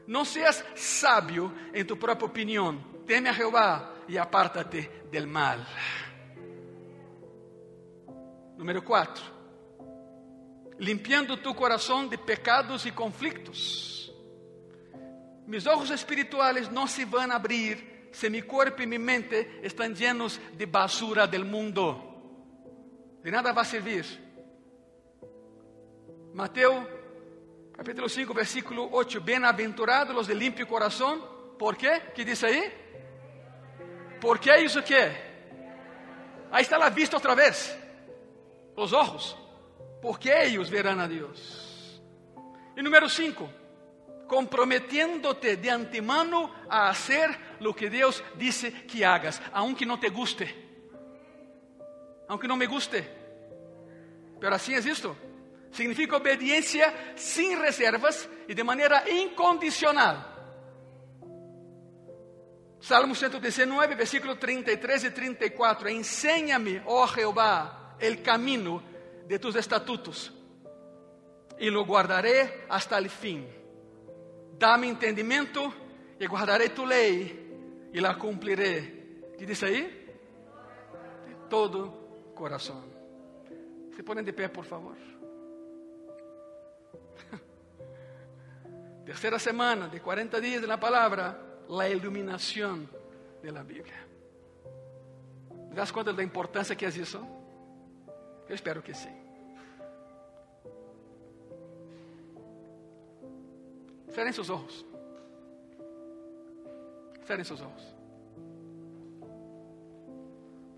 No 0.06 0.24
seas 0.24 0.64
sabio 0.74 1.52
en 1.72 1.86
tu 1.86 1.98
propia 1.98 2.26
opinión. 2.26 3.04
Teme 3.06 3.28
a 3.28 3.34
Jehová 3.34 3.94
y 4.08 4.16
apártate 4.16 5.04
del 5.10 5.26
mal. 5.26 5.66
Número 8.56 8.82
4. 8.82 9.24
Limpiando 10.78 11.38
tu 11.38 11.54
corazón 11.54 12.08
de 12.08 12.16
pecados 12.16 12.86
y 12.86 12.92
conflictos 12.92 13.93
mis 15.46 15.66
ojos 15.66 15.90
espirituales 15.90 16.70
no 16.70 16.86
se 16.86 17.04
van 17.04 17.32
a 17.32 17.36
abrir 17.36 18.08
si 18.12 18.30
mi 18.30 18.42
cuerpo 18.42 18.82
y 18.82 18.86
mi 18.86 18.98
mente 18.98 19.60
están 19.62 19.94
llenos 19.94 20.40
de 20.56 20.66
basura 20.66 21.26
del 21.26 21.44
mundo. 21.44 22.10
De 23.22 23.30
nada 23.30 23.52
va 23.52 23.62
a 23.62 23.64
servir. 23.64 24.04
Mateo 26.32 26.88
capítulo 27.76 28.08
5, 28.08 28.32
versículo 28.32 28.88
8. 28.92 29.20
Bienaventurados 29.20 30.14
los 30.14 30.26
de 30.26 30.34
limpio 30.34 30.66
corazón. 30.66 31.20
¿Por 31.58 31.76
qué? 31.76 32.02
¿Qué 32.14 32.24
dice 32.24 32.46
ahí? 32.46 32.62
¿Por 34.20 34.40
qué 34.40 34.62
isso 34.62 34.82
qué? 34.82 35.34
Ahí 36.50 36.62
está 36.62 36.78
la 36.78 36.90
vista 36.90 37.16
otra 37.16 37.34
vez. 37.34 37.76
Los 38.76 38.92
ojos. 38.92 39.36
Porque 40.00 40.44
ellos 40.44 40.70
verán 40.70 41.00
a 41.00 41.08
Dios. 41.08 42.00
Y 42.76 42.82
número 42.82 43.08
cinco, 43.08 43.48
comprometiéndote 44.34 45.58
de 45.58 45.70
antemano 45.70 46.52
a 46.68 46.88
hacer 46.88 47.30
lo 47.60 47.72
que 47.72 47.88
Dios 47.88 48.24
dice 48.36 48.84
que 48.84 49.06
hagas, 49.06 49.40
aunque 49.52 49.86
no 49.86 50.00
te 50.00 50.08
guste. 50.08 50.52
Aunque 52.26 52.48
no 52.48 52.56
me 52.56 52.66
guste. 52.66 53.08
Pero 54.40 54.56
así 54.56 54.74
es 54.74 54.86
esto. 54.86 55.16
Significa 55.70 56.16
obediencia 56.16 57.12
sin 57.14 57.60
reservas 57.60 58.28
y 58.48 58.54
de 58.54 58.64
manera 58.64 59.08
incondicional. 59.08 60.26
Salmo 62.80 63.14
119, 63.14 63.94
versículo 63.94 64.36
33 64.36 65.04
y 65.04 65.10
34. 65.10 65.88
Enséñame, 65.90 66.82
oh 66.86 67.06
Jehová, 67.06 67.94
el 68.00 68.20
camino 68.20 68.82
de 69.28 69.38
tus 69.38 69.54
estatutos 69.54 70.32
y 71.56 71.70
lo 71.70 71.84
guardaré 71.84 72.64
hasta 72.68 72.98
el 72.98 73.08
fin. 73.08 73.63
Dame 74.58 74.88
entendimiento 74.88 75.72
y 76.18 76.26
guardaré 76.26 76.70
tu 76.70 76.86
ley 76.86 77.90
y 77.92 78.00
la 78.00 78.16
cumpliré. 78.18 79.34
¿Qué 79.38 79.46
dice 79.46 79.66
ahí? 79.66 79.82
De 81.26 81.34
todo 81.48 82.32
corazón. 82.34 82.84
Se 83.94 84.02
ponen 84.02 84.24
de 84.24 84.32
pé, 84.32 84.48
por 84.48 84.64
favor. 84.64 84.96
Tercera 89.04 89.38
semana 89.38 89.88
de 89.88 90.00
40 90.00 90.40
días 90.40 90.60
de 90.60 90.66
la 90.66 90.80
palabra, 90.80 91.38
la 91.68 91.88
iluminación 91.88 92.90
de 93.42 93.52
la 93.52 93.62
Biblia. 93.62 94.06
¿Te 95.68 95.74
das 95.74 95.92
cuenta 95.92 96.12
de 96.12 96.16
la 96.16 96.22
importancia 96.22 96.76
que 96.76 96.86
es 96.86 96.96
eso? 96.96 97.26
Yo 98.48 98.54
espero 98.54 98.82
que 98.82 98.94
sí. 98.94 99.23
Cerrem 104.14 104.32
seus 104.32 104.48
ojos. 104.48 104.86
Cerrem 107.26 107.44
seus 107.44 107.60
ojos. 107.60 107.94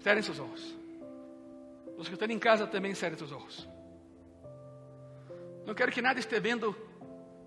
Cerrem 0.00 0.22
seus 0.22 0.38
ojos. 0.38 0.76
Os 1.98 2.08
que 2.08 2.14
estão 2.14 2.28
em 2.28 2.38
casa 2.38 2.66
também 2.66 2.94
cerrem 2.94 3.18
seus 3.18 3.32
ojos. 3.32 3.68
Não 5.66 5.74
quero 5.74 5.92
que 5.92 6.00
nada 6.00 6.18
esteja 6.18 6.40
vendo 6.40 6.74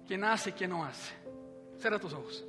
que 0.05 0.15
nasce 0.15 0.49
e 0.49 0.51
que 0.51 0.67
não 0.67 0.83
nasce. 0.83 1.11
Cerra 1.77 1.97
tus 1.97 2.13
ojos. 2.13 2.45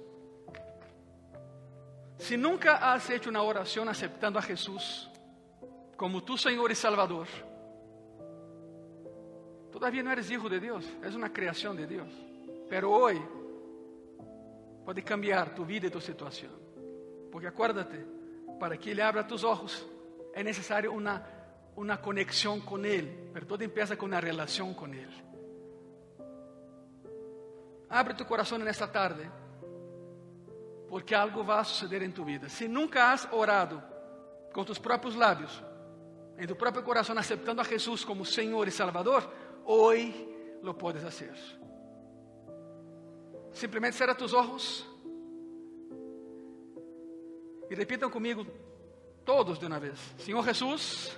Se 2.19 2.37
nunca 2.37 2.75
has 2.77 3.09
hecho 3.09 3.31
uma 3.31 3.43
oração 3.43 3.89
aceptando 3.89 4.39
a 4.39 4.43
Jesus 4.43 5.09
como 5.97 6.21
tu 6.21 6.37
Senhor 6.37 6.71
e 6.71 6.75
Salvador, 6.75 7.27
todavía 9.73 10.03
não 10.03 10.11
eres 10.11 10.31
hijo 10.31 10.49
de 10.49 10.61
Deus, 10.61 10.85
és 11.03 11.15
uma 11.15 11.31
criação 11.31 11.75
de 11.75 11.87
Deus. 11.87 12.30
Pero 12.71 12.89
hoy 12.89 13.21
pode 14.85 15.03
cambiar 15.03 15.53
tu 15.53 15.65
vida 15.65 15.89
e 15.89 15.91
tu 15.91 16.01
situação. 16.01 16.49
Porque 17.33 17.49
acuérdate, 17.49 17.99
para 18.61 18.77
que 18.77 18.91
Ele 18.91 19.03
abra 19.03 19.25
tus 19.25 19.43
ojos, 19.43 19.85
é 20.33 20.45
necessário 20.45 20.95
uma, 20.95 21.27
uma 21.77 21.97
conexão 21.97 22.61
com 22.61 22.79
Ele. 22.79 23.31
Pero 23.33 23.45
todo 23.45 23.65
empieza 23.65 23.97
com 23.97 24.07
uma 24.07 24.21
relação 24.21 24.73
com 24.73 24.87
Ele. 24.87 25.31
Abre 27.89 28.15
tu 28.15 28.25
coração 28.25 28.57
nesta 28.59 28.87
tarde, 28.87 29.29
porque 30.89 31.13
algo 31.13 31.43
vai 31.43 31.65
suceder 31.65 32.03
em 32.03 32.11
tu 32.13 32.25
vida. 32.25 32.49
Se 32.49 32.69
nunca 32.69 33.11
has 33.11 33.27
orado 33.33 33.83
com 34.53 34.65
tus 34.65 34.79
próprios 34.79 35.17
lábios, 35.17 35.61
em 36.39 36.47
tu 36.47 36.55
próprio 36.55 36.85
coração, 36.85 37.19
aceptando 37.19 37.61
a 37.61 37.65
Jesus 37.65 38.05
como 38.05 38.25
Senhor 38.25 38.69
e 38.69 38.71
Salvador, 38.71 39.29
hoje 39.65 40.29
lo 40.63 40.75
puedes 40.75 41.05
hacer. 41.05 41.35
Simplesmente 43.61 43.95
cerra 43.95 44.15
tus 44.15 44.33
ojos 44.33 44.87
e 47.69 47.75
repitam 47.75 48.09
comigo 48.09 48.47
todos 49.23 49.59
de 49.59 49.67
uma 49.67 49.79
vez. 49.79 49.99
Senhor 50.17 50.43
Jesus, 50.43 51.15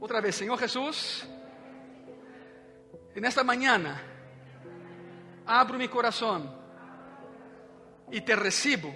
outra 0.00 0.22
vez, 0.22 0.34
Senhor 0.34 0.58
Jesus, 0.58 1.28
e 3.14 3.20
nesta 3.20 3.44
manhã 3.44 4.00
abro 5.44 5.76
mi 5.76 5.88
coração 5.88 6.58
e 8.10 8.22
te 8.22 8.34
recibo 8.34 8.90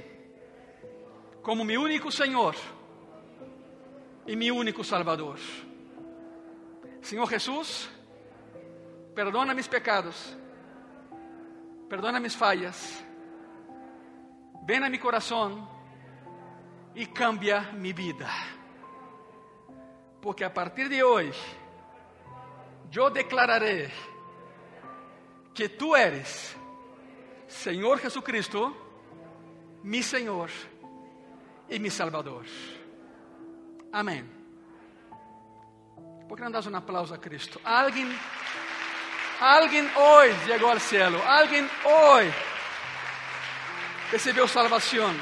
como 1.43 1.63
mi 1.63 1.77
único 1.77 2.11
Senhor 2.11 2.57
e 4.27 4.35
mi 4.35 4.51
único 4.51 4.83
Salvador. 4.83 5.39
Senhor 7.03 7.29
Jesus, 7.29 7.91
perdona 9.15 9.53
mis 9.53 9.69
pecados 9.69 10.35
perdona 11.89 12.21
mis 12.21 12.37
fallas, 12.37 13.05
ven 14.63 14.85
a 14.85 14.91
mi 14.91 14.99
corazón 14.99 15.69
y 16.95 17.07
cambia 17.07 17.73
mi 17.73 17.93
vida. 17.93 18.31
Porque 20.21 20.45
a 20.45 20.53
partir 20.53 20.89
de 20.89 21.03
hoy 21.03 21.31
yo 22.91 23.11
declararé 23.11 23.91
que 25.53 25.69
tú 25.69 25.95
eres, 25.95 26.57
Señor 27.47 27.99
Jesucristo, 27.99 28.75
mi 29.83 30.03
Señor 30.03 30.51
y 31.69 31.79
mi 31.79 31.91
Salvador. 31.91 32.47
Amén. 33.93 34.31
¿Por 36.29 36.39
qué 36.39 36.45
no 36.45 36.51
das 36.51 36.67
un 36.67 36.75
aplauso 36.75 37.15
a 37.15 37.21
Cristo? 37.21 37.61
Alguien 37.63 38.09
Alguém 39.41 39.85
hoje 39.97 40.47
chegou 40.47 40.71
ao 40.71 40.81
céu. 40.81 41.11
Alguém 41.27 41.69
hoje 41.85 42.35
recebeu 44.11 44.47
salvação. 44.47 45.15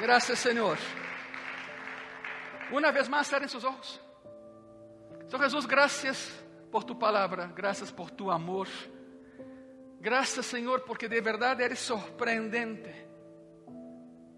Graças, 0.00 0.38
Senhor. 0.38 0.78
Uma 2.70 2.92
vez 2.92 3.08
mais, 3.08 3.26
cerrem 3.26 3.48
seus 3.48 3.64
olhos. 3.64 4.00
Senhor 5.28 5.42
Jesus, 5.42 5.66
graças 5.66 6.44
por 6.70 6.84
tu 6.84 6.94
palavra, 6.94 7.46
graças 7.46 7.90
por 7.90 8.10
tu 8.10 8.30
amor. 8.30 8.68
Graças, 10.00 10.46
Senhor, 10.46 10.80
porque 10.80 11.08
de 11.08 11.20
verdade 11.20 11.62
eres 11.62 11.80
sorprendente 11.80 13.09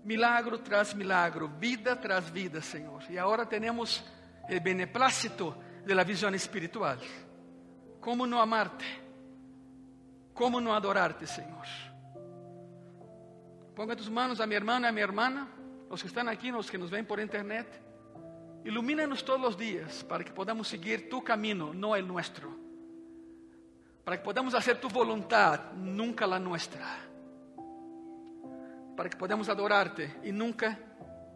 milagro 0.05 0.59
tras 0.59 0.94
milagro, 0.94 1.48
vida 1.48 1.96
tras 1.96 2.30
vida, 2.30 2.61
Senhor. 2.61 3.03
E 3.09 3.18
agora 3.18 3.46
temos 3.46 4.05
o 4.48 4.61
beneplácito 4.61 5.57
de 5.84 5.94
la 5.94 6.05
visión 6.05 6.34
espiritual. 6.34 6.98
Como 8.00 8.26
não 8.26 8.40
amarte? 8.40 8.84
Como 10.34 10.61
não 10.61 10.72
adorarte, 10.72 11.26
Senhor? 11.26 11.66
Ponga 13.74 13.96
tus 13.96 14.09
manos 14.09 14.40
a 14.40 14.46
mi 14.46 14.55
hermano 14.55 14.86
e 14.86 14.88
a 14.88 14.92
mi 14.92 15.00
hermana, 15.00 15.48
os 15.88 16.03
que 16.03 16.09
estão 16.09 16.28
aqui, 16.28 16.53
os 16.53 16.68
que 16.68 16.78
nos 16.78 16.90
ven 16.90 17.05
por 17.05 17.20
internet. 17.20 17.68
Ilumínanos 18.64 19.22
todos 19.22 19.48
os 19.50 19.57
dias 19.57 20.03
para 20.03 20.24
que 20.24 20.32
podamos 20.32 20.68
seguir 20.68 21.09
tu 21.09 21.22
caminho, 21.22 21.72
não 21.72 21.90
o 21.90 22.03
nuestro. 22.03 22.61
Para 24.05 24.18
que 24.18 24.24
podamos 24.24 24.53
fazer 24.53 24.76
tu 24.80 24.88
voluntad, 24.88 25.72
nunca 25.74 26.26
la 26.26 26.38
nuestra 26.38 27.12
para 29.03 29.09
que 29.09 29.16
podamos 29.16 29.48
adorarte 29.48 30.09
e 30.22 30.30
nunca 30.30 30.78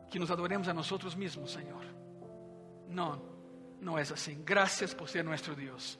que 0.08 0.20
nos 0.20 0.30
adoremos 0.30 0.68
a 0.68 0.72
nós 0.72 0.88
mesmos, 1.16 1.52
Senhor. 1.52 1.84
Não, 2.88 3.20
não 3.80 3.98
é 3.98 4.02
assim. 4.02 4.40
Graças 4.44 4.94
por 4.94 5.08
ser 5.08 5.24
nosso 5.24 5.52
Deus. 5.52 5.98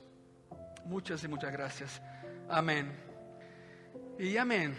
Muitas 0.85 1.25
e 1.25 1.27
muitas 1.27 1.51
graças. 1.51 2.01
Amém. 2.47 2.89
E 4.17 4.37
amém. 4.37 4.73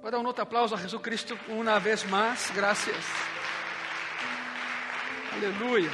Pode 0.00 0.10
dar 0.10 0.18
um 0.18 0.26
outro 0.26 0.42
aplauso 0.42 0.74
a 0.74 0.78
Jesus 0.78 1.00
Cristo 1.00 1.38
uma 1.46 1.78
vez 1.78 2.02
mais. 2.02 2.50
Graças. 2.50 3.04
Aleluia. 5.32 5.92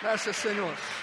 Graças, 0.00 0.36
Senhor. 0.36 1.01